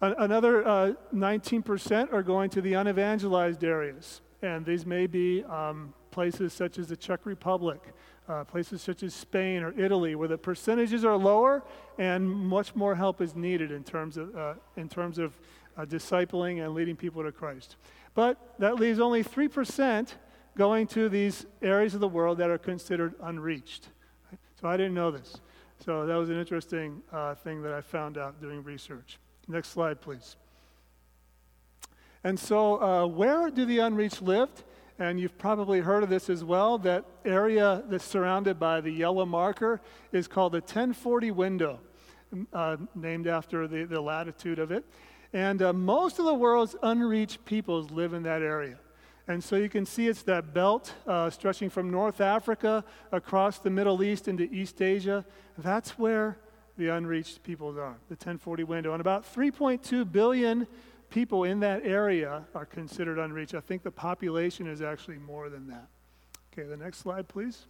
Another 0.00 0.66
uh, 0.66 0.92
19% 1.14 2.12
are 2.12 2.22
going 2.22 2.50
to 2.50 2.60
the 2.60 2.74
unevangelized 2.74 3.64
areas, 3.64 4.20
and 4.42 4.64
these 4.64 4.84
may 4.84 5.06
be 5.06 5.42
um, 5.44 5.94
places 6.10 6.52
such 6.52 6.78
as 6.78 6.88
the 6.88 6.96
Czech 6.96 7.24
Republic, 7.24 7.80
uh, 8.28 8.44
places 8.44 8.82
such 8.82 9.02
as 9.02 9.14
Spain 9.14 9.62
or 9.62 9.78
Italy, 9.78 10.14
where 10.14 10.28
the 10.28 10.38
percentages 10.38 11.04
are 11.04 11.16
lower 11.16 11.62
and 11.98 12.28
much 12.28 12.74
more 12.74 12.94
help 12.94 13.20
is 13.20 13.34
needed 13.34 13.70
in 13.70 13.84
terms 13.84 14.16
of, 14.16 14.34
uh, 14.36 14.54
in 14.76 14.88
terms 14.88 15.18
of 15.18 15.38
uh, 15.76 15.84
discipling 15.84 16.64
and 16.64 16.74
leading 16.74 16.96
people 16.96 17.22
to 17.22 17.32
Christ. 17.32 17.76
But 18.14 18.54
that 18.58 18.76
leaves 18.76 18.98
only 18.98 19.22
3% 19.22 20.14
going 20.56 20.86
to 20.88 21.08
these 21.08 21.46
areas 21.60 21.94
of 21.94 22.00
the 22.00 22.08
world 22.08 22.38
that 22.38 22.50
are 22.50 22.58
considered 22.58 23.14
unreached. 23.22 23.88
So 24.60 24.68
I 24.68 24.76
didn't 24.76 24.94
know 24.94 25.10
this. 25.10 25.36
So 25.84 26.06
that 26.06 26.14
was 26.14 26.30
an 26.30 26.38
interesting 26.38 27.02
uh, 27.12 27.34
thing 27.34 27.62
that 27.62 27.72
I 27.72 27.82
found 27.82 28.16
out 28.16 28.40
doing 28.40 28.62
research. 28.62 29.18
Next 29.48 29.68
slide, 29.68 30.00
please. 30.00 30.36
And 32.24 32.38
so, 32.38 32.82
uh, 32.82 33.06
where 33.06 33.50
do 33.50 33.64
the 33.64 33.78
unreached 33.78 34.20
live? 34.20 34.50
And 34.98 35.20
you've 35.20 35.38
probably 35.38 35.80
heard 35.80 36.02
of 36.02 36.08
this 36.08 36.28
as 36.28 36.42
well. 36.42 36.78
That 36.78 37.04
area 37.24 37.84
that's 37.88 38.04
surrounded 38.04 38.58
by 38.58 38.80
the 38.80 38.90
yellow 38.90 39.26
marker 39.26 39.80
is 40.10 40.26
called 40.26 40.52
the 40.52 40.60
1040 40.60 41.30
window, 41.30 41.80
uh, 42.52 42.78
named 42.94 43.26
after 43.26 43.68
the, 43.68 43.84
the 43.84 44.00
latitude 44.00 44.58
of 44.58 44.72
it. 44.72 44.84
And 45.32 45.62
uh, 45.62 45.72
most 45.72 46.18
of 46.18 46.24
the 46.24 46.34
world's 46.34 46.74
unreached 46.82 47.44
peoples 47.44 47.90
live 47.90 48.14
in 48.14 48.22
that 48.24 48.42
area. 48.42 48.78
And 49.28 49.42
so 49.42 49.56
you 49.56 49.68
can 49.68 49.84
see 49.84 50.08
it's 50.08 50.22
that 50.22 50.54
belt 50.54 50.94
uh, 51.06 51.30
stretching 51.30 51.68
from 51.68 51.90
North 51.90 52.20
Africa 52.20 52.84
across 53.12 53.58
the 53.58 53.70
Middle 53.70 54.02
East 54.02 54.28
into 54.28 54.44
East 54.44 54.80
Asia. 54.80 55.24
That's 55.58 55.98
where 55.98 56.38
the 56.76 56.88
unreached 56.88 57.42
peoples 57.42 57.76
are, 57.76 57.96
the 58.08 58.14
1040 58.14 58.64
window. 58.64 58.92
And 58.92 59.00
about 59.00 59.24
3.2 59.24 60.10
billion 60.10 60.66
people 61.10 61.44
in 61.44 61.60
that 61.60 61.84
area 61.84 62.44
are 62.54 62.66
considered 62.66 63.18
unreached. 63.18 63.54
I 63.54 63.60
think 63.60 63.82
the 63.82 63.90
population 63.90 64.66
is 64.66 64.82
actually 64.82 65.18
more 65.18 65.48
than 65.48 65.68
that. 65.68 65.86
Okay, 66.52 66.68
the 66.68 66.76
next 66.76 66.98
slide, 66.98 67.28
please. 67.28 67.66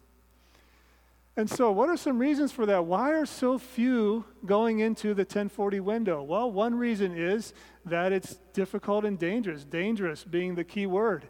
And 1.35 1.47
so, 1.47 1.71
what 1.71 1.87
are 1.87 1.97
some 1.97 2.17
reasons 2.17 2.51
for 2.51 2.65
that? 2.65 2.85
Why 2.85 3.11
are 3.13 3.25
so 3.25 3.59
few 3.59 4.25
going 4.45 4.79
into 4.79 5.13
the 5.13 5.21
1040 5.21 5.79
window? 5.81 6.23
Well, 6.23 6.51
one 6.51 6.73
reason 6.73 7.15
is 7.15 7.53
that 7.85 8.11
it's 8.11 8.37
difficult 8.53 9.05
and 9.05 9.19
dangerous, 9.19 9.63
dangerous 9.63 10.23
being 10.23 10.55
the 10.55 10.63
key 10.63 10.87
word. 10.87 11.27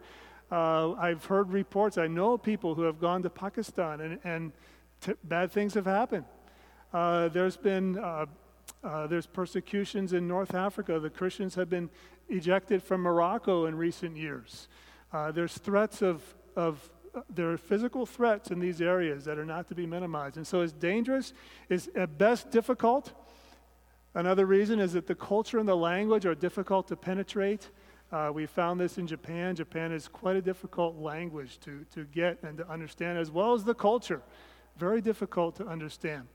Uh, 0.50 0.94
I've 0.94 1.26
heard 1.26 1.52
reports, 1.52 1.98
I 1.98 2.08
know 2.08 2.38
people 2.38 2.74
who 2.74 2.84
have 2.84 3.02
gone 3.02 3.22
to 3.24 3.30
Pakistan 3.30 4.00
and, 4.00 4.20
and 4.24 4.54
t- 5.02 5.14
bad 5.26 5.52
things 5.52 5.74
have 5.74 5.86
happened. 5.86 6.24
Uh, 6.98 7.28
there's 7.28 7.58
been 7.58 7.96
uh, 8.00 8.26
uh, 8.84 9.06
there's 9.06 9.28
persecutions 9.28 10.14
in 10.14 10.28
North 10.28 10.56
Africa. 10.56 11.00
The 11.00 11.12
Christians 11.12 11.54
have 11.54 11.70
been 11.70 11.92
ejected 12.28 12.82
from 12.82 13.02
Morocco 13.02 13.68
in 13.68 13.76
recent 13.76 14.18
years. 14.18 14.68
Uh, 15.14 15.32
there's 15.32 15.56
threats 15.60 16.02
of, 16.02 16.24
of 16.56 16.90
there 17.30 17.52
are 17.52 17.58
physical 17.58 18.08
threats 18.08 18.50
in 18.50 18.60
these 18.60 18.82
areas 18.82 19.26
that 19.26 19.38
are 19.38 19.46
not 19.46 19.68
to 19.68 19.76
be 19.76 19.86
minimized. 19.86 20.38
And 20.38 20.48
so 20.48 20.62
it's 20.62 20.74
dangerous, 20.74 21.34
it's 21.70 21.88
at 21.94 22.18
best 22.18 22.50
difficult. 22.50 23.14
Another 24.16 24.48
reason 24.48 24.80
is 24.80 24.94
that 24.94 25.06
the 25.06 25.14
culture 25.14 25.60
and 25.60 25.70
the 25.70 25.78
language 25.78 26.26
are 26.26 26.34
difficult 26.34 26.88
to 26.88 26.96
penetrate. 26.96 27.70
Uh, 28.12 28.32
we 28.34 28.48
found 28.48 28.80
this 28.80 28.98
in 28.98 29.06
Japan. 29.06 29.56
Japan 29.56 29.92
is 29.92 30.08
quite 30.08 30.36
a 30.36 30.42
difficult 30.42 30.96
language 30.98 31.60
to, 31.60 31.86
to 31.94 32.06
get 32.06 32.42
and 32.42 32.58
to 32.58 32.68
understand, 32.68 33.20
as 33.20 33.30
well 33.30 33.54
as 33.54 33.64
the 33.64 33.76
culture. 33.76 34.24
Very 34.78 35.00
difficult 35.00 35.58
to 35.58 35.68
understand. 35.68 36.28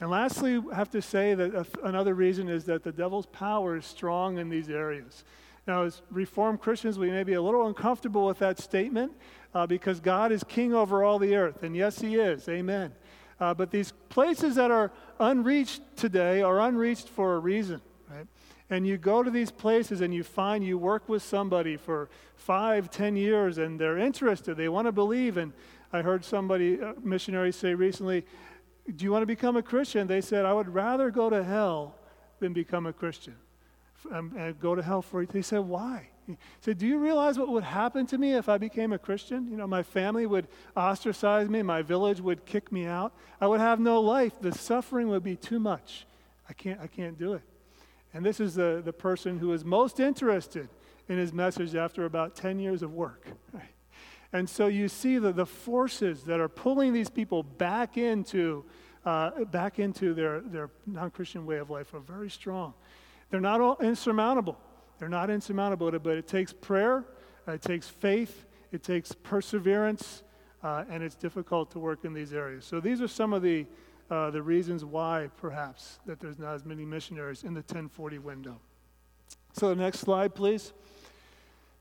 And 0.00 0.10
lastly, 0.10 0.62
I 0.70 0.74
have 0.74 0.90
to 0.90 1.00
say 1.00 1.34
that 1.34 1.66
another 1.82 2.14
reason 2.14 2.48
is 2.48 2.64
that 2.64 2.82
the 2.82 2.92
devil's 2.92 3.26
power 3.26 3.76
is 3.76 3.86
strong 3.86 4.38
in 4.38 4.50
these 4.50 4.68
areas. 4.68 5.24
Now, 5.66 5.82
as 5.84 6.02
Reformed 6.10 6.60
Christians, 6.60 6.98
we 6.98 7.10
may 7.10 7.24
be 7.24 7.32
a 7.32 7.42
little 7.42 7.66
uncomfortable 7.66 8.26
with 8.26 8.38
that 8.38 8.58
statement 8.58 9.12
uh, 9.54 9.66
because 9.66 9.98
God 9.98 10.32
is 10.32 10.44
king 10.44 10.74
over 10.74 11.02
all 11.02 11.18
the 11.18 11.34
earth. 11.34 11.62
And 11.62 11.74
yes, 11.74 12.00
he 12.00 12.16
is. 12.16 12.48
Amen. 12.48 12.92
Uh, 13.40 13.54
but 13.54 13.70
these 13.70 13.92
places 14.08 14.54
that 14.54 14.70
are 14.70 14.92
unreached 15.18 15.80
today 15.96 16.42
are 16.42 16.60
unreached 16.60 17.08
for 17.08 17.34
a 17.34 17.38
reason, 17.38 17.80
right? 18.10 18.26
And 18.70 18.86
you 18.86 18.96
go 18.96 19.22
to 19.22 19.30
these 19.30 19.50
places 19.50 20.00
and 20.00 20.12
you 20.12 20.24
find 20.24 20.64
you 20.64 20.78
work 20.78 21.08
with 21.08 21.22
somebody 21.22 21.76
for 21.76 22.08
five, 22.34 22.90
ten 22.90 23.16
years 23.16 23.58
and 23.58 23.78
they're 23.78 23.98
interested. 23.98 24.56
They 24.56 24.68
want 24.68 24.86
to 24.86 24.92
believe. 24.92 25.36
And 25.36 25.52
I 25.92 26.02
heard 26.02 26.24
somebody, 26.24 26.78
a 26.78 26.94
missionary, 27.02 27.52
say 27.52 27.74
recently, 27.74 28.24
do 28.94 29.04
you 29.04 29.10
want 29.10 29.22
to 29.22 29.26
become 29.26 29.56
a 29.56 29.62
Christian? 29.62 30.06
They 30.06 30.20
said, 30.20 30.44
I 30.44 30.52
would 30.52 30.68
rather 30.68 31.10
go 31.10 31.28
to 31.28 31.42
hell 31.42 31.96
than 32.38 32.52
become 32.52 32.86
a 32.86 32.92
Christian 32.92 33.34
and, 34.10 34.14
um, 34.14 34.32
and 34.36 34.58
go 34.60 34.74
to 34.74 34.82
hell 34.82 35.02
for 35.02 35.22
it. 35.22 35.30
They 35.30 35.42
said, 35.42 35.60
Why? 35.60 36.08
He 36.26 36.36
said, 36.60 36.78
Do 36.78 36.86
you 36.86 36.98
realize 36.98 37.38
what 37.38 37.48
would 37.48 37.64
happen 37.64 38.06
to 38.06 38.18
me 38.18 38.34
if 38.34 38.48
I 38.48 38.58
became 38.58 38.92
a 38.92 38.98
Christian? 38.98 39.48
You 39.50 39.56
know, 39.56 39.66
my 39.66 39.82
family 39.82 40.26
would 40.26 40.48
ostracize 40.76 41.48
me, 41.48 41.62
my 41.62 41.82
village 41.82 42.20
would 42.20 42.44
kick 42.44 42.70
me 42.70 42.86
out. 42.86 43.12
I 43.40 43.46
would 43.46 43.60
have 43.60 43.80
no 43.80 44.00
life. 44.00 44.40
The 44.40 44.52
suffering 44.52 45.08
would 45.08 45.22
be 45.22 45.36
too 45.36 45.58
much. 45.58 46.06
I 46.48 46.52
can't, 46.52 46.80
I 46.80 46.86
can't 46.86 47.18
do 47.18 47.34
it. 47.34 47.42
And 48.14 48.24
this 48.24 48.40
is 48.40 48.54
the, 48.54 48.82
the 48.84 48.92
person 48.92 49.38
who 49.38 49.52
is 49.52 49.64
most 49.64 50.00
interested 50.00 50.68
in 51.08 51.18
his 51.18 51.32
message 51.32 51.74
after 51.74 52.04
about 52.04 52.34
10 52.34 52.58
years 52.58 52.82
of 52.82 52.92
work. 52.92 53.26
Right? 53.52 53.75
And 54.32 54.48
so 54.48 54.66
you 54.66 54.88
see 54.88 55.18
that 55.18 55.36
the 55.36 55.46
forces 55.46 56.24
that 56.24 56.40
are 56.40 56.48
pulling 56.48 56.92
these 56.92 57.08
people 57.08 57.42
back 57.42 57.96
into, 57.96 58.64
uh, 59.04 59.44
back 59.44 59.78
into 59.78 60.14
their, 60.14 60.40
their 60.40 60.70
non 60.86 61.10
Christian 61.10 61.46
way 61.46 61.58
of 61.58 61.70
life 61.70 61.94
are 61.94 62.00
very 62.00 62.30
strong. 62.30 62.74
They're 63.30 63.40
not 63.40 63.60
all 63.60 63.76
insurmountable. 63.80 64.58
They're 64.98 65.08
not 65.08 65.30
insurmountable, 65.30 65.90
but 65.98 66.16
it 66.16 66.26
takes 66.26 66.52
prayer, 66.52 67.04
it 67.46 67.62
takes 67.62 67.88
faith, 67.88 68.46
it 68.72 68.82
takes 68.82 69.12
perseverance, 69.12 70.22
uh, 70.62 70.84
and 70.88 71.02
it's 71.02 71.14
difficult 71.14 71.70
to 71.72 71.78
work 71.78 72.04
in 72.04 72.12
these 72.12 72.32
areas. 72.32 72.64
So 72.64 72.80
these 72.80 73.00
are 73.00 73.08
some 73.08 73.32
of 73.32 73.42
the, 73.42 73.66
uh, 74.10 74.30
the 74.30 74.42
reasons 74.42 74.84
why, 74.84 75.28
perhaps, 75.36 75.98
that 76.06 76.18
there's 76.18 76.38
not 76.38 76.54
as 76.54 76.64
many 76.64 76.84
missionaries 76.84 77.44
in 77.44 77.52
the 77.52 77.60
1040 77.60 78.18
window. 78.18 78.58
So 79.52 79.68
the 79.68 79.76
next 79.76 80.00
slide, 80.00 80.34
please. 80.34 80.72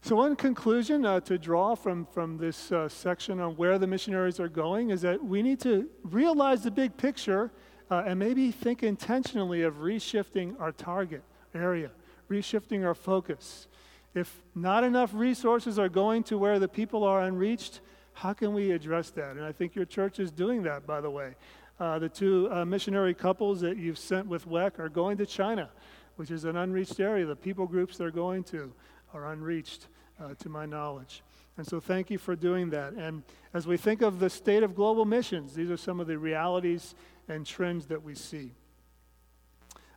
So, 0.06 0.16
one 0.16 0.36
conclusion 0.36 1.04
uh, 1.04 1.20
to 1.22 1.40
draw 1.40 1.74
from, 1.74 2.06
from 2.06 2.38
this 2.38 2.72
uh, 2.72 2.88
section 2.88 3.40
on 3.40 3.56
where 3.56 3.80
the 3.80 3.88
missionaries 3.88 4.40
are 4.40 4.48
going 4.48 4.92
is 4.92 5.02
that 5.02 5.26
we 5.26 5.42
need 5.42 5.60
to 5.62 5.90
realize 6.04 6.62
the 6.62 6.70
big 6.70 6.96
picture 6.96 7.52
uh, 7.90 8.04
and 8.06 8.20
maybe 8.20 8.52
think 8.52 8.84
intentionally 8.84 9.64
of 9.64 9.78
reshifting 9.78 10.62
our 10.62 10.72
target 10.72 11.24
area, 11.56 11.90
reshifting 12.30 12.86
our 12.86 12.94
focus. 12.94 13.66
If 14.14 14.44
not 14.54 14.84
enough 14.84 15.10
resources 15.12 15.80
are 15.80 15.90
going 15.90 16.22
to 16.26 16.38
where 16.38 16.60
the 16.60 16.68
people 16.68 17.04
are 17.04 17.24
unreached, 17.24 17.82
how 18.14 18.34
can 18.34 18.54
we 18.54 18.74
address 18.74 19.10
that? 19.10 19.38
And 19.38 19.44
I 19.44 19.54
think 19.54 19.74
your 19.74 19.86
church 19.86 20.20
is 20.20 20.30
doing 20.30 20.62
that, 20.62 20.86
by 20.86 21.02
the 21.02 21.10
way. 21.10 21.34
Uh, 21.80 21.98
the 21.98 22.10
two 22.10 22.48
uh, 22.52 22.64
missionary 22.64 23.16
couples 23.16 23.60
that 23.62 23.78
you've 23.78 23.98
sent 23.98 24.28
with 24.28 24.48
WEC 24.48 24.78
are 24.78 24.88
going 24.88 25.18
to 25.18 25.26
China, 25.26 25.72
which 26.18 26.30
is 26.30 26.46
an 26.46 26.58
unreached 26.58 27.00
area. 27.00 27.26
The 27.26 27.36
people 27.36 27.66
groups 27.66 27.98
they're 27.98 28.12
going 28.12 28.44
to 28.44 28.72
are 29.12 29.32
unreached 29.32 29.88
uh, 30.20 30.34
to 30.40 30.50
my 30.50 30.66
knowledge. 30.66 31.24
And 31.58 31.66
so 31.66 31.80
thank 31.80 32.10
you 32.10 32.18
for 32.18 32.36
doing 32.36 32.70
that. 32.72 32.94
And 32.94 33.24
as 33.54 33.66
we 33.66 33.78
think 33.78 34.02
of 34.02 34.20
the 34.20 34.30
state 34.30 34.64
of 34.64 34.76
global 34.76 35.06
missions, 35.06 35.54
these 35.54 35.72
are 35.72 35.78
some 35.78 36.00
of 36.00 36.08
the 36.08 36.18
realities 36.18 36.96
and 37.28 37.46
trends 37.46 37.86
that 37.88 38.04
we 38.04 38.16
see. 38.16 38.52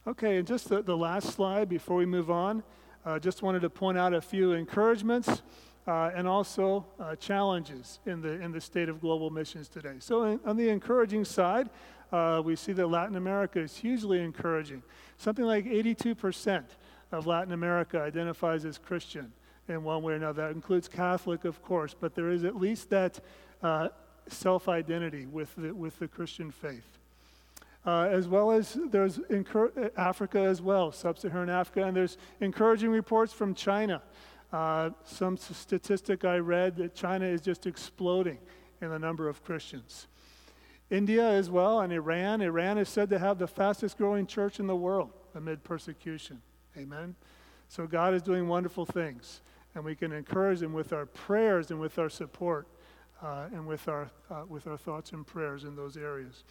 Okay, 0.07 0.39
and 0.39 0.47
just 0.47 0.69
the, 0.69 0.83
the 0.83 0.97
last 0.97 1.31
slide 1.35 1.69
before 1.69 1.97
we 1.97 2.07
move 2.07 2.31
on, 2.31 2.63
uh, 3.05 3.19
just 3.19 3.43
wanted 3.43 3.61
to 3.63 3.71
point 3.71 3.99
out 3.99 4.15
a 4.15 4.21
few 4.21 4.53
encouragements 4.53 5.43
uh, 5.87 6.11
and 6.15 6.29
also 6.29 6.87
uh, 7.01 7.17
challenges 7.17 7.99
in 8.07 8.21
the, 8.21 8.41
in 8.41 8.53
the 8.53 8.61
state 8.61 8.89
of 8.89 9.01
global 9.01 9.31
missions 9.31 9.69
today. 9.69 9.97
So, 9.99 10.25
in, 10.25 10.41
on 10.45 10.57
the 10.57 10.69
encouraging 10.69 11.25
side, 11.25 11.71
uh, 12.13 12.41
we 12.45 12.57
see 12.57 12.73
that 12.73 12.87
Latin 12.87 13.17
America 13.17 13.61
is 13.61 13.77
hugely 13.77 14.21
encouraging. 14.21 14.83
Something 15.17 15.45
like 15.45 15.65
82% 15.65 16.65
of 17.11 17.27
Latin 17.27 17.53
America 17.53 18.01
identifies 18.01 18.65
as 18.65 18.79
Christian 18.79 19.33
in 19.69 19.85
one 19.85 20.03
way 20.03 20.15
or 20.15 20.17
another. 20.17 20.43
That 20.43 20.55
includes 20.55 20.89
Catholic, 20.89 21.45
of 21.45 21.63
course, 21.63 21.95
but 21.99 22.15
there 22.15 22.31
is 22.31 22.45
at 22.45 22.57
least 22.57 22.91
that 22.91 23.21
uh, 23.63 23.89
self 24.29 24.69
identity 24.69 25.27
with 25.27 25.55
the, 25.57 25.73
with 25.73 25.99
the 25.99 26.09
Christian 26.09 26.51
faith. 26.51 26.99
Uh, 27.87 28.09
as 28.11 28.29
well 28.29 28.51
as 28.51 28.77
there's 28.91 29.19
incur- 29.31 29.91
Africa 29.97 30.41
as 30.41 30.61
well, 30.61 30.93
sub 30.93 31.19
Saharan 31.19 31.49
Africa, 31.49 31.85
and 31.85 31.97
there's 31.97 32.19
encouraging 32.41 32.91
reports 32.91 33.33
from 33.33 33.55
China. 33.55 34.03
Uh, 34.53 34.91
some 35.05 35.37
statistic 35.37 36.25
I 36.25 36.39
read 36.39 36.77
that 36.77 36.95
China 36.95 37.27
is 37.27 37.41
just 37.41 37.67
exploding 37.67 38.39
in 38.81 38.91
the 38.91 38.99
number 38.99 39.29
of 39.29 39.45
Christians. 39.45 40.07
India 40.91 41.27
as 41.29 41.51
well, 41.51 41.81
and 41.81 41.93
Iran. 41.93 42.41
Iran 42.41 42.79
is 42.79 42.89
said 42.89 43.11
to 43.11 43.19
have 43.19 43.39
the 43.39 43.47
fastest 43.47 43.99
growing 43.99 44.27
church 44.27 44.59
in 44.59 44.67
the 44.67 44.77
world 44.77 45.11
amid 45.35 45.63
persecution. 45.65 46.41
Amen. 46.77 47.15
So 47.69 47.87
God 47.87 48.15
is 48.15 48.23
doing 48.23 48.49
wonderful 48.49 48.87
things 48.87 49.43
and 49.79 49.85
we 49.85 49.95
can 49.95 50.11
encourage 50.11 50.59
them 50.59 50.73
with 50.73 50.93
our 50.93 51.07
prayers 51.07 51.71
and 51.71 51.79
with 51.79 52.01
our 52.01 52.11
support 52.11 52.67
uh, 53.23 53.47
and 53.53 53.65
with 53.65 53.87
our, 53.87 54.11
uh, 54.29 54.43
with 54.49 54.67
our 54.67 54.77
thoughts 54.77 55.13
and 55.13 55.25
prayers 55.25 55.63
in 55.63 55.77
those 55.77 55.97
areas. 55.97 56.43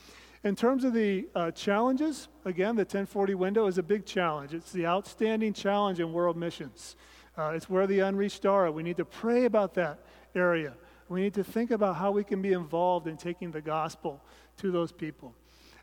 In 0.46 0.56
terms 0.56 0.86
of 0.86 0.94
the 0.94 1.28
uh, 1.36 1.52
challenges, 1.52 2.30
again, 2.46 2.78
the 2.78 2.84
1040 2.84 3.36
window 3.36 3.68
is 3.68 3.78
a 3.78 3.84
big 3.84 4.06
challenge. 4.06 4.54
It's 4.54 4.72
the 4.72 4.88
outstanding 4.88 5.52
challenge 5.52 6.00
in 6.00 6.14
world 6.14 6.38
missions. 6.38 6.96
Uh, 7.38 7.52
it's 7.54 7.70
where 7.70 7.86
the 7.86 8.00
unreached 8.00 8.46
are. 8.46 8.72
We 8.72 8.82
need 8.82 8.96
to 8.96 9.06
pray 9.06 9.44
about 9.44 9.74
that 9.74 10.00
area. 10.34 10.74
We 11.10 11.20
need 11.20 11.34
to 11.34 11.44
think 11.44 11.72
about 11.72 11.98
how 11.98 12.12
we 12.12 12.24
can 12.24 12.42
be 12.42 12.54
involved 12.54 13.08
in 13.08 13.18
taking 13.18 13.52
the 13.52 13.62
gospel 13.62 14.24
to 14.60 14.72
those 14.72 14.94
people. 14.94 15.36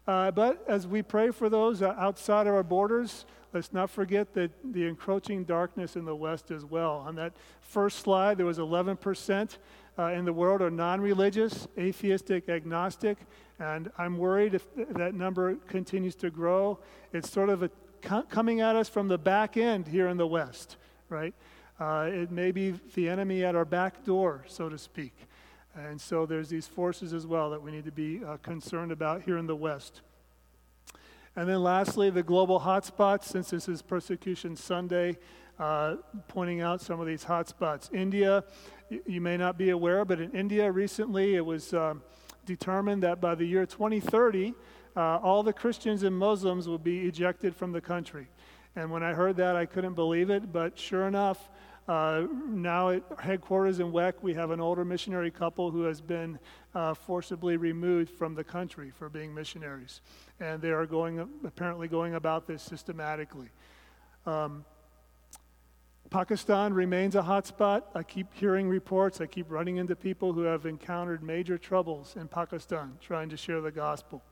Uh, 0.07 0.31
but 0.31 0.63
as 0.69 0.87
we 0.87 1.03
pray 1.03 1.31
for 1.31 1.49
those 1.49 1.81
uh, 1.81 1.95
outside 1.99 2.47
of 2.47 2.55
our 2.55 2.63
borders, 2.63 3.25
let's 3.55 3.73
not 3.73 3.89
forget 3.89 4.35
that 4.35 4.51
the 4.73 4.87
encroaching 4.87 5.45
darkness 5.45 5.97
in 5.97 6.05
the 6.05 6.15
West 6.15 6.51
as 6.51 6.65
well. 6.65 7.03
On 7.07 7.15
that 7.15 7.33
first 7.63 8.01
slide, 8.01 8.37
there 8.37 8.47
was 8.47 8.59
11% 8.59 9.57
uh, 9.99 10.07
in 10.07 10.25
the 10.25 10.33
world 10.33 10.61
are 10.61 10.71
non 10.71 11.01
religious, 11.01 11.69
atheistic, 11.79 12.49
agnostic, 12.49 13.19
and 13.59 13.91
I'm 13.97 14.19
worried 14.19 14.55
if 14.55 14.75
th- 14.75 14.89
that 14.91 15.15
number 15.15 15.55
continues 15.69 16.17
to 16.17 16.31
grow. 16.31 16.81
It's 17.13 17.31
sort 17.31 17.49
of 17.49 17.63
a, 17.63 17.71
co- 18.03 18.25
coming 18.25 18.61
at 18.61 18.77
us 18.77 18.89
from 18.89 19.09
the 19.09 19.19
back 19.19 19.57
end 19.57 19.87
here 19.87 20.09
in 20.09 20.17
the 20.17 20.27
West, 20.27 20.77
right? 21.09 21.33
Uh, 21.81 22.09
it 22.13 22.31
may 22.31 22.51
be 22.51 22.75
the 22.95 23.09
enemy 23.09 23.45
at 23.45 23.55
our 23.55 23.65
back 23.65 24.05
door, 24.05 24.45
so 24.49 24.69
to 24.69 24.77
speak. 24.77 25.15
And 25.77 26.01
so 26.01 26.25
there's 26.25 26.49
these 26.49 26.69
forces 26.69 27.13
as 27.13 27.27
well 27.27 27.51
that 27.51 27.63
we 27.63 27.73
need 27.73 27.85
to 27.85 27.93
be 27.93 28.23
uh, 28.25 28.37
concerned 28.39 28.93
about 28.93 29.23
here 29.23 29.39
in 29.39 29.47
the 29.47 29.57
West. 29.57 30.03
And 31.37 31.49
then 31.49 31.63
lastly, 31.65 32.11
the 32.11 32.23
global 32.23 32.61
hotspots, 32.61 33.25
since 33.25 33.51
this 33.51 33.69
is 33.69 33.83
Persecution 33.83 34.55
Sunday, 34.55 35.19
uh, 35.59 35.97
pointing 36.29 36.61
out 36.61 36.81
some 36.81 37.01
of 37.01 37.07
these 37.07 37.25
hotspots. 37.25 37.93
India, 37.93 38.45
you 39.07 39.21
may 39.21 39.37
not 39.37 39.59
be 39.59 39.71
aware, 39.71 40.05
but 40.05 40.21
in 40.21 40.31
India 40.31 40.71
recently 40.71 41.35
it 41.35 41.45
was 41.45 41.75
uh, 41.75 41.95
determined 42.47 43.03
that 43.03 43.21
by 43.21 43.35
the 43.35 43.45
year 43.45 43.67
2030, 43.67 44.55
uh, 44.97 45.01
all 45.01 45.43
the 45.43 45.53
Christians 45.53 46.05
and 46.05 46.17
Muslims 46.17 46.69
will 46.69 46.79
be 46.79 47.01
ejected 47.01 47.57
from 47.57 47.73
the 47.73 47.81
country. 47.81 48.29
And 48.77 48.91
when 48.91 49.03
I 49.03 49.13
heard 49.13 49.37
that, 49.37 49.57
I 49.57 49.67
couldn't 49.67 49.95
believe 49.95 50.31
it, 50.31 50.53
but 50.53 50.79
sure 50.79 51.07
enough, 51.09 51.49
uh, 51.87 52.27
now 52.49 52.91
at 52.91 53.03
headquarters 53.19 53.79
in 53.79 53.93
WEC, 53.93 54.15
we 54.23 54.33
have 54.35 54.51
an 54.51 54.61
older 54.61 54.85
missionary 54.85 55.31
couple 55.31 55.71
who 55.71 55.83
has 55.83 56.01
been 56.01 56.39
uh, 56.75 56.95
forcibly 56.95 57.57
removed 57.57 58.11
from 58.11 58.35
the 58.35 58.45
country 58.45 58.91
for 58.91 59.11
being 59.11 59.35
missionaries. 59.35 60.01
And 60.41 60.63
they 60.63 60.71
are 60.71 60.87
going, 60.87 61.29
apparently 61.45 61.89
going 61.89 62.15
about 62.15 62.47
this 62.47 62.63
systematically. 62.63 63.51
Um, 64.25 64.65
Pakistan 66.09 66.73
remains 66.73 67.17
a 67.17 67.23
hotspot. 67.23 67.83
I 67.95 68.03
keep 68.03 68.33
hearing 68.33 68.69
reports. 68.69 69.21
I 69.21 69.27
keep 69.27 69.51
running 69.51 69.77
into 69.77 69.95
people 69.95 70.33
who 70.33 70.43
have 70.43 70.65
encountered 70.65 71.23
major 71.23 71.59
troubles 71.59 72.17
in 72.17 72.29
Pakistan 72.29 72.97
trying 73.01 73.29
to 73.29 73.37
share 73.37 73.61
the 73.61 73.73
gospel. 73.73 74.23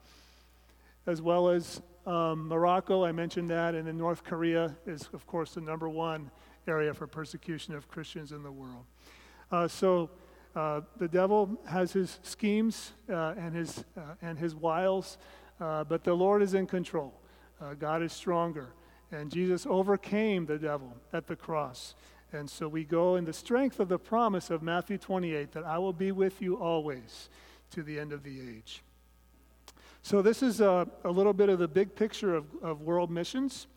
As 1.07 1.21
well 1.21 1.49
as 1.49 1.83
um, 2.07 2.49
Morocco, 2.49 3.05
I 3.05 3.13
mentioned 3.13 3.51
that, 3.51 3.75
and 3.75 3.87
then 3.87 3.99
North 3.99 4.25
Korea 4.25 4.77
is, 4.87 5.09
of 5.13 5.27
course, 5.27 5.55
the 5.55 5.61
number 5.61 5.89
one 5.89 6.31
area 6.67 6.95
for 6.95 7.07
persecution 7.07 7.75
of 7.75 7.89
Christians 7.89 8.33
in 8.33 8.43
the 8.43 8.53
world. 8.53 8.85
Uh, 9.51 9.69
so 9.69 10.11
uh, 10.55 10.83
the 10.99 11.09
devil 11.09 11.59
has 11.67 11.93
his 11.93 12.19
schemes 12.23 12.93
uh, 13.09 13.35
and, 13.37 13.55
his, 13.55 13.85
uh, 13.97 14.15
and 14.21 14.39
his 14.39 14.55
wiles, 14.55 15.19
uh, 15.61 15.85
but 15.85 16.05
the 16.05 16.15
Lord 16.15 16.43
is 16.43 16.55
in 16.55 16.67
control. 16.67 17.15
Uh, 17.61 17.75
God 17.75 18.03
is 18.03 18.13
stronger. 18.13 18.69
And 19.11 19.31
Jesus 19.31 19.67
overcame 19.67 20.47
the 20.47 20.59
devil 20.59 20.97
at 21.13 21.27
the 21.27 21.37
cross. 21.37 21.95
And 22.33 22.49
so 22.49 22.67
we 22.67 22.85
go 22.85 23.17
in 23.17 23.25
the 23.25 23.33
strength 23.33 23.79
of 23.79 23.89
the 23.89 23.99
promise 23.99 24.51
of 24.51 24.63
Matthew 24.63 24.97
28 24.97 25.53
that 25.53 25.65
I 25.65 25.79
will 25.79 25.93
be 25.93 26.13
with 26.13 26.41
you 26.41 26.57
always 26.57 27.29
to 27.71 27.83
the 27.83 28.01
end 28.01 28.13
of 28.13 28.23
the 28.23 28.41
age. 28.41 28.83
So, 30.05 30.21
this 30.21 30.43
is 30.43 30.61
a, 30.61 30.89
a 31.05 31.11
little 31.11 31.33
bit 31.33 31.49
of 31.49 31.61
the 31.61 31.69
big 31.69 31.95
picture 31.95 32.35
of, 32.35 32.47
of 32.61 32.81
world 32.81 33.09
missions. 33.09 33.69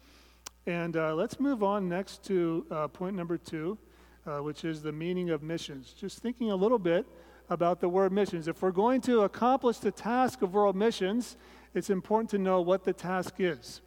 And 0.67 0.97
uh, 0.97 1.13
let's 1.13 1.39
move 1.39 1.61
on 1.61 1.87
next 1.87 2.23
to 2.25 2.65
uh, 2.71 2.87
point 2.87 3.15
number 3.15 3.37
two, 3.37 3.77
uh, 4.25 4.39
which 4.39 4.65
is 4.65 4.81
the 4.81 4.91
meaning 4.91 5.29
of 5.29 5.43
missions. 5.43 5.93
Just 5.93 6.19
thinking 6.19 6.49
a 6.49 6.55
little 6.55 6.79
bit 6.79 7.05
about 7.51 7.79
the 7.79 7.87
word 7.87 8.11
missions. 8.11 8.47
If 8.47 8.63
we're 8.63 8.71
going 8.71 9.01
to 9.01 9.21
accomplish 9.21 9.77
the 9.77 9.91
task 9.91 10.41
of 10.41 10.55
world 10.55 10.75
missions, 10.75 11.37
it's 11.75 11.91
important 11.91 12.31
to 12.31 12.39
know 12.39 12.61
what 12.61 12.83
the 12.83 12.93
task 12.93 13.35
is. 13.37 13.81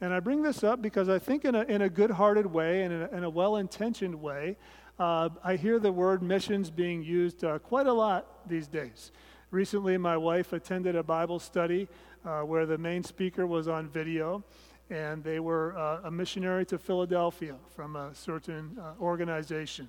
And 0.00 0.14
I 0.14 0.20
bring 0.20 0.42
this 0.42 0.62
up 0.62 0.80
because 0.80 1.08
I 1.08 1.18
think, 1.18 1.44
in 1.44 1.56
a, 1.56 1.62
in 1.62 1.82
a 1.82 1.88
good 1.88 2.12
hearted 2.12 2.46
way 2.46 2.82
and 2.82 2.92
in 2.92 3.24
a, 3.24 3.26
a 3.26 3.30
well 3.30 3.56
intentioned 3.56 4.14
way, 4.14 4.56
uh, 5.00 5.28
I 5.42 5.56
hear 5.56 5.80
the 5.80 5.90
word 5.90 6.22
missions 6.22 6.70
being 6.70 7.02
used 7.02 7.42
uh, 7.42 7.58
quite 7.58 7.88
a 7.88 7.92
lot 7.92 8.48
these 8.48 8.68
days. 8.68 9.10
Recently, 9.50 9.98
my 9.98 10.16
wife 10.16 10.52
attended 10.52 10.94
a 10.94 11.02
Bible 11.02 11.40
study 11.40 11.88
uh, 12.24 12.42
where 12.42 12.64
the 12.64 12.78
main 12.78 13.02
speaker 13.02 13.44
was 13.44 13.66
on 13.66 13.88
video 13.88 14.44
and 14.92 15.24
they 15.24 15.40
were 15.40 15.74
uh, 15.74 16.00
a 16.04 16.10
missionary 16.10 16.66
to 16.66 16.78
Philadelphia 16.78 17.54
from 17.74 17.96
a 17.96 18.14
certain 18.14 18.78
uh, 18.78 18.92
organization. 19.00 19.88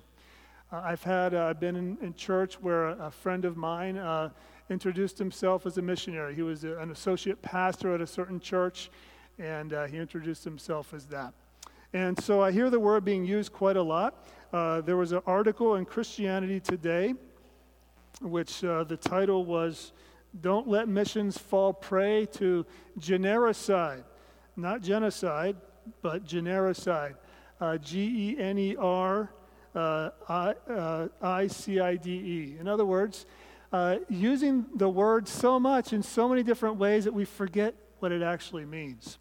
Uh, 0.72 0.80
I've 0.82 1.02
had 1.02 1.34
uh, 1.34 1.52
been 1.52 1.76
in, 1.76 1.98
in, 2.00 2.14
church 2.14 2.54
where 2.54 2.86
a, 2.86 3.08
a 3.08 3.10
friend 3.10 3.44
of 3.44 3.54
mine 3.54 3.98
uh, 3.98 4.30
introduced 4.70 5.18
himself 5.18 5.66
as 5.66 5.76
a 5.76 5.82
missionary. 5.82 6.34
He 6.34 6.40
was 6.40 6.64
a, 6.64 6.78
an 6.78 6.90
associate 6.90 7.42
pastor 7.42 7.94
at 7.94 8.00
a 8.00 8.06
certain 8.06 8.40
church, 8.40 8.90
and 9.38 9.74
uh, 9.74 9.84
he 9.84 9.98
introduced 9.98 10.42
himself 10.42 10.94
as 10.94 11.04
that. 11.06 11.34
And 11.92 12.18
so 12.18 12.40
I 12.40 12.50
hear 12.50 12.70
the 12.70 12.80
word 12.80 13.04
being 13.04 13.26
used 13.26 13.52
quite 13.52 13.76
a 13.76 13.82
lot. 13.82 14.26
there 14.52 14.96
was 14.96 15.12
an 15.12 15.20
article 15.26 15.74
in 15.74 15.84
Christianity 15.84 16.60
Today, 16.60 17.12
which 18.22 18.62
the 18.62 18.98
title 18.98 19.44
was 19.44 19.92
"Don't 20.40 20.66
Let 20.66 20.88
Missions 20.88 21.36
Fall 21.36 21.74
Prey 21.74 22.26
to 22.32 22.64
Genericide." 22.98 24.04
Not 24.56 24.82
genocide, 24.82 25.56
but 26.02 26.24
genericide. 26.24 27.14
Uh, 27.60 27.78
G 27.78 28.34
E 28.34 28.38
N 28.38 28.58
E 28.58 28.76
R 28.76 29.30
uh, 29.74 30.10
uh, 30.28 31.08
I 31.22 31.46
C 31.46 31.80
I 31.80 31.96
D 31.96 32.10
E. 32.10 32.56
In 32.58 32.68
other 32.68 32.84
words, 32.84 33.26
uh, 33.72 33.98
using 34.08 34.66
the 34.76 34.88
word 34.88 35.28
so 35.28 35.58
much 35.58 35.92
in 35.92 36.02
so 36.02 36.28
many 36.28 36.42
different 36.42 36.76
ways 36.76 37.04
that 37.04 37.12
we 37.14 37.24
forget 37.24 37.74
what 37.98 38.12
it 38.12 38.22
actually 38.22 38.64
means. 38.64 39.18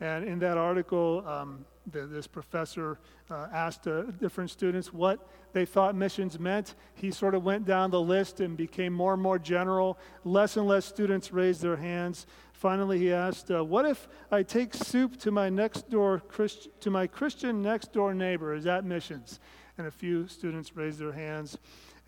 And 0.00 0.24
in 0.24 0.38
that 0.40 0.56
article, 0.56 1.24
um, 1.26 1.64
the, 1.90 2.06
this 2.06 2.26
professor 2.26 2.98
uh, 3.30 3.48
asked 3.52 3.86
uh, 3.86 4.02
different 4.20 4.50
students 4.50 4.92
what 4.92 5.26
they 5.52 5.64
thought 5.64 5.94
missions 5.94 6.38
meant. 6.38 6.74
He 6.94 7.10
sort 7.10 7.34
of 7.34 7.44
went 7.44 7.66
down 7.66 7.90
the 7.90 8.00
list 8.00 8.40
and 8.40 8.56
became 8.56 8.92
more 8.92 9.14
and 9.14 9.22
more 9.22 9.38
general. 9.38 9.98
Less 10.24 10.56
and 10.56 10.66
less 10.66 10.84
students 10.84 11.32
raised 11.32 11.62
their 11.62 11.76
hands. 11.76 12.26
Finally, 12.58 12.98
he 12.98 13.12
asked, 13.12 13.52
uh, 13.52 13.64
"What 13.64 13.86
if 13.86 14.08
I 14.32 14.42
take 14.42 14.74
soup 14.74 15.16
to 15.18 15.30
my 15.30 15.48
next 15.48 15.88
door 15.88 16.20
Christ- 16.26 16.68
to 16.80 16.90
my 16.90 17.06
Christian 17.06 17.62
next 17.62 17.92
door 17.92 18.12
neighbor? 18.12 18.52
Is 18.52 18.64
that 18.64 18.84
missions?" 18.84 19.38
And 19.78 19.86
a 19.86 19.92
few 19.92 20.26
students 20.26 20.76
raised 20.76 20.98
their 20.98 21.12
hands. 21.12 21.56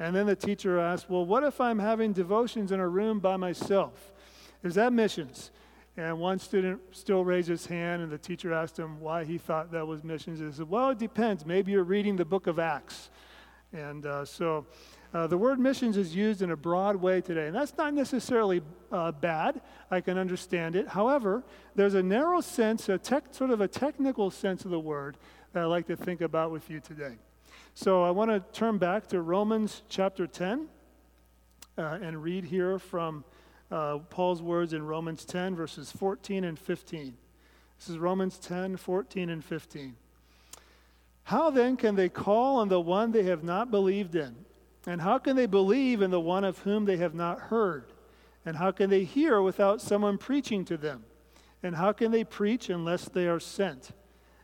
And 0.00 0.16
then 0.16 0.26
the 0.26 0.34
teacher 0.34 0.76
asked, 0.76 1.08
"Well, 1.08 1.24
what 1.24 1.44
if 1.44 1.60
I'm 1.60 1.78
having 1.78 2.12
devotions 2.12 2.72
in 2.72 2.80
a 2.80 2.88
room 2.88 3.20
by 3.20 3.36
myself? 3.36 4.12
Is 4.64 4.74
that 4.74 4.92
missions?" 4.92 5.52
And 5.96 6.18
one 6.18 6.40
student 6.40 6.80
still 6.90 7.24
raised 7.24 7.48
his 7.48 7.66
hand, 7.66 8.02
and 8.02 8.10
the 8.10 8.18
teacher 8.18 8.52
asked 8.52 8.76
him 8.76 8.98
why 8.98 9.22
he 9.22 9.38
thought 9.38 9.70
that 9.70 9.86
was 9.86 10.02
missions. 10.02 10.40
He 10.40 10.50
said, 10.50 10.68
Well, 10.68 10.90
it 10.90 10.98
depends. 10.98 11.46
Maybe 11.46 11.70
you're 11.70 11.84
reading 11.84 12.16
the 12.16 12.24
book 12.24 12.48
of 12.48 12.58
Acts. 12.58 13.10
And 13.72 14.04
uh, 14.04 14.24
so 14.24 14.66
uh, 15.12 15.26
the 15.26 15.36
word 15.36 15.58
missions 15.58 15.96
is 15.96 16.14
used 16.14 16.40
in 16.40 16.52
a 16.52 16.56
broad 16.56 16.96
way 16.96 17.20
today, 17.20 17.46
and 17.46 17.54
that's 17.54 17.76
not 17.76 17.92
necessarily 17.94 18.62
uh, 18.92 19.10
bad. 19.10 19.60
I 19.90 20.00
can 20.00 20.16
understand 20.16 20.76
it. 20.76 20.88
However, 20.88 21.42
there's 21.74 21.94
a 21.94 22.02
narrow 22.02 22.40
sense, 22.40 22.88
a 22.88 22.96
tech, 22.96 23.24
sort 23.32 23.50
of 23.50 23.60
a 23.60 23.66
technical 23.66 24.30
sense 24.30 24.64
of 24.64 24.70
the 24.70 24.78
word 24.78 25.16
that 25.52 25.64
I'd 25.64 25.66
like 25.66 25.88
to 25.88 25.96
think 25.96 26.20
about 26.20 26.52
with 26.52 26.70
you 26.70 26.78
today. 26.78 27.16
So 27.74 28.04
I 28.04 28.10
want 28.10 28.30
to 28.30 28.40
turn 28.52 28.78
back 28.78 29.08
to 29.08 29.20
Romans 29.20 29.82
chapter 29.88 30.28
10 30.28 30.68
uh, 31.76 31.98
and 32.02 32.22
read 32.22 32.44
here 32.44 32.78
from 32.78 33.24
uh, 33.70 33.98
Paul's 34.10 34.42
words 34.42 34.72
in 34.72 34.84
Romans 34.84 35.24
10, 35.24 35.56
verses 35.56 35.90
14 35.90 36.44
and 36.44 36.58
15. 36.58 37.16
This 37.78 37.88
is 37.88 37.98
Romans 37.98 38.38
10, 38.38 38.76
14 38.76 39.30
and 39.30 39.44
15. 39.44 39.96
How 41.24 41.50
then 41.50 41.76
can 41.76 41.96
they 41.96 42.08
call 42.08 42.58
on 42.58 42.68
the 42.68 42.80
one 42.80 43.12
they 43.12 43.22
have 43.24 43.42
not 43.42 43.70
believed 43.70 44.14
in? 44.14 44.36
And 44.86 45.00
how 45.00 45.18
can 45.18 45.36
they 45.36 45.46
believe 45.46 46.02
in 46.02 46.10
the 46.10 46.20
one 46.20 46.44
of 46.44 46.60
whom 46.60 46.84
they 46.84 46.96
have 46.96 47.14
not 47.14 47.40
heard? 47.40 47.92
And 48.44 48.56
how 48.56 48.72
can 48.72 48.88
they 48.88 49.04
hear 49.04 49.42
without 49.42 49.80
someone 49.80 50.16
preaching 50.16 50.64
to 50.66 50.76
them? 50.76 51.04
And 51.62 51.76
how 51.76 51.92
can 51.92 52.10
they 52.10 52.24
preach 52.24 52.70
unless 52.70 53.06
they 53.06 53.26
are 53.26 53.40
sent? 53.40 53.90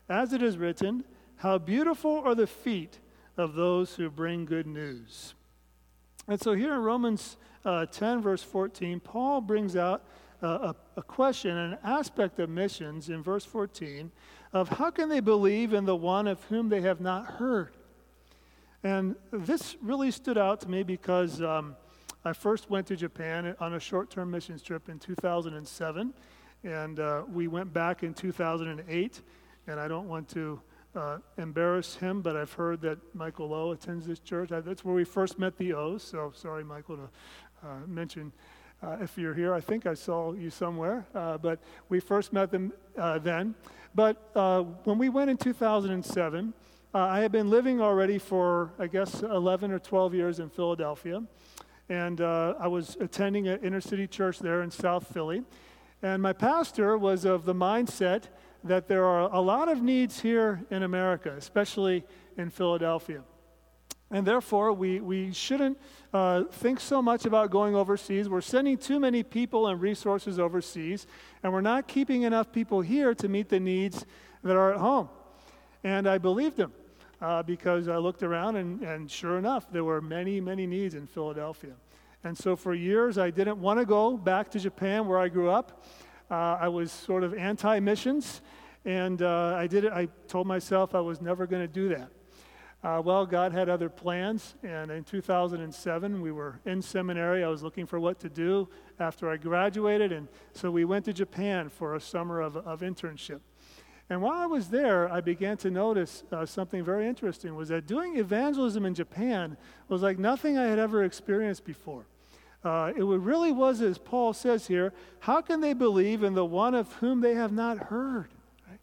As 0.08 0.32
it 0.32 0.42
is 0.42 0.58
written, 0.58 1.04
How 1.36 1.58
beautiful 1.58 2.20
are 2.24 2.34
the 2.34 2.46
feet 2.46 2.98
of 3.36 3.54
those 3.54 3.94
who 3.94 4.10
bring 4.10 4.44
good 4.44 4.66
news. 4.66 5.34
And 6.28 6.40
so 6.40 6.54
here 6.54 6.74
in 6.74 6.80
Romans 6.80 7.36
uh, 7.64 7.86
10, 7.86 8.22
verse 8.22 8.42
14, 8.42 9.00
Paul 9.00 9.40
brings 9.40 9.76
out 9.76 10.04
uh, 10.42 10.72
a, 10.96 11.00
a 11.00 11.02
question, 11.02 11.56
an 11.56 11.78
aspect 11.82 12.38
of 12.38 12.50
missions 12.50 13.08
in 13.08 13.22
verse 13.22 13.44
14 13.44 14.10
of 14.52 14.68
how 14.68 14.90
can 14.90 15.08
they 15.08 15.20
believe 15.20 15.72
in 15.72 15.84
the 15.84 15.96
one 15.96 16.26
of 16.26 16.42
whom 16.44 16.68
they 16.68 16.80
have 16.80 17.00
not 17.00 17.26
heard? 17.26 17.76
And 18.82 19.16
this 19.32 19.76
really 19.82 20.10
stood 20.10 20.38
out 20.38 20.60
to 20.62 20.68
me 20.68 20.82
because 20.82 21.40
um, 21.42 21.76
I 22.24 22.32
first 22.32 22.70
went 22.70 22.86
to 22.88 22.96
Japan 22.96 23.54
on 23.60 23.74
a 23.74 23.80
short 23.80 24.10
term 24.10 24.30
missions 24.30 24.62
trip 24.62 24.88
in 24.88 24.98
2007. 24.98 26.14
And 26.64 27.00
uh, 27.00 27.22
we 27.32 27.48
went 27.48 27.72
back 27.72 28.02
in 28.02 28.14
2008. 28.14 29.20
And 29.68 29.80
I 29.80 29.88
don't 29.88 30.08
want 30.08 30.28
to 30.30 30.60
uh, 30.96 31.18
embarrass 31.38 31.96
him, 31.96 32.22
but 32.22 32.36
I've 32.36 32.52
heard 32.52 32.80
that 32.82 32.98
Michael 33.14 33.48
Lowe 33.48 33.72
attends 33.72 34.06
this 34.06 34.18
church. 34.18 34.50
That's 34.50 34.84
where 34.84 34.94
we 34.94 35.04
first 35.04 35.38
met 35.38 35.56
the 35.58 35.74
O's. 35.74 36.02
So 36.02 36.32
sorry, 36.34 36.64
Michael, 36.64 36.96
to 36.96 37.08
uh, 37.66 37.86
mention. 37.86 38.32
Uh, 38.82 38.98
if 39.00 39.16
you're 39.16 39.34
here, 39.34 39.54
I 39.54 39.60
think 39.60 39.86
I 39.86 39.94
saw 39.94 40.32
you 40.32 40.50
somewhere, 40.50 41.06
uh, 41.14 41.38
but 41.38 41.60
we 41.88 41.98
first 41.98 42.32
met 42.32 42.50
them 42.50 42.72
uh, 42.98 43.18
then. 43.18 43.54
But 43.94 44.30
when 44.84 44.98
we 44.98 45.08
went 45.08 45.30
in 45.30 45.38
2007, 45.38 46.52
uh, 46.94 46.98
I 46.98 47.20
had 47.20 47.32
been 47.32 47.50
living 47.50 47.80
already 47.80 48.18
for, 48.18 48.72
I 48.78 48.86
guess, 48.86 49.22
11 49.22 49.70
or 49.70 49.78
12 49.78 50.14
years 50.14 50.40
in 50.40 50.48
Philadelphia. 50.48 51.22
And 51.88 52.20
uh, 52.20 52.54
I 52.58 52.68
was 52.68 52.96
attending 53.00 53.48
an 53.48 53.60
inner 53.62 53.80
city 53.80 54.06
church 54.06 54.38
there 54.38 54.62
in 54.62 54.70
South 54.70 55.12
Philly. 55.12 55.42
And 56.02 56.22
my 56.22 56.32
pastor 56.32 56.96
was 56.98 57.24
of 57.24 57.44
the 57.44 57.54
mindset 57.54 58.24
that 58.64 58.88
there 58.88 59.04
are 59.04 59.32
a 59.32 59.40
lot 59.40 59.68
of 59.68 59.82
needs 59.82 60.20
here 60.20 60.64
in 60.70 60.82
America, 60.82 61.34
especially 61.36 62.04
in 62.36 62.50
Philadelphia. 62.50 63.22
And 64.10 64.26
therefore, 64.26 64.72
we, 64.72 65.00
we 65.00 65.32
shouldn't 65.32 65.78
uh, 66.12 66.44
think 66.44 66.78
so 66.78 67.02
much 67.02 67.24
about 67.24 67.50
going 67.50 67.74
overseas. 67.74 68.28
We're 68.28 68.40
sending 68.40 68.78
too 68.78 69.00
many 69.00 69.22
people 69.22 69.66
and 69.66 69.80
resources 69.80 70.38
overseas, 70.38 71.06
and 71.42 71.52
we're 71.52 71.60
not 71.60 71.88
keeping 71.88 72.22
enough 72.22 72.52
people 72.52 72.80
here 72.80 73.14
to 73.16 73.28
meet 73.28 73.48
the 73.48 73.58
needs 73.58 74.06
that 74.44 74.56
are 74.56 74.72
at 74.72 74.78
home. 74.78 75.08
And 75.86 76.08
I 76.08 76.18
believed 76.18 76.58
him 76.58 76.72
uh, 77.20 77.44
because 77.44 77.86
I 77.86 77.96
looked 77.98 78.24
around 78.24 78.56
and, 78.56 78.82
and 78.82 79.08
sure 79.08 79.38
enough, 79.38 79.70
there 79.70 79.84
were 79.84 80.00
many, 80.00 80.40
many 80.40 80.66
needs 80.66 80.96
in 80.96 81.06
Philadelphia. 81.06 81.74
And 82.24 82.36
so 82.36 82.56
for 82.56 82.74
years, 82.74 83.18
I 83.18 83.30
didn't 83.30 83.60
want 83.60 83.78
to 83.78 83.86
go 83.86 84.16
back 84.16 84.50
to 84.50 84.58
Japan 84.58 85.06
where 85.06 85.20
I 85.20 85.28
grew 85.28 85.48
up. 85.48 85.84
Uh, 86.28 86.58
I 86.60 86.66
was 86.66 86.90
sort 86.90 87.22
of 87.22 87.34
anti 87.34 87.78
missions, 87.78 88.40
and 88.84 89.22
uh, 89.22 89.54
I 89.56 89.68
did 89.68 89.84
it. 89.84 89.92
I 89.92 90.08
told 90.26 90.48
myself 90.48 90.92
I 90.92 90.98
was 90.98 91.20
never 91.20 91.46
going 91.46 91.62
to 91.62 91.72
do 91.72 91.88
that. 91.90 92.10
Uh, 92.82 93.00
well, 93.00 93.24
God 93.24 93.52
had 93.52 93.68
other 93.68 93.88
plans, 93.88 94.56
and 94.64 94.90
in 94.90 95.04
2007, 95.04 96.20
we 96.20 96.32
were 96.32 96.58
in 96.64 96.82
seminary. 96.82 97.44
I 97.44 97.48
was 97.48 97.62
looking 97.62 97.86
for 97.86 98.00
what 98.00 98.18
to 98.20 98.28
do 98.28 98.68
after 98.98 99.30
I 99.30 99.36
graduated, 99.36 100.10
and 100.10 100.26
so 100.52 100.68
we 100.68 100.84
went 100.84 101.04
to 101.04 101.12
Japan 101.12 101.68
for 101.68 101.94
a 101.94 102.00
summer 102.00 102.40
of, 102.40 102.56
of 102.56 102.80
internship. 102.80 103.38
And 104.08 104.22
while 104.22 104.38
I 104.38 104.46
was 104.46 104.68
there, 104.68 105.10
I 105.12 105.20
began 105.20 105.56
to 105.58 105.70
notice 105.70 106.22
uh, 106.30 106.46
something 106.46 106.84
very 106.84 107.08
interesting 107.08 107.56
was 107.56 107.70
that 107.70 107.86
doing 107.86 108.18
evangelism 108.18 108.86
in 108.86 108.94
Japan 108.94 109.56
was 109.88 110.02
like 110.02 110.18
nothing 110.18 110.56
I 110.56 110.66
had 110.66 110.78
ever 110.78 111.02
experienced 111.02 111.64
before. 111.64 112.06
Uh, 112.62 112.92
it 112.96 113.02
really 113.02 113.52
was, 113.52 113.80
as 113.80 113.98
Paul 113.98 114.32
says 114.32 114.66
here, 114.66 114.92
how 115.20 115.40
can 115.40 115.60
they 115.60 115.72
believe 115.72 116.22
in 116.22 116.34
the 116.34 116.44
one 116.44 116.74
of 116.74 116.92
whom 116.94 117.20
they 117.20 117.34
have 117.34 117.52
not 117.52 117.78
heard? 117.78 118.28
Right? 118.68 118.80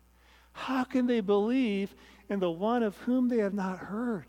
How 0.52 0.84
can 0.84 1.08
they 1.08 1.22
believe 1.22 1.96
in 2.30 2.40
the 2.40 2.52
one 2.52 2.84
of 2.84 2.98
whom 2.98 3.30
they 3.30 3.40
have 3.40 3.54
not 3.54 3.80
heard? 3.80 4.26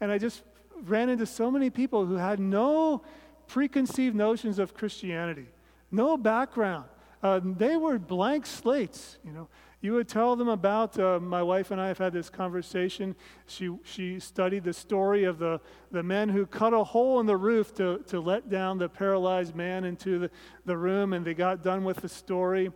And 0.00 0.10
I 0.10 0.18
just 0.18 0.42
ran 0.84 1.08
into 1.08 1.26
so 1.26 1.50
many 1.50 1.70
people 1.70 2.04
who 2.04 2.16
had 2.16 2.40
no 2.40 3.02
preconceived 3.46 4.16
notions 4.16 4.58
of 4.58 4.74
Christianity, 4.74 5.46
no 5.90 6.16
background. 6.16 6.86
Uh, 7.26 7.40
they 7.42 7.76
were 7.76 7.98
blank 7.98 8.46
slates, 8.46 9.18
you 9.24 9.32
know. 9.32 9.48
You 9.80 9.94
would 9.94 10.08
tell 10.08 10.36
them 10.36 10.48
about, 10.48 10.96
uh, 10.96 11.18
my 11.18 11.42
wife 11.42 11.72
and 11.72 11.80
I 11.80 11.88
have 11.88 11.98
had 11.98 12.12
this 12.12 12.30
conversation. 12.30 13.16
She, 13.46 13.68
she 13.82 14.20
studied 14.20 14.62
the 14.62 14.72
story 14.72 15.24
of 15.24 15.40
the, 15.40 15.60
the 15.90 16.04
men 16.04 16.28
who 16.28 16.46
cut 16.46 16.72
a 16.72 16.84
hole 16.84 17.18
in 17.18 17.26
the 17.26 17.36
roof 17.36 17.74
to, 17.74 17.98
to 18.06 18.20
let 18.20 18.48
down 18.48 18.78
the 18.78 18.88
paralyzed 18.88 19.56
man 19.56 19.84
into 19.84 20.20
the, 20.20 20.30
the 20.66 20.76
room, 20.76 21.12
and 21.14 21.24
they 21.24 21.34
got 21.34 21.64
done 21.64 21.82
with 21.82 21.96
the 21.96 22.08
story. 22.08 22.70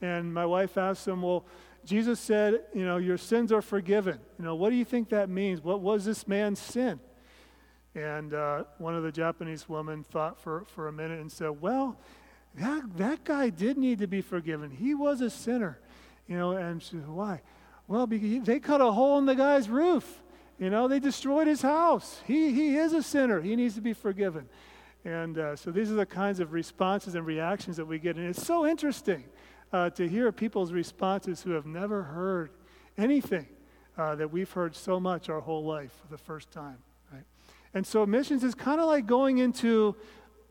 And 0.00 0.32
my 0.32 0.46
wife 0.46 0.78
asked 0.78 1.04
them, 1.04 1.22
Well, 1.22 1.44
Jesus 1.84 2.20
said, 2.20 2.62
You 2.72 2.84
know, 2.84 2.98
your 2.98 3.18
sins 3.18 3.50
are 3.50 3.62
forgiven. 3.62 4.20
You 4.38 4.44
know, 4.44 4.54
what 4.54 4.70
do 4.70 4.76
you 4.76 4.84
think 4.84 5.08
that 5.08 5.28
means? 5.28 5.64
What 5.64 5.80
was 5.80 6.04
this 6.04 6.28
man's 6.28 6.60
sin? 6.60 7.00
And 7.96 8.34
uh, 8.34 8.64
one 8.78 8.94
of 8.94 9.02
the 9.02 9.12
Japanese 9.12 9.68
women 9.68 10.04
thought 10.04 10.38
for, 10.38 10.64
for 10.68 10.86
a 10.86 10.92
minute 10.92 11.20
and 11.20 11.30
said, 11.30 11.60
Well, 11.60 11.98
that, 12.58 12.96
that 12.96 13.24
guy 13.24 13.50
did 13.50 13.76
need 13.76 13.98
to 13.98 14.06
be 14.06 14.20
forgiven. 14.20 14.70
He 14.70 14.94
was 14.94 15.20
a 15.20 15.30
sinner. 15.30 15.78
You 16.26 16.36
know, 16.36 16.52
and 16.52 16.82
why? 17.06 17.42
Well, 17.86 18.06
because 18.06 18.44
they 18.44 18.58
cut 18.58 18.80
a 18.80 18.90
hole 18.90 19.18
in 19.18 19.26
the 19.26 19.34
guy's 19.34 19.68
roof. 19.68 20.22
You 20.58 20.70
know, 20.70 20.88
they 20.88 20.98
destroyed 20.98 21.46
his 21.46 21.62
house. 21.62 22.20
He, 22.26 22.52
he 22.52 22.76
is 22.76 22.92
a 22.92 23.02
sinner. 23.02 23.40
He 23.40 23.54
needs 23.56 23.74
to 23.74 23.80
be 23.80 23.92
forgiven. 23.92 24.48
And 25.04 25.38
uh, 25.38 25.54
so 25.54 25.70
these 25.70 25.90
are 25.90 25.94
the 25.94 26.06
kinds 26.06 26.40
of 26.40 26.52
responses 26.52 27.14
and 27.14 27.24
reactions 27.24 27.76
that 27.76 27.84
we 27.84 27.98
get. 27.98 28.16
And 28.16 28.26
it's 28.26 28.44
so 28.44 28.66
interesting 28.66 29.24
uh, 29.72 29.90
to 29.90 30.08
hear 30.08 30.32
people's 30.32 30.72
responses 30.72 31.42
who 31.42 31.50
have 31.52 31.66
never 31.66 32.02
heard 32.02 32.50
anything 32.98 33.46
uh, 33.96 34.14
that 34.16 34.32
we've 34.32 34.50
heard 34.50 34.74
so 34.74 34.98
much 34.98 35.28
our 35.28 35.40
whole 35.40 35.64
life 35.64 35.92
for 36.02 36.08
the 36.08 36.18
first 36.18 36.50
time. 36.50 36.78
Right? 37.12 37.24
And 37.74 37.86
so 37.86 38.04
missions 38.06 38.42
is 38.42 38.54
kind 38.54 38.80
of 38.80 38.86
like 38.86 39.06
going 39.06 39.38
into 39.38 39.94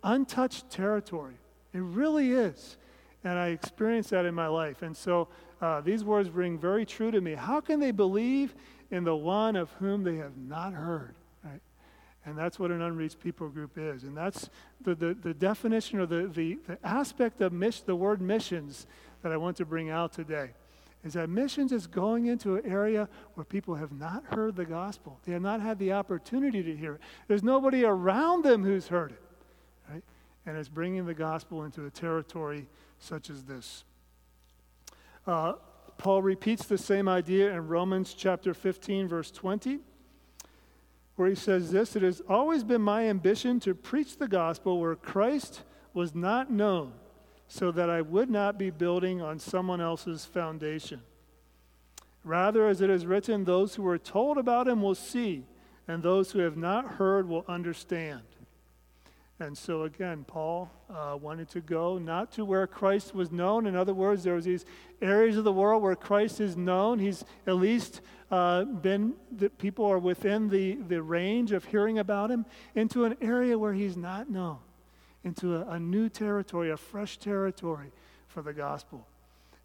untouched 0.04 0.70
territory. 0.70 1.36
It 1.76 1.82
really 1.82 2.32
is. 2.32 2.78
And 3.26 3.38
I 3.38 3.48
experienced 3.48 4.12
that 4.12 4.26
in 4.26 4.34
my 4.34 4.48
life. 4.48 4.82
And 4.82 4.96
so 4.96 5.28
uh, 5.62 5.82
these 5.82 6.06
words 6.06 6.30
ring 6.30 6.58
very 6.58 6.86
true 6.86 7.12
to 7.12 7.20
me. 7.20 7.34
How 7.34 7.60
can 7.60 7.82
they 7.82 7.92
believe 7.92 8.56
in 8.92 9.04
the 9.04 9.16
one 9.16 9.58
of 9.58 9.70
whom 9.74 10.04
they 10.04 10.16
have 10.16 10.38
not 10.38 10.72
heard? 10.74 11.16
Right? 11.44 11.60
And 12.26 12.38
that's 12.38 12.58
what 12.58 12.72
an 12.72 12.82
unreached 12.82 13.20
people 13.20 13.50
group 13.50 13.78
is. 13.78 14.04
And 14.04 14.16
that's 14.16 14.50
the, 14.82 14.96
the, 14.96 15.16
the 15.16 15.34
definition 15.34 16.00
or 16.00 16.06
the, 16.06 16.28
the, 16.28 16.58
the 16.66 16.78
aspect 16.82 17.42
of 17.42 17.52
mission, 17.52 17.84
the 17.88 17.96
word 17.96 18.22
missions 18.22 18.88
that 19.22 19.34
I 19.34 19.38
want 19.38 19.58
to 19.58 19.66
bring 19.66 19.90
out 19.90 20.14
today. 20.14 20.52
Is 21.04 21.14
that 21.14 21.30
missions 21.30 21.74
is 21.74 21.88
going 21.88 22.28
into 22.28 22.56
an 22.56 22.66
area 22.66 23.10
where 23.34 23.44
people 23.44 23.76
have 23.76 23.92
not 23.92 24.24
heard 24.28 24.56
the 24.56 24.66
gospel. 24.66 25.20
They 25.26 25.34
have 25.34 25.42
not 25.42 25.60
had 25.60 25.78
the 25.78 25.92
opportunity 25.92 26.64
to 26.64 26.76
hear 26.76 26.96
it. 26.96 27.02
There's 27.28 27.44
nobody 27.44 27.84
around 27.84 28.46
them 28.46 28.64
who's 28.64 28.88
heard 28.88 29.12
it. 29.12 29.22
And 30.46 30.58
it's 30.58 30.70
bringing 30.70 31.06
the 31.06 31.14
gospel 31.14 31.64
into 31.64 31.86
a 31.86 31.90
territory 31.90 32.68
such 33.00 33.30
as 33.30 33.44
this. 33.44 33.84
Uh, 35.26 35.54
Paul 35.98 36.22
repeats 36.22 36.66
the 36.66 36.78
same 36.78 37.08
idea 37.08 37.52
in 37.52 37.68
Romans 37.68 38.14
chapter 38.14 38.54
15, 38.54 39.08
verse 39.08 39.32
20, 39.32 39.80
where 41.16 41.30
he 41.30 41.36
says 41.36 41.72
this 41.72 41.96
It 41.96 42.04
has 42.04 42.22
always 42.28 42.64
been 42.64 42.82
my 42.82 43.06
ambition 43.06 43.60
to 43.62 43.74
preach 43.74 44.18
the 44.18 44.28
gospel 44.28 44.80
where 44.80 44.96
Christ 44.96 45.64
was 45.94 46.14
not 46.14 46.52
known, 46.52 46.94
so 47.48 47.72
that 47.72 47.90
I 47.90 48.02
would 48.02 48.30
not 48.30 48.60
be 48.60 48.70
building 48.70 49.22
on 49.22 49.40
someone 49.40 49.82
else's 49.82 50.26
foundation. 50.26 51.02
Rather, 52.24 52.68
as 52.68 52.82
it 52.82 52.90
is 52.90 53.06
written, 53.06 53.44
those 53.44 53.76
who 53.76 53.88
are 53.88 54.00
told 54.00 54.38
about 54.38 54.68
him 54.68 54.82
will 54.82 54.96
see, 54.96 55.46
and 55.88 56.04
those 56.04 56.32
who 56.32 56.40
have 56.40 56.58
not 56.58 56.96
heard 56.96 57.30
will 57.30 57.46
understand. 57.48 58.24
And 59.40 59.58
so, 59.58 59.84
again, 59.84 60.24
Paul 60.26 60.72
uh, 60.90 61.18
wanted 61.22 61.50
to 61.50 61.60
go 61.60 61.98
not 61.98 62.32
to 62.34 62.46
where 62.46 62.66
Christ 62.68 63.14
was 63.14 63.34
known. 63.34 63.68
In 63.68 63.76
other 63.76 63.94
words, 63.94 64.24
there 64.24 64.36
was 64.36 64.46
these 64.46 64.64
areas 65.02 65.36
of 65.36 65.44
the 65.44 65.52
world 65.52 65.84
where 65.84 65.96
Christ 65.96 66.40
is 66.40 66.56
known. 66.56 67.00
He's 67.00 67.26
at 67.46 67.56
least 67.56 68.00
uh, 68.32 68.64
been 68.64 69.14
that 69.34 69.58
people 69.58 69.86
are 69.86 70.00
within 70.00 70.48
the, 70.48 70.76
the 70.76 71.02
range 71.02 71.52
of 71.52 71.66
hearing 71.66 72.00
about 72.00 72.32
him 72.32 72.46
into 72.76 73.04
an 73.04 73.18
area 73.22 73.60
where 73.60 73.74
he's 73.74 73.98
not 73.98 74.30
known, 74.30 74.60
into 75.26 75.58
a, 75.58 75.66
a 75.72 75.80
new 75.80 76.08
territory, 76.08 76.72
a 76.72 76.78
fresh 76.78 77.18
territory 77.18 77.92
for 78.28 78.42
the 78.42 78.54
gospel. 78.54 79.06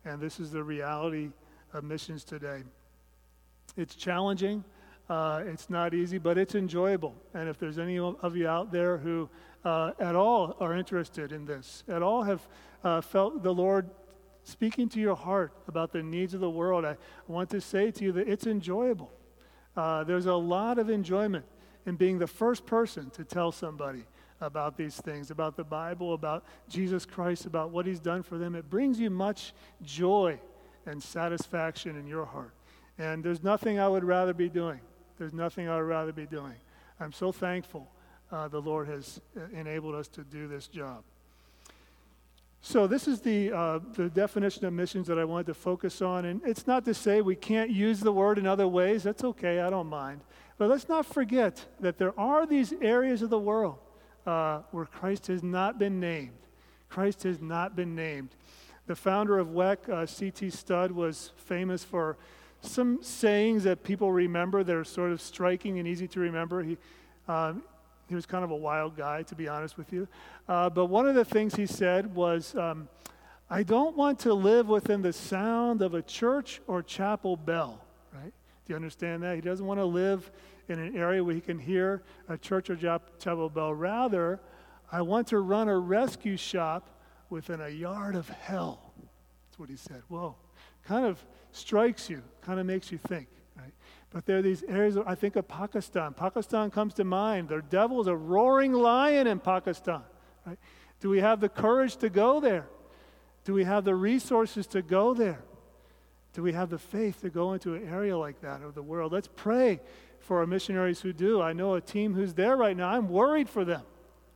And 0.04 0.20
this 0.20 0.40
is 0.40 0.50
the 0.50 0.64
reality 0.64 1.30
of 1.72 1.84
missions 1.84 2.24
today. 2.24 2.64
It's 3.76 3.94
challenging. 3.94 4.64
Uh, 5.08 5.42
it's 5.44 5.68
not 5.70 5.92
easy, 5.92 6.18
but 6.18 6.38
it's 6.38 6.54
enjoyable. 6.54 7.14
And 7.34 7.48
if 7.48 7.58
there's 7.58 7.78
any 7.78 7.98
of 7.98 8.36
you 8.36 8.46
out 8.46 8.70
there 8.70 8.96
who 8.96 9.28
uh, 9.64 9.92
at 9.98 10.14
all 10.14 10.56
are 10.60 10.76
interested 10.76 11.32
in 11.32 11.44
this, 11.44 11.84
at 11.88 12.02
all 12.02 12.22
have 12.22 12.46
uh, 12.82 13.00
felt 13.00 13.42
the 13.42 13.52
Lord 13.52 13.90
speaking 14.42 14.88
to 14.90 15.00
your 15.00 15.14
heart 15.14 15.52
about 15.68 15.92
the 15.92 16.02
needs 16.02 16.34
of 16.34 16.40
the 16.40 16.50
world, 16.50 16.84
I 16.84 16.96
want 17.28 17.50
to 17.50 17.60
say 17.60 17.90
to 17.90 18.04
you 18.04 18.12
that 18.12 18.28
it's 18.28 18.46
enjoyable. 18.46 19.12
Uh, 19.76 20.04
there's 20.04 20.26
a 20.26 20.34
lot 20.34 20.78
of 20.78 20.90
enjoyment 20.90 21.44
in 21.86 21.96
being 21.96 22.18
the 22.18 22.26
first 22.26 22.66
person 22.66 23.10
to 23.10 23.24
tell 23.24 23.52
somebody 23.52 24.04
about 24.40 24.76
these 24.76 24.96
things, 24.96 25.30
about 25.30 25.56
the 25.56 25.64
Bible, 25.64 26.14
about 26.14 26.44
Jesus 26.68 27.04
Christ, 27.04 27.44
about 27.44 27.70
what 27.70 27.86
He's 27.86 28.00
done 28.00 28.22
for 28.22 28.38
them. 28.38 28.54
It 28.54 28.70
brings 28.70 28.98
you 28.98 29.10
much 29.10 29.52
joy 29.82 30.40
and 30.86 31.02
satisfaction 31.02 31.96
in 31.96 32.06
your 32.06 32.24
heart. 32.24 32.52
And 32.98 33.22
there's 33.22 33.42
nothing 33.42 33.78
I 33.78 33.88
would 33.88 34.04
rather 34.04 34.32
be 34.32 34.48
doing. 34.48 34.80
There's 35.18 35.34
nothing 35.34 35.68
I 35.68 35.76
would 35.76 35.86
rather 35.86 36.12
be 36.12 36.26
doing. 36.26 36.54
I'm 36.98 37.12
so 37.12 37.32
thankful 37.32 37.90
uh, 38.32 38.48
the 38.48 38.60
Lord 38.60 38.88
has 38.88 39.20
uh, 39.36 39.40
enabled 39.52 39.94
us 39.94 40.08
to 40.08 40.22
do 40.22 40.48
this 40.48 40.66
job. 40.66 41.02
So, 42.62 42.86
this 42.86 43.08
is 43.08 43.20
the, 43.20 43.52
uh, 43.52 43.78
the 43.94 44.10
definition 44.10 44.66
of 44.66 44.74
missions 44.74 45.06
that 45.06 45.18
I 45.18 45.24
wanted 45.24 45.46
to 45.46 45.54
focus 45.54 46.02
on. 46.02 46.26
And 46.26 46.42
it's 46.44 46.66
not 46.66 46.84
to 46.84 46.92
say 46.92 47.22
we 47.22 47.34
can't 47.34 47.70
use 47.70 48.00
the 48.00 48.12
word 48.12 48.36
in 48.36 48.46
other 48.46 48.68
ways. 48.68 49.02
That's 49.02 49.24
okay, 49.24 49.60
I 49.60 49.70
don't 49.70 49.86
mind. 49.86 50.20
But 50.58 50.68
let's 50.68 50.88
not 50.88 51.06
forget 51.06 51.64
that 51.80 51.96
there 51.96 52.18
are 52.20 52.46
these 52.46 52.74
areas 52.82 53.22
of 53.22 53.30
the 53.30 53.38
world 53.38 53.78
uh, 54.26 54.60
where 54.72 54.84
Christ 54.84 55.28
has 55.28 55.42
not 55.42 55.78
been 55.78 56.00
named. 56.00 56.36
Christ 56.90 57.22
has 57.22 57.40
not 57.40 57.74
been 57.74 57.94
named. 57.94 58.28
The 58.86 58.96
founder 58.96 59.38
of 59.38 59.48
WEC, 59.48 59.88
uh, 59.88 60.04
C.T. 60.04 60.50
Studd, 60.50 60.92
was 60.92 61.32
famous 61.36 61.82
for 61.82 62.18
some 62.60 63.02
sayings 63.02 63.64
that 63.64 63.82
people 63.84 64.12
remember 64.12 64.62
that 64.62 64.76
are 64.76 64.84
sort 64.84 65.12
of 65.12 65.22
striking 65.22 65.78
and 65.78 65.88
easy 65.88 66.06
to 66.08 66.20
remember. 66.20 66.62
He, 66.62 66.76
um, 67.26 67.62
he 68.10 68.16
was 68.16 68.26
kind 68.26 68.42
of 68.42 68.50
a 68.50 68.56
wild 68.56 68.96
guy, 68.96 69.22
to 69.22 69.36
be 69.36 69.46
honest 69.46 69.78
with 69.78 69.92
you. 69.92 70.08
Uh, 70.48 70.68
but 70.68 70.86
one 70.86 71.06
of 71.06 71.14
the 71.14 71.24
things 71.24 71.54
he 71.54 71.64
said 71.64 72.12
was, 72.12 72.56
um, 72.56 72.88
I 73.48 73.62
don't 73.62 73.96
want 73.96 74.18
to 74.20 74.34
live 74.34 74.68
within 74.68 75.00
the 75.00 75.12
sound 75.12 75.80
of 75.80 75.94
a 75.94 76.02
church 76.02 76.60
or 76.66 76.82
chapel 76.82 77.36
bell, 77.36 77.84
right? 78.12 78.32
Do 78.64 78.72
you 78.72 78.74
understand 78.74 79.22
that? 79.22 79.36
He 79.36 79.40
doesn't 79.40 79.64
want 79.64 79.78
to 79.78 79.84
live 79.84 80.28
in 80.68 80.80
an 80.80 80.96
area 80.96 81.22
where 81.22 81.36
he 81.36 81.40
can 81.40 81.56
hear 81.56 82.02
a 82.28 82.36
church 82.36 82.68
or 82.68 82.76
chapel 82.76 83.48
bell. 83.48 83.72
Rather, 83.72 84.40
I 84.90 85.02
want 85.02 85.28
to 85.28 85.38
run 85.38 85.68
a 85.68 85.78
rescue 85.78 86.36
shop 86.36 86.90
within 87.28 87.60
a 87.60 87.68
yard 87.68 88.16
of 88.16 88.28
hell. 88.28 88.92
That's 88.98 89.58
what 89.60 89.68
he 89.68 89.76
said. 89.76 90.02
Whoa. 90.08 90.34
Kind 90.84 91.06
of 91.06 91.24
strikes 91.52 92.10
you, 92.10 92.22
kind 92.42 92.58
of 92.58 92.66
makes 92.66 92.90
you 92.90 92.98
think. 92.98 93.28
But 94.10 94.26
there 94.26 94.38
are 94.38 94.42
these 94.42 94.64
areas, 94.64 94.96
I 95.06 95.14
think 95.14 95.36
of 95.36 95.46
Pakistan. 95.46 96.14
Pakistan 96.14 96.70
comes 96.70 96.94
to 96.94 97.04
mind. 97.04 97.48
The 97.48 97.62
devil 97.62 98.00
is 98.00 98.08
a 98.08 98.16
roaring 98.16 98.72
lion 98.72 99.26
in 99.26 99.38
Pakistan. 99.38 100.02
Right? 100.44 100.58
Do 101.00 101.08
we 101.08 101.20
have 101.20 101.40
the 101.40 101.48
courage 101.48 101.96
to 101.98 102.10
go 102.10 102.40
there? 102.40 102.66
Do 103.44 103.54
we 103.54 103.64
have 103.64 103.84
the 103.84 103.94
resources 103.94 104.66
to 104.68 104.82
go 104.82 105.14
there? 105.14 105.40
Do 106.32 106.42
we 106.42 106.52
have 106.52 106.70
the 106.70 106.78
faith 106.78 107.20
to 107.22 107.30
go 107.30 107.52
into 107.52 107.74
an 107.74 107.88
area 107.88 108.16
like 108.16 108.40
that 108.40 108.62
of 108.62 108.74
the 108.74 108.82
world? 108.82 109.12
Let's 109.12 109.28
pray 109.34 109.80
for 110.20 110.38
our 110.38 110.46
missionaries 110.46 111.00
who 111.00 111.12
do. 111.12 111.40
I 111.40 111.52
know 111.52 111.74
a 111.74 111.80
team 111.80 112.14
who's 112.14 112.34
there 112.34 112.56
right 112.56 112.76
now. 112.76 112.88
I'm 112.88 113.08
worried 113.08 113.48
for 113.48 113.64
them. 113.64 113.82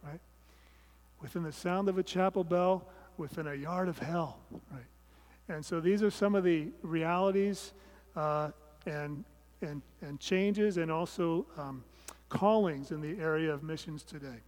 Right? 0.03 0.21
Within 1.21 1.43
the 1.43 1.53
sound 1.53 1.89
of 1.89 1.99
a 1.99 2.03
chapel 2.03 2.45
bell, 2.45 2.89
within 3.17 3.47
a 3.47 3.55
yard 3.55 3.89
of 3.89 3.99
hell. 3.99 4.39
Right? 4.73 4.87
And 5.49 5.65
so 5.65 5.81
these 5.81 6.03
are 6.03 6.11
some 6.11 6.35
of 6.35 6.45
the 6.45 6.69
realities 6.83 7.75
uh, 8.17 8.51
and 8.87 9.25
and, 9.65 9.83
and 10.01 10.21
changes 10.21 10.77
and 10.77 10.91
also 10.91 11.47
um, 11.59 11.85
callings 12.29 12.91
in 12.91 13.01
the 13.01 13.21
area 13.23 13.53
of 13.53 13.63
missions 13.63 14.03
today. 14.03 14.41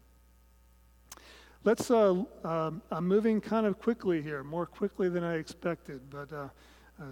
Let's, 1.64 1.90
uh, 1.90 2.22
um, 2.44 2.80
I'm 2.92 3.08
moving 3.08 3.40
kind 3.40 3.66
of 3.66 3.80
quickly 3.80 4.22
here, 4.22 4.44
more 4.44 4.66
quickly 4.66 5.08
than 5.08 5.24
I 5.24 5.34
expected, 5.34 6.00
but 6.10 6.32
uh, 6.32 6.36
uh, 6.36 6.48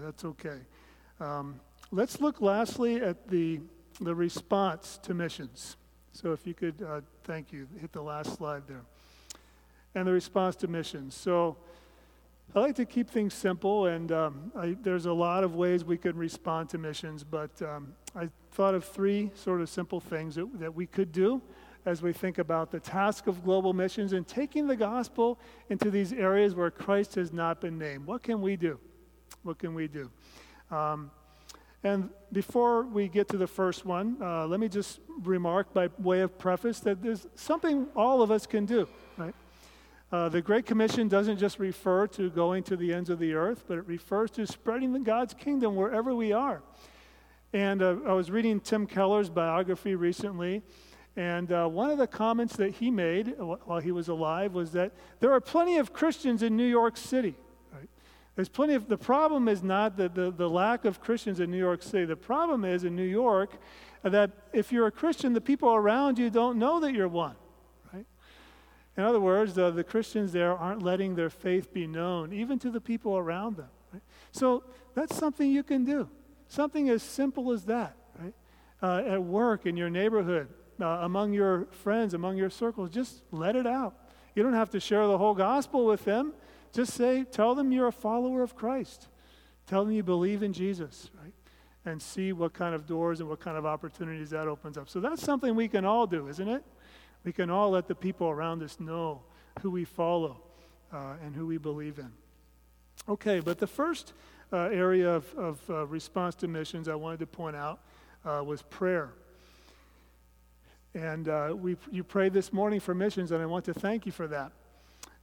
that's 0.04 0.24
okay. 0.24 0.58
Um, 1.18 1.60
let's 1.90 2.20
look 2.20 2.40
lastly 2.40 3.02
at 3.02 3.28
the, 3.28 3.60
the 4.00 4.14
response 4.14 4.98
to 5.02 5.12
missions. 5.12 5.76
So 6.12 6.32
if 6.32 6.46
you 6.46 6.54
could, 6.54 6.80
uh, 6.82 7.00
thank 7.24 7.52
you, 7.52 7.66
hit 7.80 7.92
the 7.92 8.02
last 8.02 8.36
slide 8.36 8.62
there. 8.68 8.84
And 9.96 10.06
the 10.06 10.12
response 10.12 10.54
to 10.56 10.68
missions. 10.68 11.14
So 11.16 11.56
I 12.54 12.60
like 12.60 12.76
to 12.76 12.84
keep 12.84 13.10
things 13.10 13.34
simple, 13.34 13.86
and 13.86 14.12
um, 14.12 14.52
I, 14.56 14.76
there's 14.82 15.06
a 15.06 15.12
lot 15.12 15.44
of 15.44 15.54
ways 15.54 15.84
we 15.84 15.96
could 15.96 16.16
respond 16.16 16.68
to 16.70 16.78
missions, 16.78 17.24
but 17.24 17.50
um, 17.62 17.94
I 18.14 18.28
thought 18.52 18.74
of 18.74 18.84
three 18.84 19.32
sort 19.34 19.60
of 19.60 19.68
simple 19.68 20.00
things 20.00 20.36
that, 20.36 20.48
that 20.60 20.74
we 20.74 20.86
could 20.86 21.10
do 21.10 21.42
as 21.86 22.00
we 22.00 22.12
think 22.12 22.38
about 22.38 22.70
the 22.70 22.80
task 22.80 23.26
of 23.26 23.44
global 23.44 23.72
missions 23.72 24.12
and 24.12 24.26
taking 24.26 24.66
the 24.66 24.76
gospel 24.76 25.38
into 25.68 25.90
these 25.90 26.12
areas 26.12 26.54
where 26.54 26.70
Christ 26.70 27.16
has 27.16 27.32
not 27.32 27.60
been 27.60 27.78
named. 27.78 28.06
What 28.06 28.22
can 28.22 28.40
we 28.40 28.56
do? 28.56 28.78
What 29.42 29.58
can 29.58 29.74
we 29.74 29.88
do? 29.88 30.10
Um, 30.70 31.10
and 31.82 32.08
before 32.32 32.84
we 32.84 33.08
get 33.08 33.28
to 33.28 33.36
the 33.36 33.46
first 33.46 33.84
one, 33.84 34.16
uh, 34.22 34.46
let 34.46 34.58
me 34.58 34.68
just 34.68 35.00
remark 35.22 35.74
by 35.74 35.90
way 35.98 36.20
of 36.20 36.38
preface 36.38 36.80
that 36.80 37.02
there's 37.02 37.26
something 37.34 37.86
all 37.94 38.22
of 38.22 38.30
us 38.30 38.46
can 38.46 38.64
do? 38.64 38.88
Uh, 40.14 40.28
the 40.28 40.40
Great 40.40 40.64
Commission 40.64 41.08
doesn't 41.08 41.38
just 41.38 41.58
refer 41.58 42.06
to 42.06 42.30
going 42.30 42.62
to 42.62 42.76
the 42.76 42.94
ends 42.94 43.10
of 43.10 43.18
the 43.18 43.34
earth, 43.34 43.64
but 43.66 43.78
it 43.78 43.86
refers 43.88 44.30
to 44.30 44.46
spreading 44.46 44.92
the 44.92 45.00
God's 45.00 45.34
kingdom 45.34 45.74
wherever 45.74 46.14
we 46.14 46.30
are. 46.30 46.62
And 47.52 47.82
uh, 47.82 47.96
I 48.06 48.12
was 48.12 48.30
reading 48.30 48.60
Tim 48.60 48.86
Keller's 48.86 49.28
biography 49.28 49.96
recently, 49.96 50.62
and 51.16 51.50
uh, 51.50 51.66
one 51.66 51.90
of 51.90 51.98
the 51.98 52.06
comments 52.06 52.54
that 52.58 52.74
he 52.74 52.92
made 52.92 53.34
while 53.40 53.80
he 53.80 53.90
was 53.90 54.06
alive 54.06 54.54
was 54.54 54.70
that 54.70 54.92
there 55.18 55.32
are 55.32 55.40
plenty 55.40 55.78
of 55.78 55.92
Christians 55.92 56.44
in 56.44 56.56
New 56.56 56.68
York 56.68 56.96
City. 56.96 57.34
Right? 57.72 57.88
There's 58.36 58.48
plenty 58.48 58.74
of, 58.74 58.86
the 58.86 58.96
problem 58.96 59.48
is 59.48 59.64
not 59.64 59.96
the, 59.96 60.08
the, 60.08 60.30
the 60.30 60.48
lack 60.48 60.84
of 60.84 61.00
Christians 61.00 61.40
in 61.40 61.50
New 61.50 61.58
York 61.58 61.82
City. 61.82 62.04
The 62.04 62.14
problem 62.14 62.64
is 62.64 62.84
in 62.84 62.94
New 62.94 63.02
York 63.02 63.58
that 64.04 64.30
if 64.52 64.70
you're 64.70 64.86
a 64.86 64.92
Christian, 64.92 65.32
the 65.32 65.40
people 65.40 65.74
around 65.74 66.20
you 66.20 66.30
don't 66.30 66.56
know 66.56 66.78
that 66.78 66.94
you're 66.94 67.08
one. 67.08 67.34
In 68.96 69.02
other 69.02 69.20
words, 69.20 69.54
the, 69.54 69.70
the 69.70 69.84
Christians 69.84 70.32
there 70.32 70.56
aren't 70.56 70.82
letting 70.82 71.14
their 71.14 71.30
faith 71.30 71.72
be 71.72 71.86
known, 71.86 72.32
even 72.32 72.58
to 72.60 72.70
the 72.70 72.80
people 72.80 73.16
around 73.16 73.56
them. 73.56 73.68
Right? 73.92 74.02
So 74.30 74.62
that's 74.94 75.16
something 75.16 75.50
you 75.50 75.62
can 75.62 75.84
do. 75.84 76.08
Something 76.48 76.88
as 76.90 77.02
simple 77.02 77.50
as 77.52 77.64
that, 77.64 77.96
right? 78.20 78.34
Uh, 78.82 79.02
at 79.06 79.22
work, 79.22 79.66
in 79.66 79.76
your 79.76 79.90
neighborhood, 79.90 80.48
uh, 80.80 80.86
among 81.02 81.32
your 81.32 81.66
friends, 81.70 82.14
among 82.14 82.36
your 82.36 82.50
circles, 82.50 82.90
just 82.90 83.22
let 83.32 83.56
it 83.56 83.66
out. 83.66 83.94
You 84.34 84.42
don't 84.42 84.54
have 84.54 84.70
to 84.70 84.80
share 84.80 85.06
the 85.06 85.18
whole 85.18 85.34
gospel 85.34 85.86
with 85.86 86.04
them. 86.04 86.32
Just 86.72 86.94
say, 86.94 87.24
tell 87.24 87.54
them 87.54 87.72
you're 87.72 87.86
a 87.86 87.92
follower 87.92 88.42
of 88.42 88.54
Christ. 88.54 89.08
Tell 89.66 89.84
them 89.84 89.94
you 89.94 90.02
believe 90.02 90.42
in 90.42 90.52
Jesus, 90.52 91.10
right? 91.22 91.32
And 91.84 92.00
see 92.00 92.32
what 92.32 92.52
kind 92.52 92.74
of 92.74 92.86
doors 92.86 93.20
and 93.20 93.28
what 93.28 93.40
kind 93.40 93.56
of 93.56 93.64
opportunities 93.64 94.30
that 94.30 94.48
opens 94.48 94.76
up. 94.76 94.88
So 94.88 95.00
that's 95.00 95.22
something 95.22 95.54
we 95.54 95.68
can 95.68 95.84
all 95.84 96.06
do, 96.06 96.28
isn't 96.28 96.48
it? 96.48 96.64
We 97.24 97.32
can 97.32 97.48
all 97.48 97.70
let 97.70 97.88
the 97.88 97.94
people 97.94 98.28
around 98.28 98.62
us 98.62 98.78
know 98.78 99.22
who 99.62 99.70
we 99.70 99.84
follow 99.84 100.36
uh, 100.92 101.14
and 101.24 101.34
who 101.34 101.46
we 101.46 101.56
believe 101.56 101.98
in. 101.98 102.12
Okay, 103.08 103.40
but 103.40 103.58
the 103.58 103.66
first 103.66 104.12
uh, 104.52 104.68
area 104.70 105.10
of, 105.10 105.34
of 105.34 105.60
uh, 105.70 105.86
response 105.86 106.34
to 106.36 106.48
missions 106.48 106.86
I 106.86 106.94
wanted 106.94 107.20
to 107.20 107.26
point 107.26 107.56
out 107.56 107.80
uh, 108.24 108.42
was 108.44 108.62
prayer. 108.62 109.10
And 110.94 111.28
uh, 111.28 111.54
we, 111.56 111.76
you 111.90 112.04
prayed 112.04 112.32
this 112.32 112.52
morning 112.52 112.78
for 112.78 112.94
missions, 112.94 113.32
and 113.32 113.42
I 113.42 113.46
want 113.46 113.64
to 113.64 113.74
thank 113.74 114.06
you 114.06 114.12
for 114.12 114.28
that. 114.28 114.52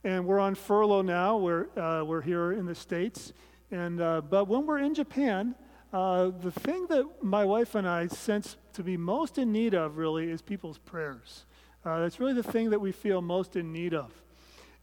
And 0.04 0.26
we're 0.26 0.40
on 0.40 0.56
furlough 0.56 1.04
now. 1.04 1.38
We're, 1.38 1.68
uh, 1.78 2.04
we're 2.04 2.22
here 2.22 2.52
in 2.52 2.66
the 2.66 2.76
States. 2.76 3.32
And, 3.70 4.00
but 4.00 4.50
when 4.50 4.66
we're 4.66 4.80
in 4.80 4.94
Japan, 4.96 5.56
the 5.94 6.52
thing 6.62 6.88
that 6.88 7.06
my 7.22 7.46
wife 7.46 7.76
and 7.76 7.88
I 7.88 8.08
sense 8.08 8.58
to 8.74 8.84
be 8.84 8.98
most 8.98 9.38
in 9.38 9.54
need 9.54 9.74
of 9.74 9.98
really 9.98 10.30
is 10.30 10.42
people's 10.42 10.80
prayers. 10.80 11.46
Uh, 11.84 12.02
that's 12.02 12.20
really 12.20 12.34
the 12.34 12.44
thing 12.44 12.70
that 12.70 12.80
we 12.80 12.92
feel 12.92 13.22
most 13.22 13.56
in 13.56 13.74
need 13.74 13.94
of. 13.94 14.12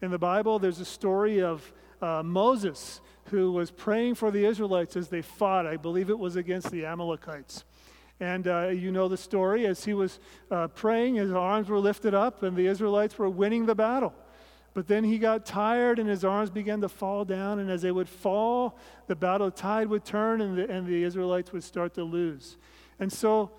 In 0.02 0.10
the 0.10 0.18
Bible, 0.18 0.58
there's 0.58 0.80
a 0.80 0.84
story 0.84 1.40
of 1.40 1.72
uh, 2.02 2.22
Moses 2.24 3.00
who 3.26 3.52
was 3.52 3.70
praying 3.70 4.16
for 4.16 4.30
the 4.30 4.44
Israelites 4.44 4.96
as 4.96 5.08
they 5.08 5.22
fought. 5.22 5.66
I 5.66 5.76
believe 5.76 6.10
it 6.10 6.18
was 6.18 6.34
against 6.34 6.70
the 6.70 6.84
Amalekites. 6.84 7.64
And 8.18 8.48
uh, 8.48 8.68
you 8.68 8.90
know 8.90 9.06
the 9.06 9.16
story. 9.16 9.64
As 9.66 9.84
he 9.84 9.94
was 9.94 10.18
uh, 10.50 10.66
praying, 10.68 11.16
his 11.16 11.32
arms 11.32 11.68
were 11.68 11.78
lifted 11.78 12.14
up, 12.14 12.42
and 12.42 12.56
the 12.56 12.66
Israelites 12.66 13.16
were 13.16 13.30
winning 13.30 13.66
the 13.66 13.76
battle. 13.76 14.12
But 14.74 14.88
then 14.88 15.04
he 15.04 15.18
got 15.18 15.46
tired 15.46 15.98
and 15.98 16.08
his 16.08 16.24
arms 16.24 16.50
began 16.50 16.80
to 16.82 16.88
fall 16.88 17.24
down. 17.24 17.58
And 17.58 17.70
as 17.70 17.82
they 17.82 17.90
would 17.90 18.08
fall, 18.08 18.78
the 19.06 19.16
battle 19.16 19.50
tide 19.50 19.88
would 19.88 20.04
turn 20.04 20.40
and 20.40 20.56
the, 20.56 20.70
and 20.70 20.86
the 20.86 21.02
Israelites 21.02 21.52
would 21.52 21.64
start 21.64 21.94
to 21.94 22.04
lose. 22.04 22.56
And 23.00 23.12
so 23.12 23.50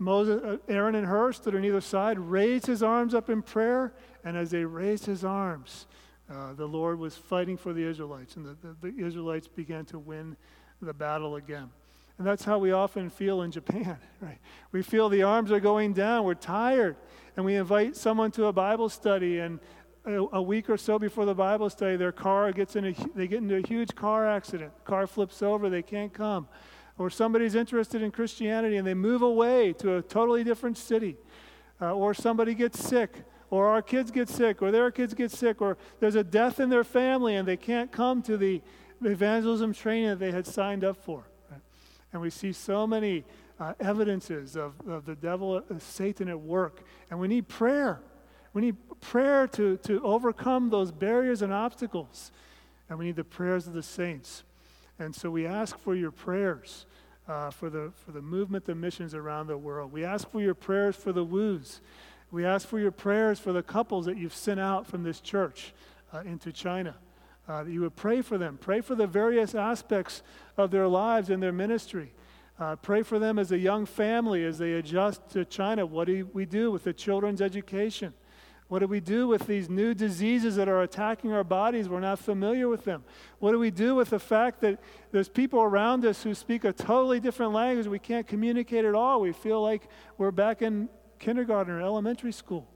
Moses, 0.00 0.42
uh, 0.42 0.56
Aaron 0.66 0.94
and 0.94 1.06
Hur 1.06 1.32
stood 1.32 1.54
on 1.54 1.64
either 1.64 1.80
side, 1.80 2.18
raised 2.18 2.66
his 2.66 2.82
arms 2.82 3.14
up 3.14 3.28
in 3.28 3.42
prayer. 3.42 3.92
And 4.24 4.36
as 4.36 4.50
they 4.50 4.64
raised 4.64 5.04
his 5.06 5.24
arms, 5.24 5.86
uh, 6.30 6.54
the 6.54 6.66
Lord 6.66 6.98
was 6.98 7.16
fighting 7.16 7.56
for 7.56 7.72
the 7.72 7.84
Israelites. 7.84 8.36
And 8.36 8.46
the, 8.46 8.56
the, 8.62 8.90
the 8.90 9.04
Israelites 9.06 9.46
began 9.46 9.84
to 9.86 9.98
win 9.98 10.36
the 10.80 10.94
battle 10.94 11.36
again. 11.36 11.70
And 12.16 12.26
that's 12.26 12.44
how 12.44 12.58
we 12.58 12.72
often 12.72 13.10
feel 13.10 13.42
in 13.42 13.50
Japan, 13.50 13.98
right? 14.20 14.38
We 14.72 14.82
feel 14.82 15.08
the 15.08 15.22
arms 15.22 15.52
are 15.52 15.60
going 15.60 15.92
down, 15.92 16.24
we're 16.24 16.34
tired, 16.34 16.96
and 17.36 17.44
we 17.44 17.56
invite 17.56 17.96
someone 17.96 18.30
to 18.32 18.46
a 18.46 18.52
Bible 18.52 18.88
study, 18.88 19.38
and 19.38 19.60
a, 20.04 20.26
a 20.32 20.42
week 20.42 20.70
or 20.70 20.76
so 20.76 20.98
before 20.98 21.24
the 21.24 21.34
Bible 21.34 21.68
study, 21.70 21.96
their 21.96 22.12
car 22.12 22.52
gets 22.52 22.76
in 22.76 22.86
a, 22.86 22.94
they 23.14 23.26
get 23.26 23.38
into 23.38 23.56
a 23.56 23.66
huge 23.66 23.94
car 23.94 24.26
accident. 24.26 24.72
Car 24.84 25.06
flips 25.06 25.42
over, 25.42 25.68
they 25.68 25.82
can't 25.82 26.12
come. 26.12 26.48
Or 26.98 27.10
somebody's 27.10 27.54
interested 27.54 28.02
in 28.02 28.10
Christianity 28.10 28.76
and 28.76 28.86
they 28.86 28.94
move 28.94 29.22
away 29.22 29.72
to 29.74 29.96
a 29.96 30.02
totally 30.02 30.44
different 30.44 30.76
city. 30.76 31.16
Uh, 31.80 31.94
or 31.94 32.12
somebody 32.12 32.54
gets 32.54 32.78
sick, 32.78 33.22
or 33.48 33.68
our 33.68 33.80
kids 33.80 34.10
get 34.10 34.28
sick, 34.28 34.60
or 34.60 34.70
their 34.70 34.90
kids 34.90 35.14
get 35.14 35.30
sick, 35.30 35.62
or 35.62 35.78
there's 35.98 36.14
a 36.14 36.22
death 36.22 36.60
in 36.60 36.68
their 36.68 36.84
family 36.84 37.36
and 37.36 37.48
they 37.48 37.56
can't 37.56 37.90
come 37.90 38.20
to 38.22 38.36
the 38.36 38.60
evangelism 39.02 39.72
training 39.72 40.10
that 40.10 40.18
they 40.18 40.30
had 40.30 40.46
signed 40.46 40.84
up 40.84 40.96
for. 40.96 41.24
And 42.12 42.20
we 42.20 42.30
see 42.30 42.52
so 42.52 42.86
many 42.86 43.24
uh, 43.58 43.74
evidences 43.78 44.56
of, 44.56 44.74
of 44.88 45.04
the 45.04 45.14
devil, 45.14 45.56
uh, 45.56 45.78
Satan 45.78 46.28
at 46.28 46.40
work. 46.40 46.82
And 47.10 47.20
we 47.20 47.28
need 47.28 47.46
prayer. 47.46 48.00
We 48.52 48.62
need 48.62 48.76
prayer 49.00 49.46
to, 49.48 49.76
to 49.78 50.02
overcome 50.02 50.70
those 50.70 50.90
barriers 50.90 51.42
and 51.42 51.52
obstacles. 51.52 52.32
And 52.88 52.98
we 52.98 53.04
need 53.04 53.16
the 53.16 53.24
prayers 53.24 53.66
of 53.66 53.74
the 53.74 53.82
saints. 53.82 54.42
And 55.00 55.14
so 55.14 55.30
we 55.30 55.46
ask 55.46 55.78
for 55.78 55.94
your 55.94 56.10
prayers 56.10 56.84
uh, 57.26 57.50
for, 57.50 57.70
the, 57.70 57.90
for 58.04 58.12
the 58.12 58.20
movement 58.20 58.68
of 58.68 58.76
missions 58.76 59.14
around 59.14 59.46
the 59.46 59.56
world. 59.56 59.90
We 59.92 60.04
ask 60.04 60.30
for 60.30 60.42
your 60.42 60.54
prayers 60.54 60.94
for 60.94 61.10
the 61.10 61.24
woos. 61.24 61.80
We 62.30 62.44
ask 62.44 62.68
for 62.68 62.78
your 62.78 62.90
prayers 62.90 63.38
for 63.38 63.52
the 63.52 63.62
couples 63.62 64.04
that 64.04 64.18
you've 64.18 64.34
sent 64.34 64.60
out 64.60 64.86
from 64.86 65.02
this 65.02 65.20
church 65.20 65.72
uh, 66.12 66.18
into 66.20 66.52
China 66.52 66.96
uh, 67.48 67.64
that 67.64 67.70
you 67.70 67.80
would 67.80 67.96
pray 67.96 68.20
for 68.20 68.36
them. 68.36 68.58
Pray 68.60 68.82
for 68.82 68.94
the 68.94 69.06
various 69.06 69.54
aspects 69.54 70.22
of 70.58 70.70
their 70.70 70.86
lives 70.86 71.30
and 71.30 71.42
their 71.42 71.50
ministry. 71.50 72.12
Uh, 72.58 72.76
pray 72.76 73.02
for 73.02 73.18
them 73.18 73.38
as 73.38 73.52
a 73.52 73.58
young 73.58 73.86
family 73.86 74.44
as 74.44 74.58
they 74.58 74.74
adjust 74.74 75.26
to 75.30 75.46
China. 75.46 75.86
What 75.86 76.08
do 76.08 76.28
we 76.34 76.44
do 76.44 76.70
with 76.70 76.84
the 76.84 76.92
children's 76.92 77.40
education? 77.40 78.12
What 78.70 78.78
do 78.78 78.86
we 78.86 79.00
do 79.00 79.26
with 79.26 79.48
these 79.48 79.68
new 79.68 79.94
diseases 79.94 80.54
that 80.54 80.68
are 80.68 80.80
attacking 80.82 81.32
our 81.32 81.42
bodies? 81.42 81.88
We're 81.88 81.98
not 81.98 82.20
familiar 82.20 82.68
with 82.68 82.84
them. 82.84 83.02
What 83.40 83.50
do 83.50 83.58
we 83.58 83.72
do 83.72 83.96
with 83.96 84.10
the 84.10 84.20
fact 84.20 84.60
that 84.60 84.78
there's 85.10 85.28
people 85.28 85.60
around 85.60 86.04
us 86.04 86.22
who 86.22 86.36
speak 86.36 86.62
a 86.62 86.72
totally 86.72 87.18
different 87.18 87.52
language? 87.52 87.88
We 87.88 87.98
can't 87.98 88.28
communicate 88.28 88.84
at 88.84 88.94
all. 88.94 89.20
We 89.20 89.32
feel 89.32 89.60
like 89.60 89.88
we're 90.18 90.30
back 90.30 90.62
in 90.62 90.88
kindergarten 91.18 91.74
or 91.74 91.82
elementary 91.82 92.30
school. 92.30 92.68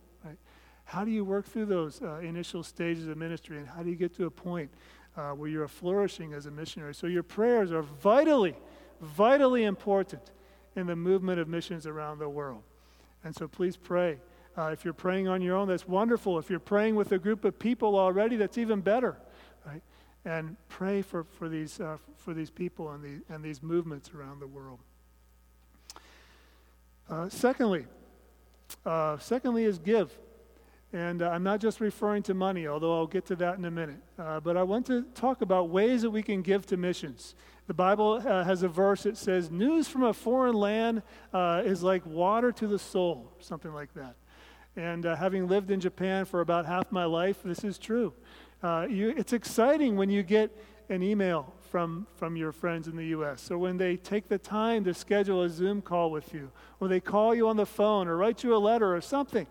How 0.82 1.04
do 1.04 1.12
you 1.12 1.24
work 1.24 1.46
through 1.46 1.66
those 1.66 2.02
uh, 2.02 2.16
initial 2.16 2.64
stages 2.64 3.06
of 3.06 3.16
ministry, 3.16 3.58
and 3.58 3.68
how 3.68 3.84
do 3.84 3.88
you 3.88 3.96
get 3.96 4.16
to 4.16 4.26
a 4.26 4.30
point 4.30 4.72
uh, 5.16 5.30
where 5.30 5.48
you're 5.48 5.68
flourishing 5.68 6.32
as 6.32 6.46
a 6.46 6.50
missionary? 6.50 6.92
So, 6.92 7.06
your 7.06 7.22
prayers 7.22 7.70
are 7.70 7.82
vitally, 7.82 8.56
vitally 9.00 9.62
important 9.62 10.32
in 10.74 10.88
the 10.88 10.96
movement 10.96 11.38
of 11.38 11.46
missions 11.46 11.86
around 11.86 12.18
the 12.18 12.28
world. 12.28 12.64
And 13.22 13.34
so, 13.34 13.46
please 13.46 13.76
pray. 13.76 14.18
Uh, 14.56 14.70
if 14.72 14.84
you're 14.84 14.94
praying 14.94 15.26
on 15.26 15.42
your 15.42 15.56
own, 15.56 15.68
that's 15.68 15.88
wonderful. 15.88 16.38
If 16.38 16.48
you're 16.48 16.60
praying 16.60 16.94
with 16.94 17.10
a 17.12 17.18
group 17.18 17.44
of 17.44 17.58
people 17.58 17.98
already, 17.98 18.36
that's 18.36 18.56
even 18.56 18.80
better, 18.80 19.16
right? 19.66 19.82
And 20.24 20.56
pray 20.68 21.02
for, 21.02 21.24
for, 21.24 21.48
these, 21.48 21.80
uh, 21.80 21.96
for 22.16 22.34
these 22.34 22.50
people 22.50 22.92
and, 22.92 23.02
the, 23.02 23.34
and 23.34 23.42
these 23.42 23.62
movements 23.62 24.12
around 24.14 24.40
the 24.40 24.46
world. 24.46 24.78
Uh, 27.10 27.28
secondly, 27.28 27.86
uh, 28.86 29.18
secondly 29.18 29.64
is 29.64 29.78
give. 29.78 30.16
And 30.92 31.22
uh, 31.22 31.30
I'm 31.30 31.42
not 31.42 31.60
just 31.60 31.80
referring 31.80 32.22
to 32.24 32.34
money, 32.34 32.68
although 32.68 32.96
I'll 32.96 33.08
get 33.08 33.26
to 33.26 33.36
that 33.36 33.58
in 33.58 33.64
a 33.64 33.70
minute. 33.70 33.98
Uh, 34.16 34.38
but 34.38 34.56
I 34.56 34.62
want 34.62 34.86
to 34.86 35.02
talk 35.14 35.42
about 35.42 35.68
ways 35.68 36.02
that 36.02 36.10
we 36.10 36.22
can 36.22 36.40
give 36.40 36.66
to 36.66 36.76
missions. 36.76 37.34
The 37.66 37.74
Bible 37.74 38.22
uh, 38.24 38.44
has 38.44 38.62
a 38.62 38.68
verse 38.68 39.02
that 39.02 39.16
says, 39.16 39.50
News 39.50 39.88
from 39.88 40.04
a 40.04 40.14
foreign 40.14 40.54
land 40.54 41.02
uh, 41.32 41.62
is 41.64 41.82
like 41.82 42.06
water 42.06 42.52
to 42.52 42.68
the 42.68 42.78
soul, 42.78 43.32
something 43.40 43.74
like 43.74 43.92
that. 43.94 44.14
And 44.76 45.06
uh, 45.06 45.16
having 45.16 45.46
lived 45.48 45.70
in 45.70 45.80
Japan 45.80 46.24
for 46.24 46.40
about 46.40 46.66
half 46.66 46.90
my 46.90 47.04
life, 47.04 47.42
this 47.44 47.64
is 47.64 47.78
true. 47.78 48.12
Uh, 48.62 48.86
you, 48.88 49.14
it's 49.16 49.32
exciting 49.32 49.96
when 49.96 50.10
you 50.10 50.22
get 50.22 50.50
an 50.88 51.02
email 51.02 51.52
from, 51.70 52.06
from 52.16 52.36
your 52.36 52.52
friends 52.52 52.88
in 52.88 52.96
the 52.96 53.06
U.S. 53.06 53.50
or 53.50 53.58
when 53.58 53.76
they 53.76 53.96
take 53.96 54.28
the 54.28 54.38
time 54.38 54.84
to 54.84 54.94
schedule 54.94 55.42
a 55.42 55.48
Zoom 55.48 55.80
call 55.80 56.10
with 56.10 56.34
you, 56.34 56.50
or 56.80 56.88
they 56.88 57.00
call 57.00 57.34
you 57.34 57.48
on 57.48 57.56
the 57.56 57.66
phone, 57.66 58.08
or 58.08 58.16
write 58.16 58.42
you 58.42 58.54
a 58.54 58.58
letter 58.58 58.94
or 58.94 59.00
something 59.00 59.46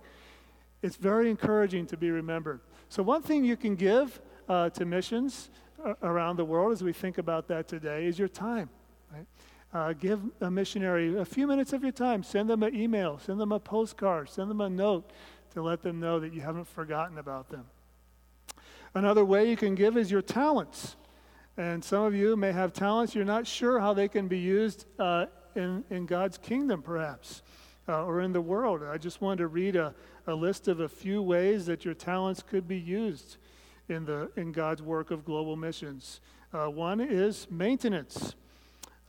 it's 0.84 0.98
very 0.98 1.30
encouraging 1.30 1.88
to 1.88 1.98
be 1.98 2.12
remembered. 2.12 2.60
So, 2.90 3.02
one 3.02 3.24
thing 3.24 3.44
you 3.44 3.58
can 3.58 3.76
give 3.76 4.22
uh, 4.48 4.70
to 4.72 4.86
missions 4.86 5.50
uh, 5.84 5.94
around 6.04 6.36
the 6.36 6.46
world 6.46 6.74
as 6.74 6.84
we 6.84 6.94
think 6.94 7.18
about 7.18 7.48
that 7.48 7.68
today 7.68 8.06
is 8.06 8.20
your 8.20 8.28
time. 8.28 8.70
Right? 9.12 9.26
Uh, 9.74 9.92
give 9.94 10.22
a 10.42 10.52
missionary 10.52 11.18
a 11.18 11.26
few 11.26 11.48
minutes 11.48 11.74
of 11.74 11.82
your 11.82 11.92
time. 11.92 12.22
Send 12.22 12.50
them 12.50 12.62
an 12.62 12.76
email, 12.76 13.18
send 13.18 13.40
them 13.40 13.52
a 13.52 13.60
postcard, 13.60 14.30
send 14.30 14.50
them 14.50 14.62
a 14.62 14.70
note 14.70 15.12
to 15.54 15.64
let 15.64 15.82
them 15.82 16.00
know 16.00 16.20
that 16.20 16.32
you 16.34 16.42
haven't 16.42 16.68
forgotten 16.68 17.18
about 17.18 17.50
them. 17.50 17.66
Another 18.94 19.26
way 19.26 19.50
you 19.50 19.58
can 19.58 19.74
give 19.74 19.98
is 19.98 20.12
your 20.12 20.22
talents. 20.22 20.96
And 21.58 21.84
some 21.84 22.04
of 22.04 22.14
you 22.14 22.36
may 22.36 22.52
have 22.52 22.74
talents 22.74 23.16
you're 23.16 23.26
not 23.26 23.46
sure 23.48 23.80
how 23.80 23.94
they 23.94 24.08
can 24.08 24.28
be 24.28 24.40
used 24.40 24.86
uh, 25.00 25.26
in, 25.56 25.84
in 25.90 26.06
God's 26.06 26.38
kingdom, 26.38 26.82
perhaps, 26.82 27.42
uh, 27.88 28.06
or 28.06 28.22
in 28.22 28.34
the 28.34 28.42
world. 28.42 28.84
I 28.84 28.98
just 28.98 29.22
wanted 29.22 29.40
to 29.40 29.48
read 29.48 29.76
a, 29.76 29.94
a 30.28 30.34
list 30.34 30.68
of 30.68 30.80
a 30.80 30.90
few 30.90 31.22
ways 31.22 31.66
that 31.68 31.86
your 31.86 31.94
talents 31.94 32.44
could 32.44 32.68
be 32.68 32.78
used 32.78 33.38
in, 33.90 34.06
the, 34.06 34.32
in 34.36 34.52
God's 34.52 34.82
work 34.82 35.12
of 35.12 35.26
global 35.26 35.56
missions. 35.56 36.22
Uh, 36.52 36.68
one 36.68 37.00
is 37.00 37.48
maintenance, 37.50 38.36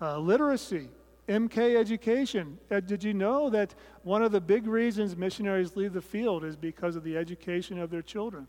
uh, 0.00 0.18
literacy, 0.18 0.88
MK 1.28 1.76
education. 1.76 2.58
Uh, 2.70 2.80
did 2.80 3.02
you 3.02 3.14
know 3.14 3.48
that 3.50 3.74
one 4.02 4.22
of 4.22 4.32
the 4.32 4.40
big 4.40 4.66
reasons 4.66 5.16
missionaries 5.16 5.76
leave 5.76 5.92
the 5.92 6.02
field 6.02 6.44
is 6.44 6.56
because 6.56 6.96
of 6.96 7.04
the 7.04 7.16
education 7.16 7.78
of 7.78 7.90
their 7.90 8.02
children? 8.02 8.46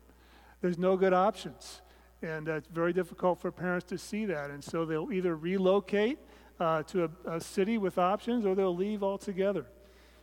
There's 0.60 0.78
no 0.78 0.96
good 0.96 1.12
options. 1.12 1.82
And 2.22 2.48
it's 2.48 2.68
very 2.68 2.92
difficult 2.92 3.40
for 3.40 3.52
parents 3.52 3.86
to 3.86 3.98
see 3.98 4.24
that. 4.26 4.50
And 4.50 4.62
so 4.62 4.84
they'll 4.84 5.12
either 5.12 5.36
relocate 5.36 6.18
uh, 6.58 6.82
to 6.84 7.04
a, 7.04 7.36
a 7.36 7.40
city 7.40 7.78
with 7.78 7.98
options 7.98 8.46
or 8.46 8.54
they'll 8.54 8.74
leave 8.74 9.02
altogether. 9.02 9.66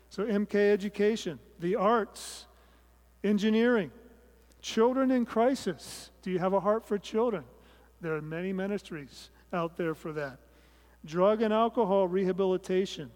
So, 0.10 0.26
MK 0.26 0.56
education, 0.56 1.40
the 1.60 1.76
arts, 1.76 2.46
engineering, 3.24 3.92
children 4.62 5.10
in 5.10 5.26
crisis. 5.26 6.12
Do 6.22 6.30
you 6.30 6.40
have 6.40 6.54
a 6.54 6.60
heart 6.60 6.86
for 6.86 6.98
children? 7.00 7.44
There 8.02 8.16
are 8.16 8.22
many 8.22 8.54
ministries 8.54 9.30
out 9.52 9.76
there 9.76 9.96
for 9.96 10.14
that. 10.14 10.38
Drug 11.06 11.42
and 11.42 11.54
alcohol 11.54 12.08
rehabilitation, 12.08 13.12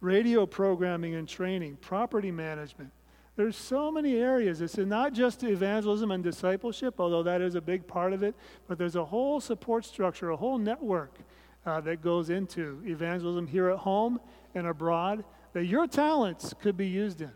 radio 0.00 0.46
programming 0.46 1.14
and 1.14 1.28
training, 1.28 1.76
property 1.80 2.30
management. 2.30 2.90
There's 3.36 3.56
so 3.56 3.90
many 3.90 4.16
areas. 4.16 4.60
It's 4.60 4.76
not 4.76 5.12
just 5.12 5.42
evangelism 5.42 6.12
and 6.12 6.22
discipleship, 6.22 6.94
although 6.98 7.24
that 7.24 7.40
is 7.40 7.56
a 7.56 7.60
big 7.60 7.86
part 7.86 8.12
of 8.12 8.22
it, 8.22 8.34
but 8.68 8.78
there's 8.78 8.96
a 8.96 9.04
whole 9.04 9.40
support 9.40 9.84
structure, 9.84 10.30
a 10.30 10.36
whole 10.36 10.56
network 10.56 11.18
uh, 11.66 11.80
that 11.80 12.00
goes 12.00 12.30
into 12.30 12.80
evangelism 12.86 13.46
here 13.46 13.70
at 13.70 13.78
home 13.78 14.20
and 14.54 14.66
abroad 14.66 15.24
that 15.52 15.64
your 15.64 15.86
talents 15.86 16.54
could 16.60 16.76
be 16.76 16.86
used 16.86 17.22
in. 17.22 17.32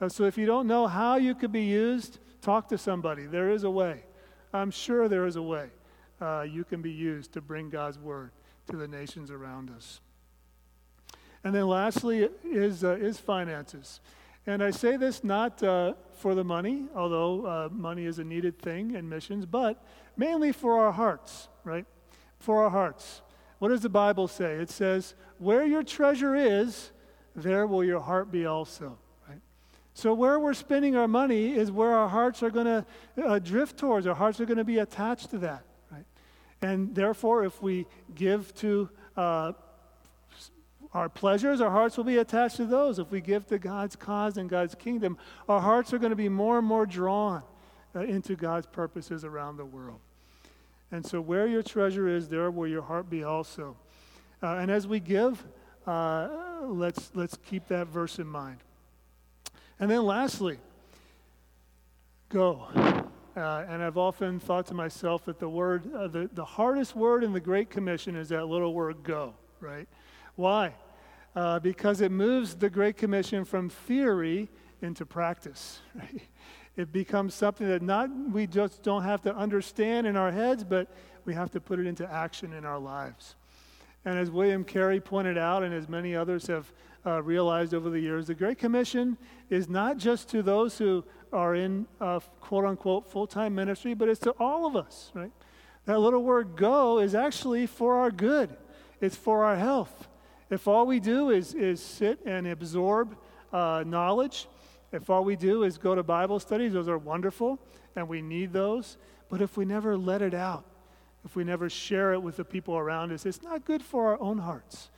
Uh, 0.00 0.08
so 0.08 0.24
if 0.24 0.36
you 0.36 0.46
don't 0.46 0.66
know 0.66 0.86
how 0.86 1.16
you 1.16 1.34
could 1.34 1.52
be 1.52 1.64
used, 1.64 2.18
talk 2.40 2.68
to 2.68 2.78
somebody. 2.78 3.26
There 3.26 3.50
is 3.50 3.64
a 3.64 3.70
way. 3.70 4.04
I'm 4.52 4.70
sure 4.70 5.08
there 5.08 5.26
is 5.26 5.36
a 5.36 5.42
way 5.42 5.68
uh, 6.20 6.46
you 6.48 6.64
can 6.64 6.82
be 6.82 6.92
used 6.92 7.32
to 7.32 7.40
bring 7.40 7.70
God's 7.70 7.98
word 7.98 8.30
to 8.68 8.76
the 8.76 8.88
nations 8.88 9.30
around 9.30 9.70
us. 9.70 10.00
And 11.44 11.54
then 11.54 11.66
lastly 11.66 12.28
is, 12.44 12.84
uh, 12.84 12.96
is 13.00 13.18
finances. 13.18 14.00
And 14.46 14.62
I 14.62 14.70
say 14.70 14.96
this 14.96 15.22
not 15.22 15.62
uh, 15.62 15.94
for 16.12 16.34
the 16.34 16.44
money, 16.44 16.86
although 16.94 17.46
uh, 17.46 17.68
money 17.70 18.06
is 18.06 18.18
a 18.18 18.24
needed 18.24 18.58
thing 18.58 18.94
in 18.94 19.08
missions, 19.08 19.44
but 19.44 19.84
mainly 20.16 20.52
for 20.52 20.78
our 20.80 20.92
hearts, 20.92 21.48
right? 21.64 21.84
For 22.38 22.64
our 22.64 22.70
hearts. 22.70 23.22
What 23.58 23.68
does 23.68 23.82
the 23.82 23.88
Bible 23.88 24.28
say? 24.28 24.54
It 24.54 24.70
says, 24.70 25.14
Where 25.38 25.66
your 25.66 25.82
treasure 25.82 26.34
is, 26.34 26.92
there 27.34 27.66
will 27.66 27.84
your 27.84 28.00
heart 28.00 28.30
be 28.32 28.46
also. 28.46 28.98
Right? 29.28 29.40
So, 29.94 30.14
where 30.14 30.38
we're 30.38 30.54
spending 30.54 30.96
our 30.96 31.08
money 31.08 31.54
is 31.54 31.70
where 31.70 31.92
our 31.92 32.08
hearts 32.08 32.42
are 32.42 32.50
going 32.50 32.66
to 32.66 32.86
uh, 33.22 33.38
drift 33.38 33.76
towards. 33.76 34.06
Our 34.06 34.14
hearts 34.14 34.40
are 34.40 34.46
going 34.46 34.58
to 34.58 34.64
be 34.64 34.78
attached 34.78 35.30
to 35.30 35.38
that. 35.38 35.64
And 36.60 36.94
therefore, 36.94 37.44
if 37.44 37.62
we 37.62 37.86
give 38.14 38.54
to 38.56 38.90
uh, 39.16 39.52
our 40.92 41.08
pleasures, 41.08 41.60
our 41.60 41.70
hearts 41.70 41.96
will 41.96 42.04
be 42.04 42.16
attached 42.16 42.56
to 42.56 42.66
those. 42.66 42.98
If 42.98 43.10
we 43.10 43.20
give 43.20 43.46
to 43.48 43.58
God's 43.58 43.94
cause 43.94 44.36
and 44.36 44.48
God's 44.48 44.74
kingdom, 44.74 45.18
our 45.48 45.60
hearts 45.60 45.92
are 45.92 45.98
going 45.98 46.10
to 46.10 46.16
be 46.16 46.28
more 46.28 46.58
and 46.58 46.66
more 46.66 46.86
drawn 46.86 47.42
uh, 47.94 48.00
into 48.00 48.34
God's 48.34 48.66
purposes 48.66 49.24
around 49.24 49.56
the 49.56 49.64
world. 49.64 50.00
And 50.90 51.04
so, 51.04 51.20
where 51.20 51.46
your 51.46 51.62
treasure 51.62 52.08
is, 52.08 52.28
there 52.28 52.50
will 52.50 52.66
your 52.66 52.82
heart 52.82 53.10
be 53.10 53.22
also. 53.22 53.76
Uh, 54.42 54.54
and 54.54 54.70
as 54.70 54.86
we 54.86 55.00
give, 55.00 55.44
uh, 55.86 56.28
let's, 56.62 57.10
let's 57.14 57.36
keep 57.48 57.68
that 57.68 57.88
verse 57.88 58.18
in 58.18 58.26
mind. 58.26 58.58
And 59.78 59.90
then, 59.90 60.02
lastly, 60.04 60.58
go. 62.30 63.04
Uh, 63.36 63.64
and 63.68 63.82
I've 63.82 63.98
often 63.98 64.40
thought 64.40 64.66
to 64.66 64.74
myself 64.74 65.24
that 65.26 65.38
the 65.38 65.48
word, 65.48 65.92
uh, 65.94 66.08
the, 66.08 66.28
the 66.32 66.44
hardest 66.44 66.96
word 66.96 67.22
in 67.22 67.32
the 67.32 67.40
Great 67.40 67.70
Commission 67.70 68.16
is 68.16 68.30
that 68.30 68.46
little 68.46 68.74
word 68.74 69.02
go, 69.02 69.34
right? 69.60 69.88
Why? 70.34 70.74
Uh, 71.36 71.58
because 71.60 72.00
it 72.00 72.10
moves 72.10 72.56
the 72.56 72.70
Great 72.70 72.96
Commission 72.96 73.44
from 73.44 73.68
theory 73.68 74.48
into 74.82 75.06
practice. 75.06 75.80
Right? 75.94 76.22
It 76.76 76.92
becomes 76.92 77.34
something 77.34 77.66
that 77.66 77.82
not 77.82 78.08
we 78.30 78.46
just 78.46 78.84
don't 78.84 79.02
have 79.02 79.20
to 79.22 79.34
understand 79.34 80.06
in 80.06 80.16
our 80.16 80.30
heads, 80.30 80.62
but 80.62 80.88
we 81.24 81.34
have 81.34 81.50
to 81.50 81.60
put 81.60 81.80
it 81.80 81.86
into 81.88 82.08
action 82.08 82.52
in 82.52 82.64
our 82.64 82.78
lives. 82.78 83.34
And 84.04 84.16
as 84.16 84.30
William 84.30 84.62
Carey 84.62 85.00
pointed 85.00 85.36
out, 85.36 85.64
and 85.64 85.74
as 85.74 85.88
many 85.88 86.14
others 86.14 86.46
have 86.46 86.72
uh, 87.08 87.22
realized 87.22 87.72
over 87.72 87.88
the 87.88 88.00
years, 88.00 88.26
the 88.26 88.34
Great 88.34 88.58
Commission 88.58 89.16
is 89.48 89.68
not 89.68 89.96
just 89.96 90.28
to 90.30 90.42
those 90.42 90.76
who 90.76 91.04
are 91.32 91.54
in 91.54 91.86
uh, 92.00 92.20
quote 92.40 92.64
unquote 92.64 93.10
full 93.10 93.26
time 93.26 93.54
ministry, 93.54 93.94
but 93.94 94.08
it's 94.08 94.20
to 94.20 94.30
all 94.32 94.66
of 94.66 94.76
us, 94.76 95.10
right? 95.14 95.32
That 95.86 96.00
little 96.00 96.22
word 96.22 96.56
go 96.56 96.98
is 96.98 97.14
actually 97.14 97.66
for 97.66 97.98
our 97.98 98.10
good, 98.10 98.54
it's 99.00 99.16
for 99.16 99.44
our 99.44 99.56
health. 99.56 100.08
If 100.50 100.68
all 100.68 100.86
we 100.86 101.00
do 101.00 101.30
is, 101.30 101.54
is 101.54 101.82
sit 101.82 102.20
and 102.24 102.46
absorb 102.46 103.16
uh, 103.52 103.84
knowledge, 103.86 104.46
if 104.92 105.10
all 105.10 105.24
we 105.24 105.36
do 105.36 105.62
is 105.62 105.76
go 105.76 105.94
to 105.94 106.02
Bible 106.02 106.40
studies, 106.40 106.72
those 106.72 106.88
are 106.88 106.98
wonderful, 106.98 107.58
and 107.96 108.08
we 108.08 108.22
need 108.22 108.52
those. 108.52 108.96
But 109.28 109.42
if 109.42 109.56
we 109.56 109.66
never 109.66 109.96
let 109.96 110.22
it 110.22 110.32
out, 110.32 110.64
if 111.24 111.36
we 111.36 111.44
never 111.44 111.68
share 111.68 112.14
it 112.14 112.20
with 112.20 112.36
the 112.36 112.44
people 112.44 112.76
around 112.78 113.12
us, 113.12 113.26
it's 113.26 113.42
not 113.42 113.66
good 113.66 113.82
for 113.82 114.08
our 114.08 114.20
own 114.20 114.38
hearts. 114.38 114.90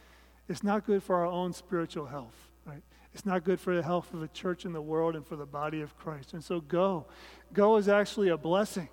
It's 0.51 0.65
not 0.65 0.85
good 0.85 1.01
for 1.01 1.15
our 1.15 1.27
own 1.27 1.53
spiritual 1.53 2.07
health, 2.07 2.35
right? 2.67 2.83
It's 3.15 3.25
not 3.25 3.45
good 3.45 3.61
for 3.61 3.77
the 3.77 3.85
health 3.85 4.13
of 4.13 4.19
the 4.19 4.27
church 4.29 4.65
and 4.65 4.75
the 4.75 4.83
world 4.83 5.15
and 5.15 5.25
for 5.25 5.37
the 5.37 5.47
body 5.47 5.81
of 5.81 5.97
Christ. 5.97 6.33
And 6.33 6.43
so 6.43 6.61
go. 6.61 7.07
Go 7.53 7.77
is 7.77 7.89
actually 7.89 8.31
a 8.31 8.37
blessing 8.37 8.89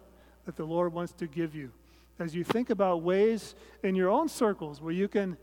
that 0.46 0.56
the 0.56 0.66
Lord 0.66 0.94
wants 0.94 1.14
to 1.14 1.26
give 1.26 1.56
you. 1.56 1.72
As 2.20 2.36
you 2.36 2.44
think 2.44 2.70
about 2.70 3.02
ways 3.02 3.56
in 3.82 3.96
your 3.96 4.12
own 4.12 4.30
circles 4.30 4.82
where 4.82 4.94
you 4.94 5.08
can 5.08 5.36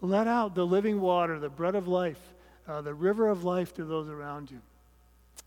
let 0.00 0.28
out 0.28 0.54
the 0.54 0.64
living 0.64 1.00
water, 1.00 1.40
the 1.40 1.48
bread 1.48 1.74
of 1.74 1.88
life, 1.88 2.20
uh, 2.68 2.80
the 2.80 2.94
river 2.94 3.28
of 3.28 3.42
life 3.42 3.74
to 3.74 3.84
those 3.84 4.08
around 4.08 4.52
you. 4.52 4.60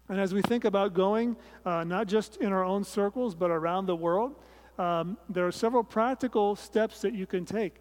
And 0.09 0.19
as 0.19 0.33
we 0.33 0.41
think 0.41 0.65
about 0.65 0.93
going, 0.93 1.37
uh, 1.65 1.85
not 1.85 2.07
just 2.07 2.35
in 2.37 2.51
our 2.51 2.65
own 2.65 2.83
circles, 2.83 3.35
but 3.35 3.51
around 3.51 3.85
the 3.85 3.95
world, 3.95 4.35
um, 4.77 5.17
there 5.29 5.47
are 5.47 5.51
several 5.53 5.83
practical 5.83 6.57
steps 6.57 6.99
that 7.03 7.13
you 7.13 7.25
can 7.25 7.45
take. 7.45 7.77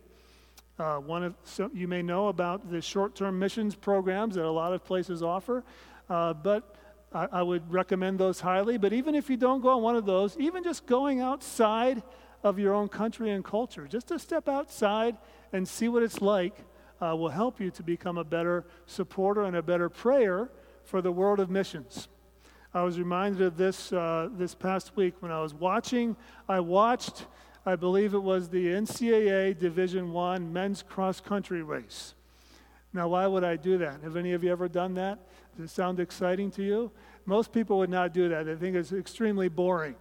Uh, 0.79 0.99
one 0.99 1.25
of 1.25 1.35
you 1.75 1.89
may 1.89 2.03
know 2.03 2.29
about 2.29 2.71
the 2.71 2.81
short-term 2.81 3.37
missions 3.37 3.75
programs 3.75 4.37
that 4.37 4.45
a 4.45 4.51
lot 4.51 4.73
of 4.73 4.85
places 4.85 5.23
offer, 5.25 5.65
uh, 6.09 6.33
but 6.33 6.77
I, 7.13 7.27
I, 7.33 7.43
would 7.43 7.73
recommend 7.73 8.21
those 8.21 8.39
highly. 8.39 8.79
But 8.79 8.93
even 8.93 9.17
if 9.17 9.29
you 9.29 9.37
don't 9.37 9.61
go 9.61 9.71
on 9.71 9.83
one 9.83 9.97
of 9.97 10.07
those, 10.07 10.37
even 10.39 10.63
just 10.63 10.87
going 10.87 11.21
outside 11.21 12.03
of 12.45 12.61
your 12.61 12.75
own 12.75 12.89
country 12.89 13.31
and 13.31 13.45
culture, 13.45 13.89
just 13.89 14.07
to 14.09 14.21
step 14.21 14.49
outside 14.49 15.17
and 15.53 15.67
see 15.67 15.89
what 15.89 16.05
it's 16.05 16.21
like, 16.21 16.65
uh, 17.01 17.15
will 17.17 17.29
help 17.29 17.61
you 17.61 17.71
to 17.73 17.83
become 17.83 18.17
a 18.17 18.25
better 18.25 18.65
supporter 18.87 19.43
and 19.43 19.57
a 19.57 19.63
better 19.63 19.89
prayer 19.89 20.49
for 20.85 21.03
the 21.03 21.11
world 21.11 21.41
of 21.41 21.51
missions. 21.51 22.09
I 22.73 22.83
was 22.83 22.99
reminded 22.99 23.43
of 23.43 23.57
this 23.57 23.93
uh, 23.93 24.29
this 24.33 24.55
past 24.55 24.95
week 24.95 25.15
when 25.21 25.33
I 25.33 25.41
was 25.41 25.55
watching. 25.55 26.17
I 26.49 26.61
watched, 26.61 27.27
I 27.67 27.77
believe 27.77 28.15
it 28.15 28.23
was 28.23 28.49
the 28.49 28.67
NCAA 28.67 29.59
Division 29.59 30.13
One 30.13 30.53
men's 30.53 30.83
cross 30.83 31.21
country 31.21 31.63
race. 31.63 32.15
Now, 32.93 33.09
why 33.09 33.27
would 33.27 33.45
I 33.45 33.57
do 33.57 33.79
that? 33.79 34.03
Have 34.03 34.17
any 34.17 34.33
of 34.33 34.43
you 34.43 34.51
ever 34.51 34.69
done 34.69 34.95
that? 34.95 35.19
Does 35.57 35.71
it 35.71 35.75
sound 35.75 36.01
exciting 36.01 36.51
to 36.53 36.63
you? 36.63 36.91
Most 37.27 37.53
people 37.53 37.79
would 37.79 37.91
not 37.91 38.15
do 38.15 38.29
that. 38.31 38.47
They 38.47 38.55
think 38.55 38.75
it's 38.75 38.93
extremely 38.93 39.49
boring, 39.49 39.97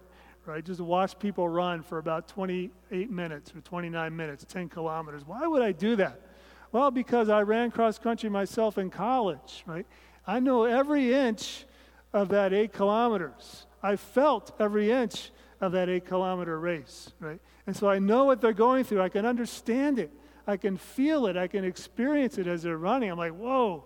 right? 0.46 0.64
Just 0.64 0.80
watch 0.80 1.18
people 1.18 1.48
run 1.48 1.82
for 1.82 1.98
about 1.98 2.28
28 2.28 3.10
minutes 3.10 3.52
or 3.54 3.60
29 3.60 4.16
minutes, 4.16 4.46
10 4.48 4.70
kilometers. 4.70 5.26
Why 5.26 5.46
would 5.46 5.60
I 5.60 5.72
do 5.72 5.96
that? 5.96 6.20
Well, 6.72 6.90
because 6.90 7.28
I 7.28 7.42
ran 7.42 7.70
cross 7.70 7.98
country 7.98 8.30
myself 8.30 8.78
in 8.78 8.88
college, 8.88 9.64
right? 9.66 9.86
I 10.26 10.40
know 10.40 10.64
every 10.64 11.12
inch 11.12 11.66
of 12.12 12.28
that 12.30 12.52
eight 12.52 12.72
kilometers. 12.72 13.66
I 13.82 13.96
felt 13.96 14.52
every 14.58 14.90
inch 14.90 15.30
of 15.60 15.72
that 15.72 15.88
eight 15.88 16.06
kilometer 16.06 16.58
race, 16.58 17.10
right? 17.20 17.40
And 17.66 17.76
so 17.76 17.88
I 17.88 17.98
know 17.98 18.24
what 18.24 18.40
they're 18.40 18.52
going 18.52 18.84
through. 18.84 19.02
I 19.02 19.08
can 19.08 19.26
understand 19.26 19.98
it. 19.98 20.10
I 20.46 20.56
can 20.56 20.76
feel 20.76 21.26
it. 21.26 21.36
I 21.36 21.46
can 21.46 21.64
experience 21.64 22.38
it 22.38 22.46
as 22.46 22.62
they're 22.62 22.78
running. 22.78 23.10
I'm 23.10 23.18
like, 23.18 23.34
whoa, 23.34 23.84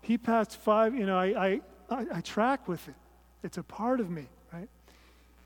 he 0.00 0.18
passed 0.18 0.56
five. 0.56 0.94
You 0.94 1.06
know, 1.06 1.18
I, 1.18 1.26
I, 1.46 1.60
I, 1.90 2.06
I 2.14 2.20
track 2.20 2.68
with 2.68 2.86
it. 2.88 2.94
It's 3.42 3.58
a 3.58 3.62
part 3.62 4.00
of 4.00 4.10
me, 4.10 4.26
right? 4.52 4.68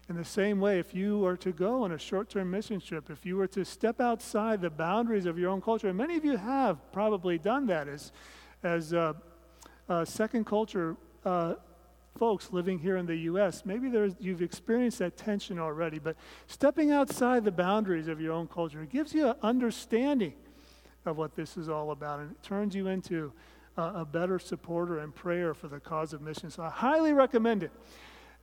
In 0.08 0.16
the 0.16 0.24
same 0.24 0.60
way, 0.60 0.78
if 0.78 0.94
you 0.94 1.18
were 1.18 1.36
to 1.38 1.52
go 1.52 1.82
on 1.84 1.92
a 1.92 1.98
short 1.98 2.28
term 2.28 2.50
mission 2.50 2.80
trip, 2.80 3.10
if 3.10 3.24
you 3.24 3.36
were 3.36 3.46
to 3.48 3.64
step 3.64 4.00
outside 4.00 4.60
the 4.60 4.70
boundaries 4.70 5.26
of 5.26 5.38
your 5.38 5.50
own 5.50 5.60
culture, 5.60 5.88
and 5.88 5.96
many 5.96 6.16
of 6.16 6.24
you 6.24 6.36
have 6.36 6.92
probably 6.92 7.38
done 7.38 7.66
that 7.66 7.88
as, 7.88 8.12
as 8.62 8.92
uh, 8.92 9.14
uh, 9.88 10.04
second 10.04 10.44
culture 10.44 10.96
uh, 11.24 11.54
folks 12.18 12.52
living 12.52 12.78
here 12.78 12.96
in 12.96 13.06
the 13.06 13.16
U.S., 13.16 13.62
maybe 13.64 13.90
you've 14.18 14.42
experienced 14.42 14.98
that 14.98 15.16
tension 15.16 15.58
already, 15.58 15.98
but 15.98 16.16
stepping 16.46 16.90
outside 16.90 17.44
the 17.44 17.52
boundaries 17.52 18.08
of 18.08 18.20
your 18.20 18.32
own 18.32 18.48
culture 18.48 18.84
gives 18.84 19.14
you 19.14 19.28
an 19.28 19.36
understanding 19.42 20.34
of 21.06 21.16
what 21.16 21.34
this 21.36 21.56
is 21.56 21.68
all 21.68 21.92
about, 21.92 22.20
and 22.20 22.30
it 22.30 22.42
turns 22.42 22.74
you 22.74 22.88
into 22.88 23.32
a 23.76 24.04
better 24.04 24.38
supporter 24.40 24.98
and 24.98 25.14
prayer 25.14 25.54
for 25.54 25.68
the 25.68 25.78
cause 25.78 26.12
of 26.12 26.20
mission. 26.20 26.50
So 26.50 26.64
I 26.64 26.70
highly 26.70 27.12
recommend 27.12 27.62
it. 27.62 27.70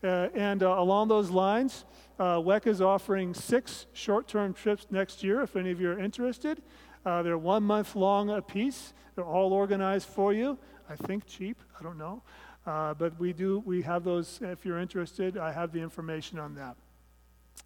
Uh, 0.04 0.30
and 0.34 0.64
uh, 0.64 0.76
along 0.78 1.08
those 1.08 1.30
lines, 1.30 1.84
uh, 2.20 2.38
WEC 2.38 2.68
is 2.68 2.82
offering 2.82 3.34
six 3.34 3.88
short 3.92 4.28
term 4.28 4.54
trips 4.54 4.88
next 4.92 5.24
year 5.24 5.42
if 5.42 5.56
any 5.56 5.72
of 5.72 5.82
you 5.82 5.90
are 5.90 6.00
interested. 6.00 6.62
Uh, 7.06 7.22
they're 7.22 7.38
one 7.38 7.64
month 7.64 7.96
long 7.96 8.30
apiece. 8.30 8.94
they're 9.16 9.26
all 9.26 9.52
organized 9.52 10.08
for 10.08 10.34
you. 10.34 10.58
I 10.90 10.96
think 10.96 11.26
cheap, 11.26 11.62
I 11.80 11.84
don't 11.84 11.98
know. 11.98 12.22
Uh, 12.66 12.94
but 12.96 13.18
we 13.20 13.32
do, 13.32 13.62
we 13.66 13.82
have 13.84 14.04
those, 14.04 14.40
if 14.42 14.66
you're 14.66 14.80
interested, 14.80 15.38
I 15.38 15.52
have 15.52 15.72
the 15.72 15.80
information 15.80 16.40
on 16.40 16.56
that. 16.56 16.76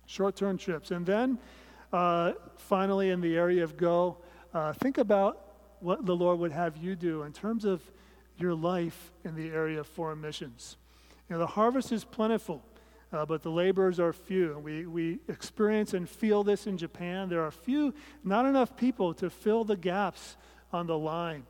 Short 0.06 0.36
term 0.36 0.58
trips. 0.58 0.92
And 0.92 1.06
then 1.06 1.40
uh, 1.94 2.34
finally, 2.58 3.10
in 3.10 3.22
the 3.22 3.36
area 3.38 3.64
of 3.64 3.78
go, 3.78 4.18
uh, 4.54 4.74
think 4.74 4.98
about 4.98 5.46
what 5.80 6.06
the 6.06 6.16
Lord 6.16 6.40
would 6.40 6.52
have 6.52 6.78
you 6.78 6.96
do 6.96 7.24
in 7.24 7.32
terms 7.32 7.66
of 7.66 7.82
your 8.38 8.54
life 8.54 9.12
in 9.24 9.36
the 9.36 9.50
area 9.50 9.80
of 9.80 9.88
foreign 9.88 10.20
missions. 10.20 10.78
You 11.30 11.36
know, 11.36 11.40
the 11.40 11.48
harvest 11.48 11.92
is 11.92 12.04
plentiful, 12.04 12.64
uh, 13.14 13.26
but 13.26 13.42
the 13.44 13.52
laborers 13.52 14.00
are 14.00 14.14
few. 14.14 14.60
We, 14.60 14.86
we 14.86 15.20
experience 15.28 15.94
and 15.94 16.10
feel 16.10 16.44
this 16.44 16.68
in 16.68 16.78
Japan. 16.78 17.30
There 17.30 17.44
are 17.44 17.52
few, 17.52 17.94
not 18.24 18.46
enough 18.46 18.76
people 18.76 19.14
to 19.16 19.30
fill 19.30 19.64
the 19.64 19.78
gaps 19.78 20.36
on 20.74 20.88
the 20.88 20.98
line. 20.98 21.44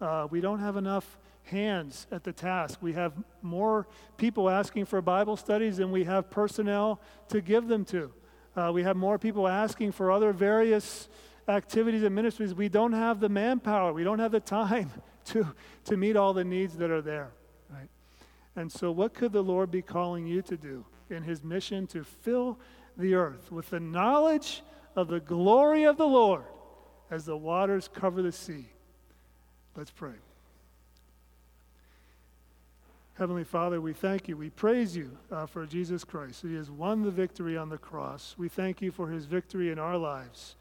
Uh, 0.00 0.26
we 0.30 0.40
don't 0.40 0.60
have 0.60 0.76
enough 0.76 1.18
hands 1.46 2.06
at 2.10 2.24
the 2.24 2.32
task. 2.32 2.78
We 2.82 2.92
have 2.94 3.12
more 3.42 3.86
people 4.16 4.50
asking 4.50 4.86
for 4.86 5.00
Bible 5.00 5.36
studies 5.36 5.78
than 5.78 5.90
we 5.90 6.04
have 6.04 6.30
personnel 6.30 7.00
to 7.28 7.40
give 7.40 7.68
them 7.68 7.84
to. 7.86 8.12
Uh, 8.56 8.70
we 8.72 8.82
have 8.82 8.96
more 8.96 9.18
people 9.18 9.46
asking 9.46 9.92
for 9.92 10.10
other 10.10 10.32
various 10.32 11.08
activities 11.48 12.02
and 12.02 12.14
ministries. 12.14 12.54
We 12.54 12.68
don't 12.68 12.92
have 12.92 13.20
the 13.20 13.28
manpower, 13.28 13.92
we 13.92 14.04
don't 14.04 14.18
have 14.18 14.32
the 14.32 14.40
time 14.60 14.90
to, 15.26 15.46
to 15.84 15.96
meet 15.96 16.16
all 16.16 16.32
the 16.32 16.44
needs 16.44 16.76
that 16.76 16.90
are 16.90 17.02
there. 17.02 17.30
Right? 17.70 17.88
And 18.54 18.70
so, 18.70 18.90
what 18.90 19.14
could 19.14 19.32
the 19.32 19.42
Lord 19.42 19.70
be 19.70 19.82
calling 19.82 20.26
you 20.26 20.42
to 20.42 20.56
do 20.56 20.84
in 21.10 21.22
His 21.22 21.44
mission 21.44 21.86
to 21.88 22.04
fill 22.04 22.58
the 22.96 23.14
earth 23.14 23.52
with 23.52 23.70
the 23.70 23.80
knowledge 23.80 24.62
of 24.94 25.08
the 25.08 25.20
glory 25.20 25.84
of 25.84 25.96
the 25.96 26.06
Lord 26.06 26.44
as 27.10 27.24
the 27.24 27.36
waters 27.36 27.88
cover 27.92 28.22
the 28.22 28.32
sea? 28.32 28.66
Let's 29.76 29.90
pray. 29.90 30.14
Heavenly 33.18 33.44
Father, 33.44 33.80
we 33.80 33.94
thank 33.94 34.28
you. 34.28 34.36
We 34.36 34.50
praise 34.50 34.94
you 34.94 35.16
uh, 35.32 35.46
for 35.46 35.64
Jesus 35.64 36.04
Christ. 36.04 36.42
He 36.42 36.54
has 36.56 36.70
won 36.70 37.02
the 37.02 37.10
victory 37.10 37.56
on 37.56 37.70
the 37.70 37.78
cross. 37.78 38.34
We 38.36 38.50
thank 38.50 38.82
you 38.82 38.92
for 38.92 39.08
his 39.08 39.24
victory 39.24 39.70
in 39.70 39.78
our 39.78 39.96
lives. 39.96 40.56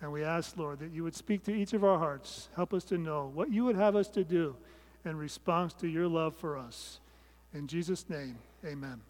And 0.00 0.10
we 0.10 0.24
ask, 0.24 0.56
Lord, 0.56 0.78
that 0.78 0.90
you 0.90 1.04
would 1.04 1.14
speak 1.14 1.44
to 1.44 1.54
each 1.54 1.74
of 1.74 1.84
our 1.84 1.98
hearts. 1.98 2.48
Help 2.56 2.72
us 2.72 2.84
to 2.84 2.96
know 2.96 3.30
what 3.34 3.52
you 3.52 3.64
would 3.64 3.76
have 3.76 3.94
us 3.94 4.08
to 4.08 4.24
do 4.24 4.56
in 5.04 5.16
response 5.16 5.74
to 5.74 5.88
your 5.88 6.08
love 6.08 6.34
for 6.34 6.56
us. 6.56 7.00
In 7.52 7.66
Jesus' 7.66 8.08
name, 8.08 8.38
amen. 8.64 9.02